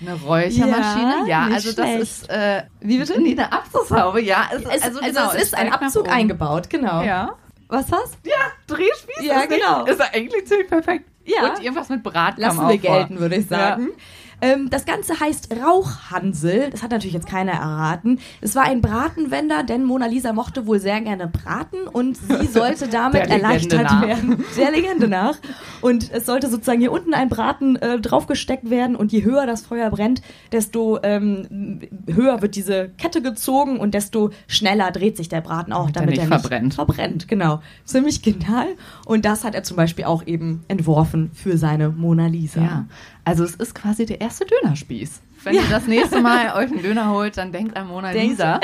Eine 0.02 0.14
Räuchermaschine? 0.14 1.14
Ja, 1.20 1.26
Ja, 1.26 1.44
nicht 1.46 1.54
also 1.56 1.72
das 1.72 1.86
schlecht. 1.86 2.00
ist, 2.02 2.30
äh, 2.30 2.62
Wie 2.80 2.96
bitte? 2.96 3.20
Nee, 3.20 3.32
eine 3.32 3.52
Abzugshaube, 3.52 4.22
ja. 4.22 4.44
Es, 4.50 4.62
Es, 4.62 4.66
also, 4.82 5.00
also, 5.00 5.00
genau, 5.00 5.30
es 5.32 5.42
ist 5.42 5.54
ein 5.54 5.70
Abzug 5.70 6.04
oben. 6.04 6.10
eingebaut, 6.12 6.70
genau. 6.70 7.02
Ja. 7.02 7.32
Was 7.68 7.92
hast? 7.92 8.16
Ja, 8.24 8.32
Drehspieß 8.66 9.22
Ja, 9.26 9.40
ist 9.42 9.50
nicht- 9.50 9.60
genau. 9.60 9.84
Ist 9.84 10.00
ja 10.00 10.06
eigentlich 10.14 10.46
ziemlich 10.46 10.68
perfekt. 10.68 11.04
Ja. 11.26 11.50
Und 11.50 11.62
irgendwas 11.62 11.90
mit 11.90 12.02
Brat 12.02 12.36
kam 12.36 12.40
Lassen 12.40 12.56
wir 12.60 12.80
vor. 12.80 12.96
gelten, 12.96 13.18
würde 13.20 13.36
ich 13.36 13.46
sagen. 13.46 13.88
Ähm, 14.42 14.68
das 14.70 14.84
Ganze 14.86 15.18
heißt 15.20 15.48
Rauchhansel. 15.62 16.70
Das 16.70 16.82
hat 16.82 16.90
natürlich 16.90 17.14
jetzt 17.14 17.26
keiner 17.28 17.52
erraten. 17.52 18.18
Es 18.40 18.54
war 18.54 18.64
ein 18.64 18.80
Bratenwender, 18.80 19.62
denn 19.62 19.84
Mona 19.84 20.06
Lisa 20.06 20.32
mochte 20.32 20.66
wohl 20.66 20.78
sehr 20.80 21.00
gerne 21.00 21.26
braten 21.26 21.86
und 21.90 22.16
sie 22.16 22.46
sollte 22.52 22.88
damit 22.88 23.28
erleichtert 23.28 23.82
nach. 23.84 24.06
werden. 24.06 24.44
Der 24.56 24.70
Legende 24.70 25.08
nach. 25.08 25.36
Und 25.80 26.10
es 26.12 26.26
sollte 26.26 26.48
sozusagen 26.48 26.80
hier 26.80 26.92
unten 26.92 27.14
ein 27.14 27.28
Braten 27.28 27.76
äh, 27.76 28.00
draufgesteckt 28.00 28.70
werden 28.70 28.96
und 28.96 29.12
je 29.12 29.24
höher 29.24 29.46
das 29.46 29.62
Feuer 29.66 29.90
brennt, 29.90 30.22
desto 30.52 30.98
ähm, 31.02 31.80
höher 32.06 32.42
wird 32.42 32.56
diese 32.56 32.90
Kette 32.98 33.22
gezogen 33.22 33.78
und 33.78 33.94
desto 33.94 34.30
schneller 34.46 34.90
dreht 34.90 35.16
sich 35.16 35.28
der 35.28 35.40
Braten 35.40 35.72
auch, 35.72 35.90
Damit 35.90 36.10
er 36.10 36.10
nicht 36.10 36.18
er 36.20 36.24
nicht 36.36 36.40
verbrennt. 36.40 36.74
verbrennt. 36.74 37.28
Genau. 37.28 37.60
Ziemlich 37.84 38.22
genial. 38.22 38.66
Und 39.06 39.24
das 39.24 39.44
hat 39.44 39.54
er 39.54 39.62
zum 39.62 39.76
Beispiel 39.76 40.04
auch 40.04 40.26
eben 40.26 40.62
entworfen 40.68 41.30
für 41.34 41.56
seine 41.58 41.88
Mona 41.90 42.26
Lisa. 42.26 42.60
Ja, 42.60 42.86
also 43.24 43.44
es 43.44 43.54
ist 43.54 43.74
quasi 43.74 44.06
der 44.06 44.20
erste 44.20 44.46
Dönerspieß. 44.46 45.20
Wenn 45.42 45.54
Ja. 45.54 45.62
ihr 45.62 45.68
das 45.70 45.86
nächste 45.86 46.20
Mal 46.20 46.54
euch 46.56 46.70
einen 46.70 46.82
Döner 46.82 47.10
holt, 47.10 47.36
dann 47.38 47.50
denkt 47.52 47.76
an 47.76 47.88
Mona 47.88 48.12
Denkt- 48.12 48.30
Lisa. 48.38 48.60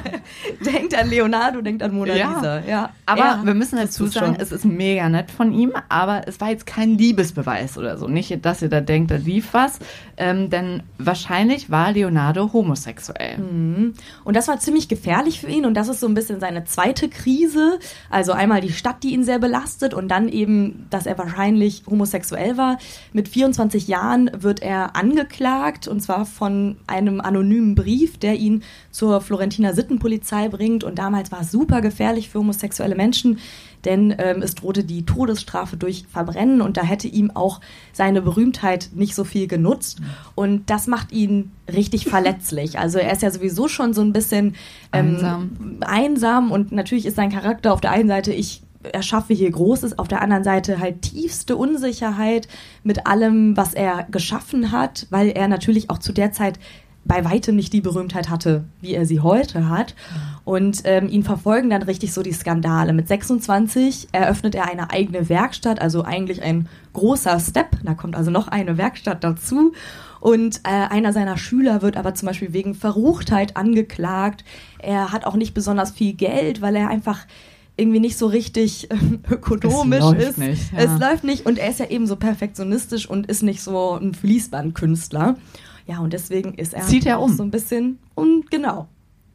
denkt 0.64 0.94
an 0.94 1.08
Leonardo, 1.10 1.60
denkt 1.60 1.82
an 1.82 1.94
Mona 1.94 2.14
Ja. 2.14 2.34
Lisa. 2.34 2.60
Ja. 2.66 2.90
Aber 3.06 3.20
Ja, 3.20 3.40
wir 3.44 3.54
müssen 3.54 3.76
dazu 3.76 4.06
sagen, 4.06 4.34
schon. 4.34 4.36
es 4.40 4.52
ist 4.52 4.64
mega 4.64 5.08
nett 5.08 5.30
von 5.30 5.52
ihm, 5.52 5.72
aber 5.88 6.22
es 6.26 6.40
war 6.40 6.50
jetzt 6.50 6.66
kein 6.66 6.96
Liebesbeweis 6.98 7.78
oder 7.78 7.98
so. 7.98 8.08
Nicht, 8.08 8.44
dass 8.44 8.62
ihr 8.62 8.68
da 8.68 8.80
denkt, 8.80 9.10
da 9.10 9.16
lief 9.16 9.48
was, 9.52 9.78
ähm, 10.16 10.50
denn 10.50 10.82
wahrscheinlich 10.98 11.70
war 11.70 11.92
Leonardo 11.92 12.52
homosexuell. 12.52 13.38
Mhm. 13.38 13.94
Und 14.24 14.36
das 14.36 14.48
war 14.48 14.58
ziemlich 14.58 14.88
gefährlich 14.88 15.40
für 15.40 15.48
ihn 15.48 15.66
und 15.66 15.74
das 15.74 15.88
ist 15.88 16.00
so 16.00 16.06
ein 16.08 16.14
bisschen 16.14 16.40
seine 16.40 16.64
zweite 16.64 17.08
Krise. 17.08 17.78
Also 18.10 18.32
einmal 18.32 18.60
die 18.60 18.72
Stadt, 18.72 19.02
die 19.02 19.12
ihn 19.12 19.24
sehr 19.24 19.38
belastet 19.38 19.94
und 19.94 20.08
dann 20.08 20.28
eben, 20.28 20.86
dass 20.90 21.06
er 21.06 21.18
wahrscheinlich 21.18 21.82
homosexuell 21.88 22.56
war. 22.56 22.78
Mit 23.12 23.28
24 23.28 23.86
Jahren 23.88 24.30
wird 24.36 24.62
er 24.62 24.96
angeklagt 24.96 25.86
und 25.88 26.00
zwar 26.06 26.24
von 26.24 26.76
einem 26.86 27.20
anonymen 27.20 27.74
Brief, 27.74 28.16
der 28.18 28.36
ihn 28.36 28.62
zur 28.90 29.20
Florentiner 29.20 29.74
Sittenpolizei 29.74 30.48
bringt 30.48 30.84
und 30.84 30.98
damals 30.98 31.32
war 31.32 31.40
es 31.40 31.50
super 31.50 31.80
gefährlich 31.80 32.30
für 32.30 32.38
homosexuelle 32.38 32.94
Menschen, 32.94 33.38
denn 33.84 34.14
ähm, 34.18 34.42
es 34.42 34.54
drohte 34.54 34.84
die 34.84 35.04
Todesstrafe 35.04 35.76
durch 35.76 36.04
Verbrennen 36.08 36.60
und 36.60 36.76
da 36.76 36.82
hätte 36.82 37.08
ihm 37.08 37.30
auch 37.32 37.60
seine 37.92 38.22
Berühmtheit 38.22 38.90
nicht 38.94 39.14
so 39.14 39.24
viel 39.24 39.48
genutzt 39.48 40.00
und 40.34 40.70
das 40.70 40.86
macht 40.86 41.12
ihn 41.12 41.50
richtig 41.72 42.04
verletzlich. 42.08 42.78
Also 42.78 42.98
er 42.98 43.12
ist 43.12 43.22
ja 43.22 43.30
sowieso 43.30 43.68
schon 43.68 43.92
so 43.92 44.02
ein 44.02 44.12
bisschen 44.12 44.54
ähm, 44.92 45.14
Einsam. 45.14 45.50
einsam 45.80 46.52
und 46.52 46.72
natürlich 46.72 47.06
ist 47.06 47.16
sein 47.16 47.32
Charakter 47.32 47.72
auf 47.72 47.80
der 47.80 47.90
einen 47.90 48.08
Seite, 48.08 48.32
ich 48.32 48.62
erschaffe 48.92 49.34
hier 49.34 49.50
Großes, 49.50 49.98
auf 49.98 50.08
der 50.08 50.22
anderen 50.22 50.44
Seite 50.44 50.78
halt 50.78 51.02
tiefste 51.02 51.56
Unsicherheit 51.56 52.48
mit 52.82 53.06
allem, 53.06 53.56
was 53.56 53.74
er 53.74 54.06
geschaffen 54.10 54.72
hat, 54.72 55.06
weil 55.10 55.30
er 55.30 55.48
natürlich 55.48 55.90
auch 55.90 55.98
zu 55.98 56.12
der 56.12 56.32
Zeit 56.32 56.58
bei 57.06 57.24
weitem 57.24 57.56
nicht 57.56 57.72
die 57.72 57.80
Berühmtheit 57.80 58.28
hatte, 58.28 58.64
wie 58.80 58.94
er 58.94 59.06
sie 59.06 59.20
heute 59.20 59.68
hat. 59.68 59.94
Und 60.44 60.82
ähm, 60.84 61.08
ihn 61.08 61.22
verfolgen 61.22 61.70
dann 61.70 61.82
richtig 61.82 62.12
so 62.12 62.22
die 62.22 62.32
Skandale. 62.32 62.92
Mit 62.92 63.08
26 63.08 64.08
eröffnet 64.12 64.54
er 64.54 64.68
eine 64.68 64.90
eigene 64.90 65.28
Werkstatt, 65.28 65.80
also 65.80 66.02
eigentlich 66.02 66.42
ein 66.42 66.68
großer 66.92 67.38
Step. 67.38 67.76
Da 67.84 67.94
kommt 67.94 68.16
also 68.16 68.30
noch 68.30 68.48
eine 68.48 68.76
Werkstatt 68.76 69.22
dazu. 69.22 69.72
Und 70.20 70.60
äh, 70.64 70.70
einer 70.70 71.12
seiner 71.12 71.36
Schüler 71.36 71.82
wird 71.82 71.96
aber 71.96 72.14
zum 72.14 72.26
Beispiel 72.26 72.52
wegen 72.52 72.74
Verruchtheit 72.74 73.56
angeklagt. 73.56 74.44
Er 74.78 75.12
hat 75.12 75.24
auch 75.26 75.36
nicht 75.36 75.54
besonders 75.54 75.92
viel 75.92 76.14
Geld, 76.14 76.60
weil 76.60 76.74
er 76.74 76.88
einfach 76.88 77.26
irgendwie 77.76 78.00
nicht 78.00 78.16
so 78.16 78.26
richtig 78.26 78.88
ähm, 78.90 79.20
ökonomisch 79.30 79.98
Es 79.98 80.04
läuft 80.04 80.20
ist. 80.22 80.38
nicht, 80.38 80.72
ja. 80.72 80.78
Es 80.78 81.00
läuft 81.00 81.24
nicht 81.24 81.46
und 81.46 81.58
er 81.58 81.68
ist 81.70 81.78
ja 81.80 81.86
eben 81.90 82.06
so 82.06 82.16
perfektionistisch 82.16 83.08
und 83.08 83.26
ist 83.26 83.42
nicht 83.42 83.62
so 83.62 83.94
ein 84.00 84.14
Fließbandkünstler. 84.14 85.36
Ja, 85.86 85.98
und 86.00 86.12
deswegen 86.12 86.54
ist 86.54 86.74
er 86.74 86.82
Zieht 86.82 87.06
er 87.06 87.18
auch 87.18 87.26
um. 87.26 87.36
so 87.36 87.42
ein 87.42 87.50
bisschen 87.50 87.98
und 88.14 88.50
genau. 88.50 88.88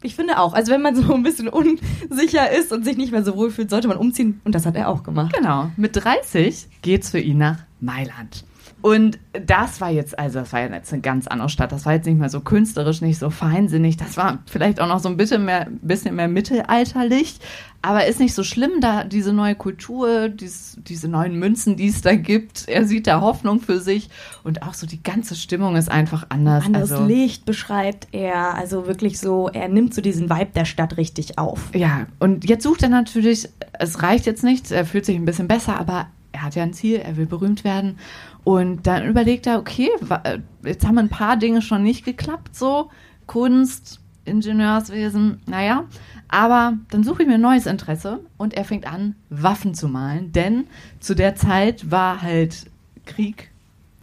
Ich 0.04 0.16
finde 0.16 0.40
auch, 0.40 0.52
also 0.52 0.72
wenn 0.72 0.82
man 0.82 0.96
so 0.96 1.14
ein 1.14 1.22
bisschen 1.22 1.48
unsicher 1.48 2.50
ist 2.50 2.72
und 2.72 2.84
sich 2.84 2.96
nicht 2.96 3.12
mehr 3.12 3.24
so 3.24 3.36
wohl 3.36 3.50
fühlt, 3.52 3.70
sollte 3.70 3.86
man 3.86 3.96
umziehen 3.96 4.40
und 4.44 4.54
das 4.54 4.66
hat 4.66 4.74
er 4.74 4.88
auch 4.88 5.04
gemacht. 5.04 5.32
Genau. 5.36 5.70
Mit 5.76 5.94
30 5.94 6.66
geht's 6.82 7.10
für 7.10 7.20
ihn 7.20 7.38
nach 7.38 7.58
Mailand. 7.80 8.44
Und 8.82 9.20
das 9.32 9.80
war 9.80 9.90
jetzt, 9.90 10.18
also 10.18 10.40
das 10.40 10.52
war 10.52 10.60
jetzt 10.68 10.92
eine 10.92 11.02
ganz 11.02 11.28
andere 11.28 11.48
Stadt. 11.48 11.70
Das 11.70 11.86
war 11.86 11.94
jetzt 11.94 12.06
nicht 12.06 12.18
mehr 12.18 12.28
so 12.28 12.40
künstlerisch, 12.40 13.00
nicht 13.00 13.18
so 13.18 13.30
feinsinnig. 13.30 13.96
Das 13.96 14.16
war 14.16 14.40
vielleicht 14.46 14.80
auch 14.80 14.88
noch 14.88 14.98
so 14.98 15.08
ein 15.08 15.16
bisschen 15.16 15.44
mehr, 15.44 15.68
bisschen 15.82 16.16
mehr 16.16 16.26
mittelalterlich. 16.26 17.38
Aber 17.80 18.06
ist 18.06 18.18
nicht 18.18 18.34
so 18.34 18.42
schlimm, 18.42 18.80
da 18.80 19.04
diese 19.04 19.32
neue 19.32 19.54
Kultur, 19.54 20.28
dies, 20.28 20.78
diese 20.86 21.08
neuen 21.08 21.38
Münzen, 21.38 21.76
die 21.76 21.88
es 21.88 22.00
da 22.00 22.16
gibt. 22.16 22.68
Er 22.68 22.84
sieht 22.84 23.06
da 23.06 23.20
Hoffnung 23.20 23.60
für 23.60 23.80
sich. 23.80 24.10
Und 24.42 24.62
auch 24.62 24.74
so 24.74 24.86
die 24.86 25.02
ganze 25.02 25.36
Stimmung 25.36 25.76
ist 25.76 25.88
einfach 25.88 26.26
anders. 26.28 26.66
Anderes 26.66 26.90
also, 26.90 27.06
Licht 27.06 27.44
beschreibt 27.44 28.08
er, 28.10 28.54
also 28.56 28.88
wirklich 28.88 29.20
so, 29.20 29.48
er 29.48 29.68
nimmt 29.68 29.94
so 29.94 30.02
diesen 30.02 30.28
Vibe 30.28 30.50
der 30.56 30.64
Stadt 30.64 30.96
richtig 30.96 31.38
auf. 31.38 31.70
Ja, 31.72 32.06
und 32.18 32.48
jetzt 32.48 32.64
sucht 32.64 32.82
er 32.82 32.88
natürlich, 32.88 33.48
es 33.78 34.02
reicht 34.02 34.26
jetzt 34.26 34.42
nicht, 34.42 34.72
er 34.72 34.84
fühlt 34.84 35.06
sich 35.06 35.16
ein 35.16 35.24
bisschen 35.24 35.46
besser, 35.46 35.78
aber 35.78 36.08
er 36.32 36.42
hat 36.42 36.54
ja 36.54 36.62
ein 36.62 36.72
Ziel, 36.72 36.96
er 36.96 37.16
will 37.16 37.26
berühmt 37.26 37.64
werden. 37.64 37.98
Und 38.44 38.86
dann 38.86 39.06
überlegt 39.06 39.46
er, 39.46 39.58
okay, 39.58 39.88
äh, 40.24 40.38
jetzt 40.64 40.86
haben 40.86 40.98
ein 40.98 41.08
paar 41.08 41.36
Dinge 41.36 41.62
schon 41.62 41.82
nicht 41.82 42.04
geklappt, 42.04 42.56
so 42.56 42.90
Kunst, 43.26 44.00
Ingenieurswesen, 44.24 45.40
naja. 45.46 45.84
Aber 46.28 46.78
dann 46.90 47.04
suche 47.04 47.22
ich 47.22 47.28
mir 47.28 47.34
ein 47.34 47.40
neues 47.40 47.66
Interesse 47.66 48.20
und 48.38 48.54
er 48.54 48.64
fängt 48.64 48.86
an, 48.86 49.14
Waffen 49.30 49.74
zu 49.74 49.88
malen, 49.88 50.32
denn 50.32 50.66
zu 50.98 51.14
der 51.14 51.36
Zeit 51.36 51.90
war 51.90 52.22
halt 52.22 52.70
Krieg 53.04 53.51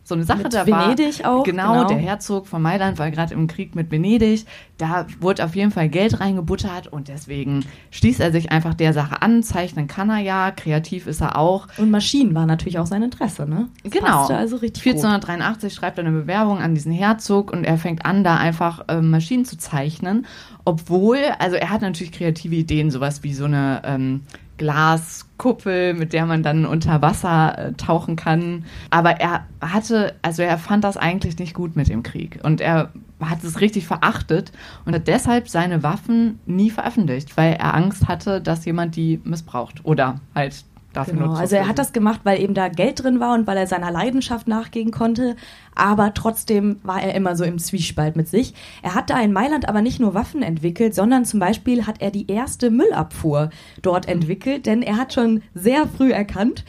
so 0.09 0.15
eine 0.15 0.25
Sache. 0.25 0.43
Mit 0.43 0.53
da 0.53 0.65
Venedig 0.67 1.23
war, 1.23 1.31
auch, 1.39 1.43
Genau, 1.43 1.71
genau. 1.73 1.87
der 1.87 1.97
Herzog 1.97 2.47
von 2.47 2.61
Mailand 2.61 2.99
war 2.99 3.09
gerade 3.11 3.33
im 3.33 3.47
Krieg 3.47 3.75
mit 3.75 3.89
Venedig. 3.91 4.45
Da 4.77 5.07
wurde 5.21 5.45
auf 5.45 5.55
jeden 5.55 5.71
Fall 5.71 5.87
Geld 5.89 6.19
reingebuttert 6.19 6.87
und 6.87 7.07
deswegen 7.07 7.65
schließt 7.91 8.19
er 8.19 8.31
sich 8.31 8.51
einfach 8.51 8.73
der 8.73 8.93
Sache 8.93 9.21
an. 9.21 9.43
Zeichnen 9.43 9.87
kann 9.87 10.09
er 10.09 10.19
ja, 10.19 10.51
kreativ 10.51 11.07
ist 11.07 11.21
er 11.21 11.37
auch. 11.37 11.67
Und 11.77 11.91
Maschinen 11.91 12.35
war 12.35 12.45
natürlich 12.45 12.79
auch 12.79 12.85
sein 12.85 13.03
Interesse, 13.03 13.47
ne? 13.47 13.69
Das 13.83 13.91
Genau. 13.93 14.27
also 14.27 14.57
richtig 14.57 14.83
gut. 14.83 14.93
1483 14.93 15.73
schreibt 15.73 15.97
er 15.97 16.05
eine 16.05 16.17
Bewerbung 16.17 16.57
an 16.59 16.75
diesen 16.75 16.91
Herzog 16.91 17.51
und 17.51 17.63
er 17.63 17.77
fängt 17.77 18.05
an, 18.05 18.23
da 18.23 18.37
einfach 18.37 18.85
ähm, 18.89 19.09
Maschinen 19.09 19.45
zu 19.45 19.57
zeichnen. 19.57 20.25
Obwohl, 20.65 21.19
also 21.39 21.55
er 21.55 21.69
hat 21.69 21.81
natürlich 21.81 22.11
kreative 22.11 22.55
Ideen, 22.55 22.91
sowas 22.91 23.23
wie 23.23 23.33
so 23.33 23.45
eine 23.45 23.81
ähm, 23.85 24.21
Glaskuppel, 24.59 25.95
mit 25.95 26.13
der 26.13 26.27
man 26.27 26.43
dann 26.43 26.67
unter 26.67 27.01
Wasser 27.01 27.57
äh, 27.57 27.73
tauchen 27.73 28.15
kann. 28.15 28.65
Aber 28.91 29.19
er 29.19 29.47
hatte, 29.61 30.13
also 30.21 30.43
er 30.43 30.59
fand 30.59 30.83
das 30.83 30.97
eigentlich 30.97 31.39
nicht 31.39 31.55
gut 31.55 31.75
mit 31.75 31.89
dem 31.89 32.03
Krieg. 32.03 32.39
Und 32.43 32.61
er 32.61 32.91
hat 33.19 33.43
es 33.43 33.59
richtig 33.59 33.87
verachtet 33.87 34.51
und 34.85 34.93
hat 34.93 35.07
deshalb 35.07 35.49
seine 35.49 35.81
Waffen 35.81 36.39
nie 36.45 36.69
veröffentlicht, 36.69 37.35
weil 37.35 37.53
er 37.53 37.73
Angst 37.73 38.07
hatte, 38.07 38.41
dass 38.41 38.65
jemand 38.65 38.95
die 38.95 39.19
missbraucht 39.23 39.83
oder 39.83 40.21
halt 40.35 40.63
dafür 40.93 41.13
Genau, 41.13 41.33
also 41.33 41.55
er 41.55 41.67
hat 41.67 41.79
das 41.79 41.93
gemacht, 41.93 42.21
weil 42.23 42.41
eben 42.41 42.53
da 42.53 42.67
Geld 42.67 43.03
drin 43.03 43.19
war 43.19 43.33
und 43.33 43.47
weil 43.47 43.57
er 43.57 43.67
seiner 43.67 43.91
Leidenschaft 43.91 44.47
nachgehen 44.47 44.91
konnte, 44.91 45.35
aber 45.75 46.13
trotzdem 46.13 46.77
war 46.83 47.01
er 47.01 47.13
immer 47.13 47.35
so 47.35 47.43
im 47.43 47.59
Zwiespalt 47.59 48.15
mit 48.15 48.27
sich. 48.27 48.53
Er 48.81 48.95
hat 48.95 49.09
da 49.09 49.19
in 49.21 49.31
Mailand 49.31 49.67
aber 49.69 49.81
nicht 49.81 49.99
nur 49.99 50.13
Waffen 50.13 50.41
entwickelt, 50.41 50.95
sondern 50.95 51.25
zum 51.25 51.39
Beispiel 51.39 51.87
hat 51.87 52.01
er 52.01 52.11
die 52.11 52.29
erste 52.29 52.69
Müllabfuhr 52.69 53.49
dort 53.81 54.07
entwickelt, 54.07 54.65
denn 54.65 54.81
er 54.81 54.97
hat 54.97 55.13
schon 55.13 55.41
sehr 55.53 55.87
früh 55.87 56.11
erkannt, 56.11 56.65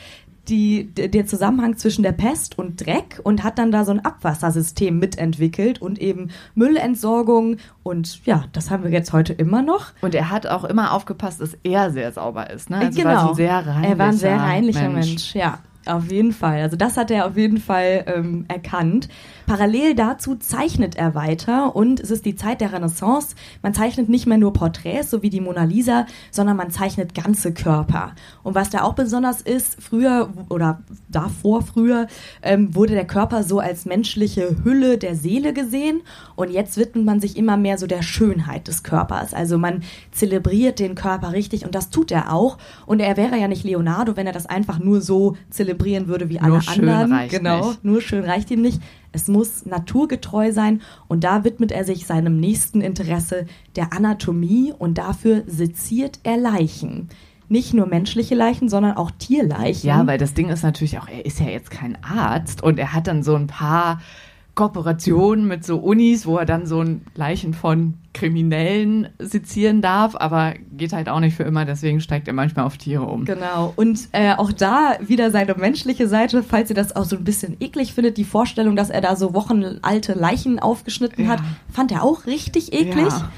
die, 0.48 0.84
d- 0.84 1.08
der 1.08 1.26
Zusammenhang 1.26 1.76
zwischen 1.76 2.02
der 2.02 2.12
Pest 2.12 2.58
und 2.58 2.84
Dreck 2.84 3.20
und 3.22 3.44
hat 3.44 3.58
dann 3.58 3.70
da 3.70 3.84
so 3.84 3.92
ein 3.92 4.04
Abwassersystem 4.04 4.98
mitentwickelt 4.98 5.80
und 5.80 5.98
eben 6.00 6.30
Müllentsorgung 6.54 7.56
und 7.82 8.24
ja, 8.26 8.44
das 8.52 8.70
haben 8.70 8.82
wir 8.84 8.90
jetzt 8.90 9.12
heute 9.12 9.32
immer 9.32 9.62
noch. 9.62 9.92
Und 10.00 10.14
er 10.14 10.30
hat 10.30 10.46
auch 10.46 10.64
immer 10.64 10.92
aufgepasst, 10.92 11.40
dass 11.40 11.56
er 11.62 11.90
sehr 11.90 12.12
sauber 12.12 12.50
ist. 12.50 12.70
Ne? 12.70 12.78
Also 12.78 12.98
genau. 13.02 13.10
war 13.14 13.28
ein 13.30 13.34
sehr 13.34 13.66
reinlicher 13.66 13.88
er 13.88 13.98
war 13.98 14.06
ein 14.06 14.16
sehr 14.16 14.36
reinlicher 14.36 14.88
Mensch. 14.88 15.34
ja. 15.34 15.58
Auf 15.86 16.12
jeden 16.12 16.32
Fall. 16.32 16.60
Also 16.60 16.76
das 16.76 16.98
hat 16.98 17.10
er 17.10 17.26
auf 17.26 17.38
jeden 17.38 17.56
Fall 17.56 18.04
ähm, 18.06 18.44
erkannt. 18.48 19.08
Parallel 19.46 19.94
dazu 19.94 20.36
zeichnet 20.36 20.94
er 20.94 21.14
weiter 21.14 21.74
und 21.74 22.00
es 22.00 22.10
ist 22.10 22.26
die 22.26 22.36
Zeit 22.36 22.60
der 22.60 22.72
Renaissance. 22.72 23.34
Man 23.62 23.72
zeichnet 23.72 24.10
nicht 24.10 24.26
mehr 24.26 24.36
nur 24.36 24.52
Porträts, 24.52 25.10
so 25.10 25.22
wie 25.22 25.30
die 25.30 25.40
Mona 25.40 25.64
Lisa, 25.64 26.06
sondern 26.30 26.58
man 26.58 26.70
zeichnet 26.70 27.14
ganze 27.14 27.54
Körper. 27.54 28.12
Und 28.42 28.54
was 28.54 28.68
da 28.68 28.82
auch 28.82 28.94
besonders 28.94 29.40
ist, 29.40 29.82
früher 29.82 30.28
oder 30.50 30.82
davor 31.08 31.62
früher 31.62 32.08
ähm, 32.42 32.74
wurde 32.74 32.92
der 32.92 33.06
Körper 33.06 33.42
so 33.42 33.58
als 33.58 33.86
menschliche 33.86 34.62
Hülle 34.62 34.98
der 34.98 35.16
Seele 35.16 35.54
gesehen 35.54 36.02
und 36.36 36.50
jetzt 36.50 36.76
widmet 36.76 37.06
man 37.06 37.20
sich 37.20 37.38
immer 37.38 37.56
mehr 37.56 37.78
so 37.78 37.86
der 37.86 38.02
Schönheit 38.02 38.68
des 38.68 38.82
Körpers. 38.82 39.32
Also 39.32 39.56
man 39.56 39.82
zelebriert 40.12 40.78
den 40.78 40.94
Körper 40.94 41.32
richtig 41.32 41.64
und 41.64 41.74
das 41.74 41.88
tut 41.88 42.12
er 42.12 42.32
auch. 42.32 42.58
Und 42.84 43.00
er 43.00 43.16
wäre 43.16 43.38
ja 43.38 43.48
nicht 43.48 43.64
Leonardo, 43.64 44.16
wenn 44.16 44.26
er 44.26 44.34
das 44.34 44.46
einfach 44.46 44.78
nur 44.78 45.00
so 45.00 45.36
zelebrieren 45.70 46.08
würde 46.08 46.28
wie 46.28 46.40
alle 46.40 46.52
Nur 46.52 46.62
schön 46.62 46.88
anderen. 46.88 47.12
reicht 47.12 47.30
genau, 47.30 47.68
nicht. 47.68 47.84
nur 47.84 48.00
schön 48.00 48.24
reicht 48.24 48.50
ihm 48.50 48.62
nicht. 48.62 48.80
Es 49.12 49.28
muss 49.28 49.66
naturgetreu 49.66 50.52
sein 50.52 50.82
und 51.08 51.24
da 51.24 51.44
widmet 51.44 51.72
er 51.72 51.84
sich 51.84 52.06
seinem 52.06 52.38
nächsten 52.38 52.80
Interesse 52.80 53.46
der 53.76 53.92
Anatomie 53.92 54.72
und 54.76 54.98
dafür 54.98 55.42
seziert 55.46 56.20
er 56.22 56.36
Leichen. 56.36 57.08
Nicht 57.48 57.74
nur 57.74 57.86
menschliche 57.86 58.36
Leichen, 58.36 58.68
sondern 58.68 58.96
auch 58.96 59.10
Tierleichen. 59.10 59.88
Ja, 59.88 60.06
weil 60.06 60.18
das 60.18 60.34
Ding 60.34 60.50
ist 60.50 60.62
natürlich 60.62 60.98
auch, 61.00 61.08
er 61.08 61.26
ist 61.26 61.40
ja 61.40 61.46
jetzt 61.46 61.70
kein 61.70 61.98
Arzt 62.04 62.62
und 62.62 62.78
er 62.78 62.92
hat 62.92 63.08
dann 63.08 63.24
so 63.24 63.34
ein 63.34 63.48
paar 63.48 64.00
Kooperationen 64.54 65.46
mit 65.46 65.64
so 65.64 65.78
Unis, 65.78 66.26
wo 66.26 66.36
er 66.36 66.44
dann 66.46 66.66
so 66.66 66.80
ein 66.80 67.02
Leichen 67.14 67.54
von 67.54 67.94
Kriminellen 68.12 69.08
sezieren 69.18 69.82
darf, 69.82 70.16
aber 70.16 70.54
geht 70.76 70.92
halt 70.92 71.08
auch 71.08 71.20
nicht 71.20 71.36
für 71.36 71.44
immer, 71.44 71.64
deswegen 71.64 72.00
steigt 72.00 72.26
er 72.28 72.34
manchmal 72.34 72.64
auf 72.66 72.76
Tiere 72.76 73.04
um. 73.04 73.24
Genau. 73.24 73.72
Und 73.76 74.08
äh, 74.12 74.34
auch 74.34 74.52
da 74.52 74.96
wieder 75.00 75.30
seine 75.30 75.54
menschliche 75.54 76.08
Seite, 76.08 76.42
falls 76.42 76.70
ihr 76.70 76.76
das 76.76 76.94
auch 76.96 77.04
so 77.04 77.16
ein 77.16 77.24
bisschen 77.24 77.56
eklig 77.60 77.94
findet, 77.94 78.16
die 78.16 78.24
Vorstellung, 78.24 78.76
dass 78.76 78.90
er 78.90 79.00
da 79.00 79.16
so 79.16 79.32
wochenalte 79.34 80.14
Leichen 80.14 80.58
aufgeschnitten 80.58 81.24
Ja. 81.24 81.32
hat, 81.32 81.40
fand 81.72 81.92
er 81.92 82.02
auch 82.02 82.26
richtig 82.26 82.72
eklig. 82.72 83.08
Ja. 83.08 83.30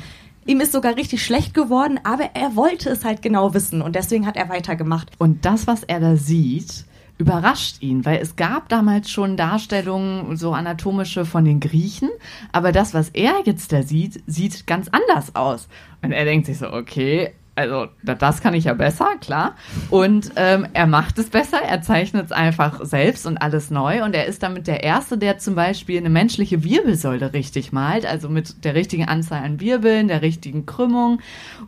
Ihm 0.47 0.61
ist 0.61 0.73
sogar 0.73 0.97
richtig 0.97 1.25
schlecht 1.25 1.55
geworden, 1.55 2.01
aber 2.03 2.31
er 2.35 2.57
wollte 2.57 2.91
es 2.91 3.05
halt 3.05 3.23
genau 3.23 3.55
wissen 3.55 3.81
und 3.83 3.95
deswegen 3.95 4.27
hat 4.27 4.37
er 4.37 4.49
weitergemacht. 4.49 5.11
Und 5.19 5.45
das, 5.45 5.67
was 5.69 5.85
er 5.85 6.01
da 6.01 6.17
sieht, 6.17 6.85
überrascht 7.23 7.83
ihn, 7.83 8.05
weil 8.05 8.19
es 8.21 8.37
gab 8.37 8.69
damals 8.69 9.11
schon 9.11 9.37
Darstellungen, 9.37 10.37
so 10.37 10.53
anatomische 10.53 11.25
von 11.25 11.45
den 11.45 11.61
Griechen, 11.61 12.11
aber 12.53 12.73
das, 12.73 12.93
was 12.95 13.11
er 13.11 13.35
jetzt 13.45 13.73
da 13.73 13.83
sieht, 13.83 14.23
sieht 14.27 14.67
ganz 14.67 14.89
anders 14.89 15.35
aus. 15.35 15.69
Und 16.03 16.13
er 16.13 16.25
denkt 16.25 16.47
sich 16.47 16.59
so, 16.59 16.73
okay, 16.73 17.31
also 17.55 17.87
da- 18.03 18.15
das 18.15 18.41
kann 18.41 18.55
ich 18.55 18.65
ja 18.65 18.75
besser, 18.75 19.11
klar. 19.21 19.57
Und 19.91 20.33
ähm, 20.37 20.67
er 20.73 20.87
macht 20.87 21.19
es 21.19 21.29
besser, 21.29 21.61
er 21.63 21.83
zeichnet 21.83 22.27
es 22.27 22.33
einfach 22.33 22.85
selbst 22.85 23.27
und 23.27 23.37
alles 23.37 23.71
neu. 23.71 24.03
Und 24.05 24.15
er 24.15 24.25
ist 24.27 24.43
damit 24.43 24.67
der 24.67 24.83
Erste, 24.83 25.19
der 25.19 25.39
zum 25.39 25.55
Beispiel 25.55 25.99
eine 25.99 26.09
menschliche 26.11 26.65
Wirbelsäule 26.65 27.35
richtig 27.35 27.71
malt, 27.71 28.07
also 28.07 28.29
mit 28.31 28.65
der 28.65 28.75
richtigen 28.75 29.07
Anzahl 29.07 29.45
an 29.45 29.61
Wirbeln, 29.61 30.09
der 30.09 30.23
richtigen 30.23 30.65
Krümmung. 30.67 31.21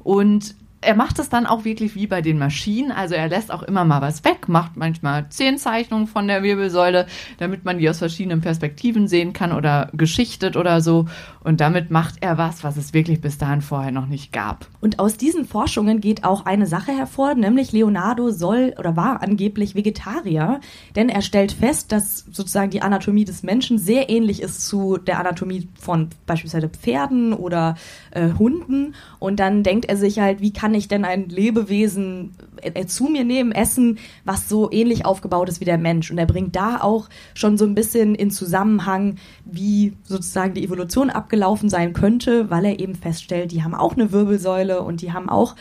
Und 0.03 0.55
er 0.85 0.95
macht 0.95 1.19
es 1.19 1.29
dann 1.29 1.47
auch 1.47 1.65
wirklich 1.65 1.95
wie 1.95 2.07
bei 2.07 2.23
den 2.23 2.39
Maschinen. 2.39 2.93
Also 2.93 3.15
er 3.15 3.29
lässt 3.29 3.51
auch 3.51 3.63
immer 3.63 3.85
mal 3.85 4.01
was 4.01 4.25
weg, 4.25 4.49
macht 4.49 4.77
manchmal 4.77 5.29
zehn 5.31 5.59
Zeichnungen 5.59 6.07
von 6.07 6.29
der 6.29 6.43
Wirbelsäule, 6.43 7.07
damit 7.39 7.65
man 7.65 7.79
die 7.79 7.89
aus 7.89 7.99
verschiedenen 7.99 8.41
Perspektiven 8.41 9.09
sehen 9.09 9.33
kann 9.33 9.53
oder 9.53 9.91
geschichtet 9.93 10.57
oder 10.57 10.81
so. 10.81 11.07
Und 11.43 11.61
damit 11.61 11.91
macht 11.91 12.17
er 12.21 12.39
was, 12.39 12.65
was 12.65 12.77
es 12.77 12.95
wirklich 12.95 13.21
bis 13.21 13.39
dahin 13.39 13.61
vorher 13.61 13.93
noch 13.93 14.07
nicht 14.07 14.33
gab. 14.33 14.67
Und 14.81 14.99
aus 14.99 15.17
diesen 15.17 15.47
Forschungen 15.47 16.01
geht 16.01 16.25
auch 16.25 16.47
eine 16.47 16.67
Sache 16.67 16.93
hervor, 16.93 17.35
nämlich 17.35 17.73
Leonardo 17.73 18.31
soll 18.31 18.75
oder 18.79 18.97
war 18.97 19.23
angeblich 19.23 19.75
Vegetarier, 19.75 20.61
denn 20.97 21.09
er 21.09 21.23
stellt 21.23 21.53
fest, 21.53 21.93
dass 21.93 22.25
sozusagen 22.31 22.71
die 22.71 22.83
Anatomie 22.83 23.25
des 23.25 23.43
Menschen 23.43 23.79
sehr 23.79 24.11
ähnlich 24.11 24.43
ist 24.43 24.67
zu 24.67 24.97
der 24.97 25.19
Anatomie 25.19 25.69
von 25.79 26.09
beispielsweise 26.27 26.69
Pferden 26.69 27.33
oder 27.33 27.77
äh, 28.11 28.31
Hunden. 28.39 28.95
Und 29.19 29.41
dann 29.41 29.63
denkt 29.63 29.87
er 29.87 29.97
sich 29.97 30.19
halt, 30.19 30.41
wie 30.41 30.53
kann 30.53 30.74
ich 30.75 30.89
denn 30.89 31.05
ein 31.05 31.29
Lebewesen 31.29 32.33
äh, 32.63 32.87
zu 32.87 33.05
mir 33.05 33.25
nehmen, 33.25 33.53
essen, 33.53 33.99
was 34.25 34.49
so 34.49 34.71
ähnlich 34.71 35.05
aufgebaut 35.07 35.49
ist 35.49 35.61
wie 35.61 35.65
der 35.65 35.79
Mensch. 35.79 36.11
Und 36.11 36.19
er 36.19 36.27
bringt 36.27 36.57
da 36.57 36.81
auch 36.81 37.09
schon 37.35 37.59
so 37.59 37.65
ein 37.65 37.75
bisschen 37.75 38.15
in 38.15 38.31
Zusammenhang, 38.31 39.17
wie 39.45 39.93
sozusagen 40.05 40.55
die 40.55 40.65
Evolution 40.65 41.11
abgelaufen 41.11 41.69
sein 41.69 41.93
könnte, 41.93 42.51
weil 42.51 42.65
er 42.65 42.81
eben 42.81 42.95
feststellt, 42.95 43.53
die 43.53 43.63
haben 43.63 43.75
auch 43.75 43.95
eine 43.95 44.13
Wirbelsäule 44.13 44.83
und 44.83 45.03
die 45.03 45.13
haben 45.13 45.29
auch 45.29 45.57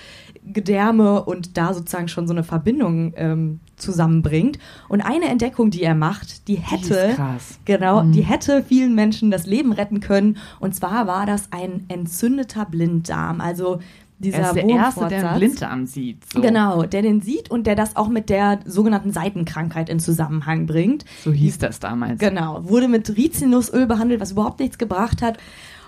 Gedärme 0.46 1.24
und 1.24 1.58
da 1.58 1.74
sozusagen 1.74 2.08
schon 2.08 2.28
so 2.28 2.34
eine 2.34 2.44
Verbindung 2.44 3.14
ähm, 3.16 3.60
zusammenbringt. 3.78 4.60
Und 4.90 5.02
eine 5.02 5.26
Entdeckung, 5.26 5.72
die 5.72 5.84
er 5.84 5.96
macht, 5.96 6.48
die 6.48 6.56
hätte, 6.56 7.16
Die 7.16 7.66
genau, 7.66 8.04
die 8.04 8.22
hätte 8.22 8.64
vielen 8.64 8.94
Menschen 8.94 9.32
das 9.32 9.46
Leben 9.46 9.72
retten 9.72 10.00
können. 10.00 10.38
Und 10.60 10.76
zwar 10.76 11.08
war 11.08 11.26
das 11.26 11.48
ein 11.52 11.86
entzündeter 11.88 12.66
Blinddarm. 12.66 13.40
Also 13.40 13.80
dieser 14.20 14.38
Er 14.38 14.48
ist 14.48 14.56
der 14.56 14.70
Erste, 14.70 15.08
der 15.08 15.30
einen. 15.30 15.40
Blinddarm 15.40 15.86
sieht. 15.86 16.24
So. 16.32 16.42
Genau, 16.42 16.84
der 16.84 17.02
den 17.02 17.22
sieht 17.22 17.52
und 17.52 17.68
der 17.68 17.76
das 17.76 17.96
auch 17.96 18.08
mit 18.08 18.30
der 18.30 18.60
sogenannten 18.66 19.12
Seitenkrankheit 19.12 19.90
in 19.90 20.00
Zusammenhang 20.00 20.66
bringt. 20.66 21.06
So 21.24 21.32
hieß 21.32 21.58
das 21.58 21.80
damals. 21.80 22.20
Genau, 22.20 22.68
wurde 22.68 22.88
mit 22.88 23.16
Rizinusöl 23.16 23.86
behandelt, 23.86 24.22
was 24.22 24.32
überhaupt 24.32 24.60
nichts 24.60 24.78
gebracht 24.78 25.22
hat. 25.22 25.38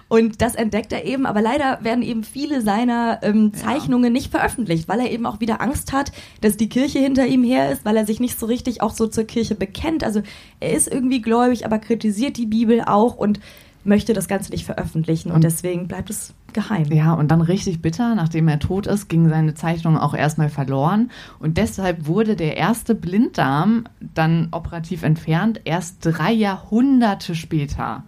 Und 0.08 0.42
das 0.42 0.54
entdeckt 0.54 0.94
er 0.94 1.06
eben, 1.06 1.26
aber 1.26 1.42
leider 1.42 1.80
werden 1.82 2.04
eben 2.04 2.24
viele 2.24 2.62
seiner 2.62 3.20
ähm, 3.24 3.54
Zeichnungen 3.56 4.14
nicht 4.14 4.30
veröffentlicht, 4.30 4.88
weil 4.88 5.00
er 5.00 5.12
eben 5.12 5.26
auch 5.26 5.40
wieder 5.40 5.62
Angst 5.62 5.94
hat, 5.94 6.12
dass 6.42 6.58
die 6.58 6.70
Kirche 6.70 7.00
hinter 7.00 7.26
ihm 7.26 7.44
her 7.44 7.72
ist, 7.72 7.86
weil 7.86 7.98
er 7.98 8.06
sich 8.06 8.20
nicht 8.20 8.40
so 8.40 8.46
richtig 8.46 8.84
auch 8.84 8.92
so 8.92 9.08
zur 9.08 9.24
Kirche 9.24 9.56
bekennt. 9.56 10.04
Also 10.04 10.22
er 10.60 10.74
ist 10.74 10.88
irgendwie 10.88 11.22
gläubig, 11.22 11.66
aber 11.66 11.80
kritisiert 11.80 12.38
die 12.38 12.46
Bibel 12.46 12.84
auch 12.86 13.16
und 13.16 13.40
möchte 13.86 14.14
das 14.14 14.28
Ganze 14.28 14.52
nicht 14.52 14.66
veröffentlichen 14.66 15.30
und, 15.30 15.36
Und- 15.36 15.44
deswegen 15.44 15.88
bleibt 15.88 16.10
es 16.10 16.34
geheim. 16.54 16.86
Ja, 16.92 17.14
und 17.14 17.30
dann 17.32 17.42
richtig 17.42 17.82
bitter, 17.82 18.16
nachdem 18.16 18.48
er 18.48 18.60
tot 18.60 18.88
ist, 18.88 19.10
ging 19.10 19.28
seine 19.30 19.54
Zeichnung 19.56 19.98
auch 19.98 20.14
erstmal 20.14 20.50
verloren. 20.50 21.12
Und 21.40 21.58
deshalb 21.58 22.08
wurde 22.08 22.36
der 22.36 22.58
erste 22.58 22.96
Blinddarm 22.96 23.86
dann 24.00 24.48
operativ 24.52 25.04
entfernt, 25.04 25.62
erst 25.66 25.98
drei 26.02 26.32
Jahrhunderte 26.32 27.36
später. 27.36 28.04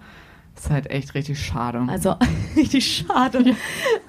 Das 0.56 0.66
ist 0.66 0.72
halt 0.72 0.90
echt 0.90 1.14
richtig 1.14 1.40
schade. 1.40 1.84
Also 1.88 2.16
richtig 2.56 3.06
schade. 3.06 3.54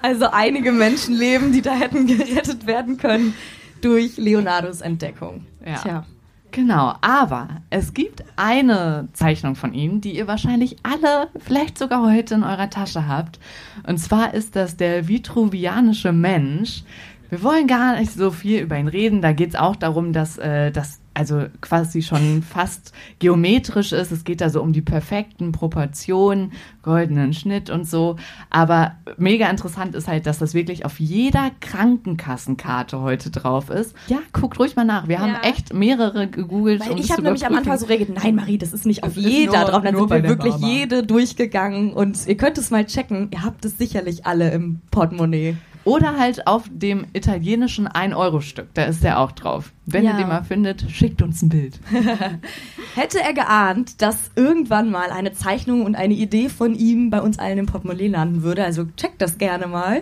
Also 0.01 0.27
einige 0.31 0.71
Menschenleben, 0.71 1.51
die 1.51 1.61
da 1.61 1.73
hätten 1.75 2.07
gerettet 2.07 2.65
werden 2.65 2.97
können 2.97 3.33
durch 3.81 4.17
Leonardos 4.17 4.81
Entdeckung. 4.81 5.45
Ja. 5.65 5.75
Tja. 5.75 6.05
Genau, 6.51 6.95
aber 7.01 7.47
es 7.69 7.93
gibt 7.93 8.23
eine 8.35 9.07
Zeichnung 9.13 9.55
von 9.55 9.73
ihm, 9.73 10.01
die 10.01 10.15
ihr 10.15 10.27
wahrscheinlich 10.27 10.77
alle, 10.81 11.27
vielleicht 11.37 11.77
sogar 11.77 12.11
heute 12.11 12.35
in 12.35 12.43
eurer 12.43 12.71
Tasche 12.71 13.07
habt. 13.07 13.39
Und 13.85 13.99
zwar 13.99 14.33
ist 14.33 14.55
das 14.55 14.75
der 14.75 15.07
vitruvianische 15.07 16.11
Mensch. 16.11 16.83
Wir 17.29 17.43
wollen 17.43 17.67
gar 17.67 17.99
nicht 17.99 18.11
so 18.11 18.31
viel 18.31 18.61
über 18.61 18.77
ihn 18.77 18.87
reden. 18.87 19.21
Da 19.21 19.31
geht 19.31 19.49
es 19.49 19.55
auch 19.55 19.75
darum, 19.75 20.11
dass 20.11 20.39
äh, 20.39 20.71
das 20.71 20.99
also 21.19 21.45
quasi 21.61 22.01
schon 22.01 22.41
fast 22.41 22.93
geometrisch 23.19 23.91
ist. 23.91 24.11
Es 24.11 24.23
geht 24.23 24.39
da 24.41 24.49
so 24.49 24.61
um 24.61 24.71
die 24.73 24.81
perfekten 24.81 25.51
Proportionen, 25.51 26.53
goldenen 26.81 27.33
Schnitt 27.33 27.69
und 27.69 27.85
so. 27.87 28.15
Aber 28.49 28.95
mega 29.17 29.49
interessant 29.49 29.93
ist 29.95 30.07
halt, 30.07 30.25
dass 30.25 30.39
das 30.39 30.53
wirklich 30.53 30.85
auf 30.85 30.99
jeder 30.99 31.51
Krankenkassenkarte 31.59 32.99
heute 33.01 33.29
drauf 33.31 33.69
ist. 33.69 33.93
Ja, 34.07 34.19
guckt 34.33 34.57
ruhig 34.59 34.75
mal 34.75 34.85
nach. 34.85 35.07
Wir 35.07 35.19
haben 35.19 35.33
Ja. 35.43 35.49
echt 35.49 35.73
mehrere 35.73 36.27
gegoogelt. 36.27 36.81
Weil 36.81 36.91
um 36.91 36.97
ich 36.97 37.11
habe 37.11 37.21
nämlich 37.21 37.45
am. 37.45 37.53
Anfang 37.55 37.77
so 37.77 37.87
reagiert, 37.87 38.11
nein 38.23 38.35
Marie, 38.35 38.57
das 38.57 38.71
ist 38.71 38.85
nicht 38.85 39.03
auf 39.03 39.15
Das 39.15 39.23
jeder 39.23 39.59
nur- 39.59 39.69
drauf. 39.69 39.83
Dann 39.83 39.95
sind 39.97 40.09
wir 40.09 40.23
wirklich 40.23 40.53
Mama. 40.53 40.67
jede 40.67 41.03
durchgegangen 41.03 41.91
und 41.91 42.25
ihr 42.27 42.37
könnt 42.37 42.57
es 42.57 42.71
mal 42.71 42.85
checken. 42.85 43.27
Ihr 43.33 43.43
habt 43.43 43.65
es 43.65 43.77
sicherlich 43.77 44.25
alle 44.25 44.51
im 44.51 44.79
Portemonnaie. 44.91 45.57
Oder 45.85 46.17
halt 46.17 46.45
auf 46.45 46.65
dem 46.71 47.05
italienischen 47.13 47.87
1-Euro-Stück. 47.87 48.67
Da 48.73 48.83
ist 48.83 49.03
der 49.03 49.19
auch 49.19 49.31
drauf. 49.31 49.71
Wenn 49.91 50.03
Ja. 50.03 50.11
ihr 50.11 50.17
den 50.17 50.27
mal 50.27 50.43
findet, 50.43 50.89
schickt 50.89 51.21
uns 51.21 51.41
ein 51.41 51.49
Bild. 51.49 51.79
Hätte 52.95 53.21
er 53.21 53.33
geahnt, 53.33 54.01
dass 54.01 54.31
irgendwann 54.35 54.89
mal 54.91 55.09
eine 55.11 55.33
Zeichnung 55.33 55.83
und 55.85 55.95
eine 55.95 56.13
Idee 56.13 56.49
von 56.49 56.75
ihm 56.75 57.09
bei 57.09 57.21
uns 57.21 57.39
allen 57.39 57.57
im 57.59 57.65
Portemonnaie 57.65 58.07
landen 58.07 58.43
würde, 58.43 58.63
also 58.63 58.85
checkt 58.97 59.21
das 59.21 59.37
gerne 59.37 59.67
mal, 59.67 60.01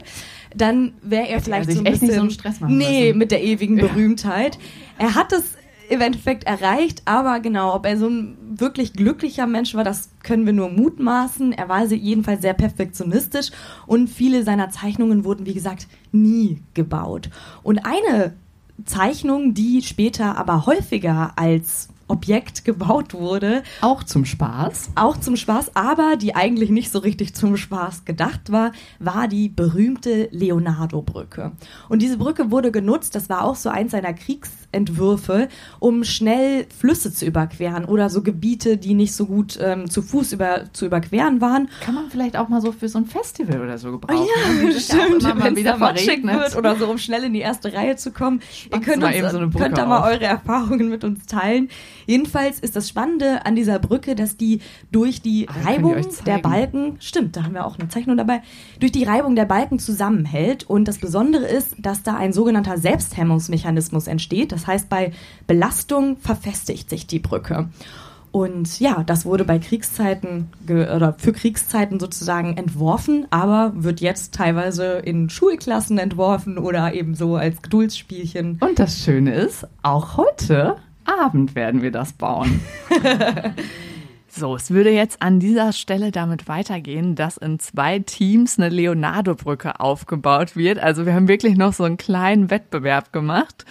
dann 0.56 0.94
wäre 1.02 1.28
er 1.28 1.42
vielleicht 1.42 1.68
sich 1.68 1.76
so 1.76 1.82
ein 1.82 1.86
echt 1.86 2.00
bisschen... 2.02 2.08
nicht 2.08 2.16
so 2.16 2.22
einen 2.22 2.32
Stress 2.32 2.60
machen 2.60 2.78
Nee, 2.78 3.08
müssen. 3.08 3.18
mit 3.20 3.32
der 3.32 3.44
ewigen 3.44 3.78
Ja. 3.78 3.88
Berühmtheit. 3.88 4.58
Er 4.98 5.16
hat 5.16 5.32
es 5.34 5.56
im 5.90 6.02
Endeffekt 6.02 6.44
erreicht, 6.44 7.02
aber 7.06 7.40
genau, 7.40 7.74
ob 7.74 7.86
er 7.86 7.98
so 7.98 8.08
ein 8.10 8.38
wirklich 8.60 8.92
glücklicher 8.94 9.48
Mensch 9.48 9.74
war, 9.74 9.86
das 9.86 10.10
können 10.22 10.46
wir 10.46 10.52
nur 10.52 10.70
mutmaßen. 10.70 11.54
Er 11.54 11.70
war 11.70 11.86
jedenfalls 11.86 12.42
sehr 12.42 12.54
perfektionistisch 12.54 13.52
und 13.86 14.10
viele 14.10 14.44
seiner 14.44 14.70
Zeichnungen 14.70 15.24
wurden, 15.24 15.46
wie 15.46 15.54
gesagt, 15.54 15.88
nie 16.12 16.62
gebaut. 16.74 17.30
Und 17.64 17.86
eine 17.86 18.34
Zeichnung, 18.86 19.54
die 19.54 19.82
später 19.82 20.38
aber 20.38 20.66
häufiger 20.66 21.34
als 21.36 21.90
Objekt 22.08 22.64
gebaut 22.66 23.14
wurde, 23.14 23.64
Auch 23.82 24.04
zum 24.04 24.24
Spaß. 24.26 24.92
auch 24.96 25.18
zum 25.18 25.36
Spaß, 25.36 25.76
aber 25.76 26.16
die 26.16 26.36
eigentlich 26.36 26.70
nicht 26.70 26.92
so 26.92 27.00
richtig 27.00 27.36
zum 27.36 27.58
Spaß 27.58 28.06
gedacht 28.06 28.52
war, 28.52 28.72
war 29.00 29.28
die 29.28 29.50
berühmte 29.50 30.30
Leonardo-Brücke. 30.32 31.52
Und 31.90 32.02
diese 32.02 32.18
Brücke 32.18 32.52
wurde 32.52 32.72
genutzt, 32.72 33.16
das 33.16 33.30
war 33.30 33.44
auch 33.44 33.56
so 33.56 33.70
eins 33.70 33.92
seiner 33.92 34.14
Kriegsentwürfe, 34.14 35.50
um 35.80 36.04
schnell 36.04 36.66
Flüsse 36.78 37.14
zu 37.14 37.26
überqueren 37.26 37.86
oder 37.86 38.10
so 38.10 38.22
Gebiete, 38.22 38.78
die 38.78 38.94
nicht 38.94 39.14
so 39.14 39.26
gut 39.26 39.58
ähm, 39.62 39.90
zu 39.90 40.02
Fuß 40.02 40.34
über, 40.34 40.66
zu 40.74 40.86
überqueren 40.86 41.42
waren. 41.42 41.70
Kann 41.82 41.96
man 41.96 42.10
vielleicht 42.10 42.38
auch 42.38 42.48
mal 42.50 42.62
so 42.62 42.72
für 42.72 42.90
so 42.90 43.00
ein 43.00 43.06
Festival 43.06 43.62
oder 43.62 43.78
so 43.78 43.92
gebrauchen. 43.92 44.26
Ja, 44.64 44.72
sich 44.72 44.88
ja 44.90 44.96
auch 44.96 45.08
immer 45.08 45.36
mal 45.36 45.44
wenn's 45.46 45.60
wieder 45.60 45.78
verregnet. 45.78 46.36
wird 46.40 46.56
oder 46.56 46.76
so, 46.76 46.88
um 46.88 46.98
schnell 46.98 47.24
in 47.24 47.34
die 47.34 47.40
erste 47.40 47.74
Reihe 47.74 47.96
zu 47.96 48.12
kommen. 48.12 48.40
Ihr 48.40 48.56
Spannst 48.56 48.88
könnt, 48.88 49.02
mal 49.04 49.24
uns, 49.24 49.32
so 49.32 49.60
könnt 49.60 49.78
da 49.78 49.86
mal 49.86 50.04
eure 50.12 50.26
Erfahrungen 50.26 50.90
mit 50.90 51.04
uns 51.04 51.26
teilen. 51.26 51.70
Jedenfalls 52.08 52.60
ist 52.60 52.76
das 52.76 52.90
Spannende 52.90 53.46
an 53.46 53.56
dieser 53.56 53.78
Brücke, 53.78 54.16
dass 54.16 54.38
die 54.38 54.62
durch 54.92 55.22
die 55.22 55.48
Ah, 55.48 55.70
Reibung 55.70 55.96
der. 56.26 56.40
Balken, 56.40 56.96
stimmt, 57.00 57.36
da 57.36 57.44
haben 57.44 57.54
wir 57.54 57.66
auch 57.66 57.78
eine 57.78 57.90
Zeichnung 57.90 58.18
dabei, 58.18 58.42
durch 58.80 58.92
die 58.92 59.04
Reibung 59.04 59.36
der 59.36 59.46
Balken 59.46 59.78
zusammenhält. 59.78 60.64
Und 60.64 60.88
das 60.88 60.98
Besondere 60.98 61.46
ist, 61.46 61.76
dass 61.78 62.02
da 62.02 62.16
ein 62.16 62.34
sogenannter 62.34 62.78
Selbsthemmungsmechanismus 62.78 64.08
entsteht. 64.08 64.52
Das 64.52 64.66
heißt, 64.66 64.90
bei 64.90 65.12
Belastung 65.46 66.18
verfestigt 66.18 66.90
sich 66.90 67.06
die 67.06 67.20
Brücke. 67.20 67.70
Und 68.32 68.80
ja, 68.80 69.04
das 69.04 69.26
wurde 69.26 69.46
bei 69.46 69.58
Kriegszeiten 69.58 70.50
oder 70.68 71.16
für 71.18 71.34
Kriegszeiten 71.34 72.00
sozusagen 72.00 72.56
entworfen, 72.58 73.26
aber 73.32 73.72
wird 73.76 74.00
jetzt 74.00 74.36
teilweise 74.36 74.98
in 75.00 75.30
Schulklassen 75.30 75.98
entworfen 75.98 76.58
oder 76.58 76.94
eben 76.94 77.16
so 77.16 77.36
als 77.36 77.62
Geduldsspielchen. 77.62 78.60
Und 78.60 78.78
das 78.80 79.00
Schöne 79.04 79.34
ist, 79.34 79.66
auch 79.82 80.18
heute 80.18 80.76
Abend 81.08 81.56
werden 81.56 81.82
wir 81.82 81.92
das 81.92 82.14
bauen. 82.14 82.60
So, 84.30 84.56
es 84.56 84.70
würde 84.70 84.92
jetzt 84.92 85.24
an 85.24 85.40
dieser 85.40 85.74
Stelle 85.74 86.12
damit 86.12 86.48
weitergehen, 86.48 87.16
dass 87.16 87.38
in 87.38 87.58
zwei 87.58 87.98
Teams 87.98 88.60
eine 88.60 88.70
Leonardo-Brücke 88.70 89.80
aufgebaut 89.80 90.56
wird. 90.56 90.78
Also 90.78 91.08
wir 91.08 91.16
haben 91.16 91.28
wirklich 91.28 91.58
noch 91.58 91.74
so 91.74 91.86
einen 91.86 91.98
kleinen 91.98 92.52
Wettbewerb 92.52 93.12
gemacht. 93.12 93.66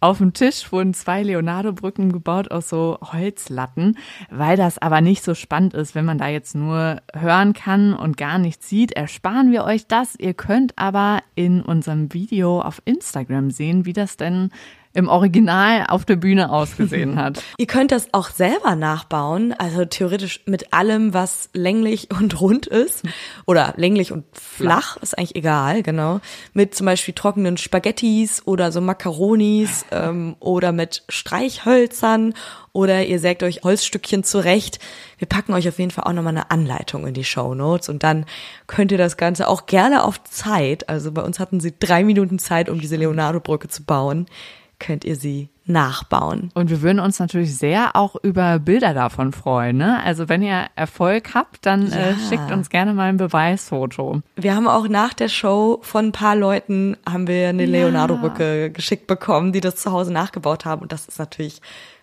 Auf 0.00 0.18
dem 0.18 0.32
Tisch 0.32 0.70
wurden 0.72 0.94
zwei 0.94 1.24
Leonardo-Brücken 1.24 2.12
gebaut 2.12 2.50
aus 2.52 2.68
so 2.68 2.98
Holzlatten. 3.02 3.98
Weil 4.30 4.56
das 4.56 4.78
aber 4.78 5.00
nicht 5.00 5.24
so 5.24 5.34
spannend 5.34 5.74
ist, 5.74 5.94
wenn 5.94 6.04
man 6.04 6.18
da 6.18 6.28
jetzt 6.28 6.54
nur 6.54 7.02
hören 7.12 7.52
kann 7.52 7.92
und 7.92 8.16
gar 8.16 8.38
nichts 8.38 8.68
sieht, 8.68 8.92
ersparen 8.92 9.50
wir 9.50 9.64
euch 9.64 9.88
das. 9.88 10.14
Ihr 10.16 10.34
könnt 10.34 10.72
aber 10.78 11.20
in 11.34 11.60
unserem 11.60 12.14
Video 12.14 12.62
auf 12.62 12.80
Instagram 12.84 13.50
sehen, 13.50 13.84
wie 13.84 13.92
das 13.92 14.16
denn 14.16 14.50
im 14.98 15.08
Original 15.08 15.86
auf 15.88 16.04
der 16.04 16.16
Bühne 16.16 16.50
ausgesehen 16.50 17.14
hat. 17.16 17.40
Ihr 17.56 17.68
könnt 17.68 17.92
das 17.92 18.08
auch 18.12 18.30
selber 18.30 18.74
nachbauen, 18.74 19.54
also 19.56 19.84
theoretisch 19.84 20.40
mit 20.44 20.72
allem, 20.72 21.14
was 21.14 21.50
länglich 21.52 22.08
und 22.10 22.40
rund 22.40 22.66
ist 22.66 23.04
oder 23.46 23.74
länglich 23.76 24.10
und 24.10 24.24
flach, 24.32 24.96
ist 24.96 25.16
eigentlich 25.16 25.36
egal, 25.36 25.84
genau. 25.84 26.20
Mit 26.52 26.74
zum 26.74 26.86
Beispiel 26.86 27.14
trockenen 27.14 27.58
Spaghettis 27.58 28.42
oder 28.44 28.72
so 28.72 28.80
Macaronis 28.80 29.84
ähm, 29.92 30.34
oder 30.40 30.72
mit 30.72 31.04
Streichhölzern 31.08 32.34
oder 32.72 33.06
ihr 33.06 33.20
sägt 33.20 33.44
euch 33.44 33.62
Holzstückchen 33.62 34.24
zurecht. 34.24 34.80
Wir 35.16 35.28
packen 35.28 35.52
euch 35.52 35.68
auf 35.68 35.78
jeden 35.78 35.92
Fall 35.92 36.04
auch 36.04 36.12
nochmal 36.12 36.32
eine 36.32 36.50
Anleitung 36.50 37.06
in 37.06 37.14
die 37.14 37.24
Show 37.24 37.54
Notes 37.54 37.88
und 37.88 38.02
dann 38.02 38.26
könnt 38.66 38.90
ihr 38.90 38.98
das 38.98 39.16
Ganze 39.16 39.46
auch 39.46 39.66
gerne 39.66 40.02
auf 40.02 40.22
Zeit, 40.24 40.88
also 40.88 41.12
bei 41.12 41.22
uns 41.22 41.38
hatten 41.38 41.60
sie 41.60 41.72
drei 41.78 42.02
Minuten 42.02 42.40
Zeit, 42.40 42.68
um 42.68 42.80
diese 42.80 42.96
Leonardo-Brücke 42.96 43.68
zu 43.68 43.84
bauen, 43.84 44.26
könnt 44.78 45.04
ihr 45.04 45.16
sie 45.16 45.48
nachbauen. 45.64 46.50
Und 46.54 46.70
wir 46.70 46.80
würden 46.82 46.98
uns 46.98 47.18
natürlich 47.18 47.54
sehr 47.56 47.94
auch 47.94 48.16
über 48.22 48.58
Bilder 48.58 48.94
davon 48.94 49.32
freuen. 49.32 49.76
Ne? 49.76 50.02
Also 50.02 50.28
wenn 50.28 50.42
ihr 50.42 50.66
Erfolg 50.76 51.34
habt, 51.34 51.66
dann 51.66 51.92
äh, 51.92 52.12
Ja. 52.12 52.16
schickt 52.28 52.50
uns 52.50 52.70
gerne 52.70 52.94
mal 52.94 53.08
ein 53.10 53.16
Beweisfoto. 53.18 54.22
Wir 54.36 54.54
haben 54.54 54.66
auch 54.66 54.88
nach 54.88 55.12
der 55.12 55.28
Show 55.28 55.78
von 55.82 56.06
ein 56.06 56.12
paar 56.12 56.36
Leuten 56.36 56.96
haben 57.08 57.26
wir 57.26 57.48
eine 57.50 57.66
Leonardo-Brücke 57.66 58.70
geschickt 58.70 59.06
bekommen, 59.06 59.52
die 59.52 59.60
das 59.60 59.76
zu 59.76 59.92
Hause 59.92 60.12
nachgebaut 60.12 60.64
haben. 60.64 60.80
Und 60.82 60.92
das 60.92 61.06
ist 61.06 61.18
natürlich 61.18 61.60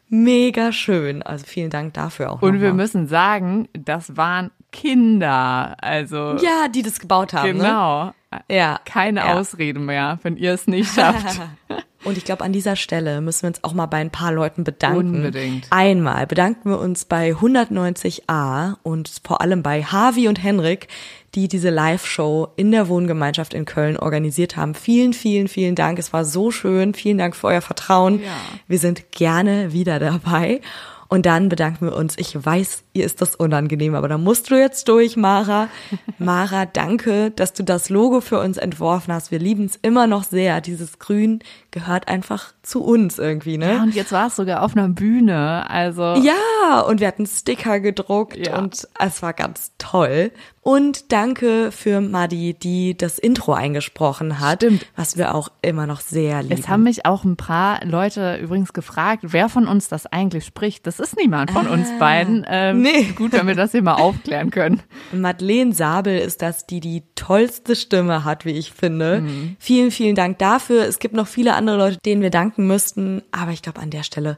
mega 0.10 0.72
schön. 0.72 1.24
Also 1.24 1.46
vielen 1.48 1.72
Dank 1.72 1.94
dafür 1.96 2.32
auch. 2.34 2.42
Und 2.44 2.54
wir 2.62 2.70
nochmal. 2.70 2.74
müssen 2.74 3.08
sagen, 3.08 3.68
das 3.74 4.16
waren 4.16 4.52
Kinder. 4.76 5.76
Also 5.82 6.36
Ja, 6.42 6.68
die 6.68 6.82
das 6.84 7.00
gebaut 7.00 7.34
haben. 7.34 7.58
Ne? 7.58 7.64
genau. 7.64 8.14
Ja. 8.50 8.80
Keine 8.86 9.22
Ja. 9.22 9.40
Ausrede 9.40 9.80
mehr, 9.80 10.20
wenn 10.24 10.36
ihr 10.38 10.54
es 10.54 10.68
nicht 10.68 10.94
schafft. 10.94 11.40
Und 12.04 12.20
ich 12.20 12.26
glaube, 12.26 12.44
an 12.44 12.54
dieser 12.54 12.76
Stelle 12.76 13.20
müssen 13.20 13.44
wir 13.44 13.48
uns 13.48 13.64
auch 13.64 13.74
mal 13.74 13.88
bei 13.88 13.98
ein 13.98 14.12
paar 14.12 14.32
Leuten 14.32 14.64
bedanken. 14.64 15.16
Unbedingt. 15.16 15.66
Einmal 15.72 16.28
bedanken 16.28 16.70
wir 16.70 16.80
uns 16.80 17.06
bei 17.06 17.32
190a 17.32 18.76
und 18.84 19.12
vor 19.24 19.42
allem 19.42 19.64
bei 19.64 19.84
Harvey 19.84 20.28
und 20.28 20.44
Henrik, 20.44 20.88
die 21.34 21.48
diese 21.48 21.72
Live-Show 21.72 22.50
in 22.58 22.72
der 22.72 22.90
Wohngemeinschaft 22.90 23.56
in 23.56 23.66
Köln 23.66 23.98
organisiert 23.98 24.56
haben. 24.56 24.76
Vielen, 24.76 25.14
vielen, 25.14 25.48
vielen 25.48 25.74
Dank. 25.74 25.98
Es 25.98 26.14
war 26.14 26.26
so 26.26 26.52
schön. 26.52 26.94
Vielen 26.94 27.18
Dank 27.18 27.36
für 27.36 27.48
euer 27.48 27.62
Vertrauen. 27.62 28.22
Wir 28.68 28.78
sind 28.78 29.12
gerne 29.12 29.74
wieder 29.74 29.98
dabei. 29.98 30.62
Und 31.08 31.26
dann 31.26 31.50
bedanken 31.50 31.88
wir 31.88 31.96
uns. 31.96 32.20
Ich 32.20 32.46
weiß, 32.46 32.84
ihr 32.96 33.06
ist 33.06 33.22
das 33.22 33.36
unangenehm, 33.36 33.94
aber 33.94 34.08
da 34.08 34.18
musst 34.18 34.50
du 34.50 34.56
jetzt 34.56 34.88
durch, 34.88 35.18
Mara. 35.18 35.68
Mara, 36.18 36.66
danke, 36.66 37.32
dass 37.32 37.54
du 37.54 37.64
das 37.64 37.90
Logo 37.90 38.22
für 38.22 38.40
uns 38.40 38.58
entworfen 38.58 39.14
hast. 39.14 39.32
Wir 39.32 39.40
lieben 39.40 39.66
es 39.66 39.76
immer 39.82 40.08
noch 40.08 40.24
sehr. 40.24 40.62
Dieses 40.62 40.98
Grün 40.98 41.40
gehört 41.72 42.08
einfach 42.08 42.54
zu 42.64 42.84
uns 42.84 43.20
irgendwie, 43.20 43.58
ne? 43.58 43.74
Ja, 43.74 43.84
und 43.84 43.94
jetzt 43.94 44.12
war 44.12 44.28
es 44.28 44.36
sogar 44.38 44.64
auf 44.64 44.76
einer 44.76 44.88
Bühne. 44.88 45.70
Also 45.70 46.16
Ja, 46.16 46.80
und 46.82 47.00
wir 47.02 47.08
hatten 47.08 47.26
Sticker 47.26 47.80
gedruckt 47.80 48.38
Ja. 48.48 48.58
und 48.58 48.88
es 49.00 49.22
war 49.22 49.34
ganz 49.34 49.72
toll. 49.78 50.32
Und 50.62 51.12
danke 51.12 51.72
für 51.72 52.02
Madi, 52.02 52.56
die 52.56 52.98
das 52.98 53.20
Intro 53.20 53.54
eingesprochen 53.54 54.40
hat, 54.40 54.64
Stimmt. 54.64 54.88
was 54.96 55.16
wir 55.16 55.36
auch 55.36 55.50
immer 55.62 55.86
noch 55.86 56.00
sehr 56.02 56.42
lieben. 56.42 56.58
Es 56.60 56.68
haben 56.68 56.82
mich 56.82 57.06
auch 57.06 57.24
ein 57.24 57.36
paar 57.36 57.86
Leute 57.86 58.38
übrigens 58.38 58.74
gefragt, 58.74 59.22
wer 59.28 59.48
von 59.50 59.68
uns 59.68 59.90
das 59.90 60.08
eigentlich 60.08 60.44
spricht. 60.46 60.88
Das 60.88 61.00
ist 61.00 61.18
niemand 61.18 61.52
von 61.52 61.68
uns 61.68 61.88
beiden. 62.00 62.46
Ähm, 62.50 62.82
nee. 62.86 63.04
Gut, 63.16 63.34
wenn 63.34 63.48
wir 63.48 63.56
das 63.56 63.72
hier 63.72 63.82
mal 63.82 63.96
aufklären 63.96 64.52
können. 64.52 64.82
Madeleine 65.12 65.74
Sabel 65.74 66.18
ist 66.18 66.42
das, 66.42 66.66
die 66.66 66.80
die 66.80 67.04
tollste 67.16 67.76
Stimme 67.76 68.24
hat, 68.24 68.46
wie 68.46 68.52
ich 68.52 68.72
finde. 68.72 69.24
Vielen, 69.60 69.92
vielen 69.92 70.16
Dank 70.16 70.38
dafür. 70.40 70.86
Es 70.86 71.00
gibt 71.00 71.16
noch 71.16 71.28
viele 71.28 71.56
andere 71.56 71.78
Leute, 71.78 71.98
denen 72.06 72.22
wir 72.22 72.30
danken 72.30 72.68
müssten, 72.68 73.22
aber 73.32 73.52
ich 73.52 73.62
glaube, 73.62 73.82
an 73.82 73.90
der 73.90 74.04
Stelle 74.04 74.38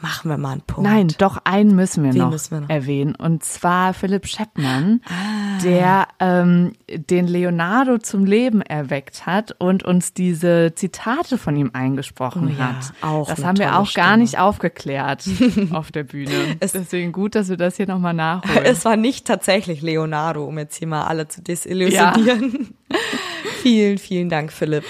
machen 0.00 0.30
wir 0.30 0.38
mal 0.38 0.52
einen 0.52 0.60
Punkt. 0.62 0.88
Nein, 0.88 1.08
doch 1.18 1.38
einen 1.44 1.74
müssen 1.74 2.04
wir, 2.04 2.14
noch, 2.14 2.30
müssen 2.30 2.50
wir 2.52 2.60
noch? 2.60 2.70
erwähnen. 2.70 3.14
Und 3.14 3.44
zwar 3.44 3.94
Philipp 3.94 4.26
Scheppmann, 4.26 5.00
Ah. 5.06 5.58
der 5.62 6.08
ähm, 6.20 6.72
den 6.88 7.26
Leonardo 7.26 7.98
zum 7.98 8.24
Leben 8.24 8.62
erweckt 8.62 9.26
hat 9.26 9.54
und 9.58 9.82
uns 9.82 10.12
diese 10.14 10.72
Zitate 10.74 11.36
von 11.38 11.56
ihm 11.56 11.70
eingesprochen 11.72 12.48
Oh 12.54 12.58
ja, 12.58 12.68
hat. 12.76 12.92
auch 13.02 13.28
das 13.28 13.44
haben 13.44 13.58
wir 13.58 13.78
auch 13.78 13.92
gar 13.92 14.08
Stimme. 14.10 14.18
nicht 14.18 14.38
aufgeklärt 14.38 15.24
auf 15.72 15.90
der 15.90 16.04
Bühne. 16.04 16.56
Deswegen 16.62 17.12
gut, 17.12 17.34
dass 17.34 17.48
wir 17.48 17.56
das 17.56 17.76
hier 17.76 17.86
nochmal 17.88 18.14
nachholen. 18.14 18.64
Es 18.64 18.84
war 18.84 18.96
nicht 18.96 19.26
tatsächlich 19.26 19.82
Leonardo, 19.82 20.44
um 20.44 20.58
jetzt 20.58 20.76
hier 20.76 20.86
mal 20.88 21.04
alle 21.04 21.28
zu 21.28 21.42
desillusionieren. 21.42 22.74
vielen, 23.62 23.98
vielen 23.98 24.28
Dank, 24.28 24.52
Philipp. 24.52 24.84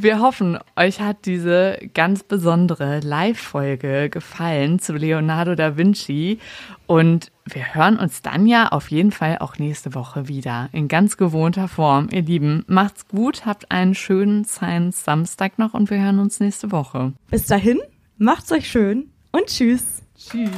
Wir 0.00 0.20
hoffen, 0.20 0.56
euch 0.76 1.00
hat 1.00 1.26
diese 1.26 1.76
ganz 1.92 2.22
besondere 2.22 3.00
Live-Folge 3.00 4.10
gefallen 4.10 4.78
zu 4.78 4.92
Leonardo 4.92 5.56
da 5.56 5.76
Vinci. 5.76 6.38
Und 6.86 7.32
wir 7.44 7.74
hören 7.74 7.98
uns 7.98 8.22
dann 8.22 8.46
ja 8.46 8.68
auf 8.68 8.92
jeden 8.92 9.10
Fall 9.10 9.38
auch 9.40 9.58
nächste 9.58 9.96
Woche 9.96 10.28
wieder 10.28 10.68
in 10.70 10.86
ganz 10.86 11.16
gewohnter 11.16 11.66
Form. 11.66 12.06
Ihr 12.12 12.22
Lieben, 12.22 12.62
macht's 12.68 13.08
gut, 13.08 13.44
habt 13.44 13.72
einen 13.72 13.96
schönen 13.96 14.44
Science 14.44 15.02
Samstag 15.02 15.58
noch 15.58 15.74
und 15.74 15.90
wir 15.90 15.98
hören 15.98 16.20
uns 16.20 16.38
nächste 16.38 16.70
Woche. 16.70 17.12
Bis 17.28 17.46
dahin, 17.46 17.80
macht's 18.18 18.52
euch 18.52 18.70
schön 18.70 19.10
und 19.32 19.46
tschüss. 19.46 20.02
Tschüss. 20.16 20.50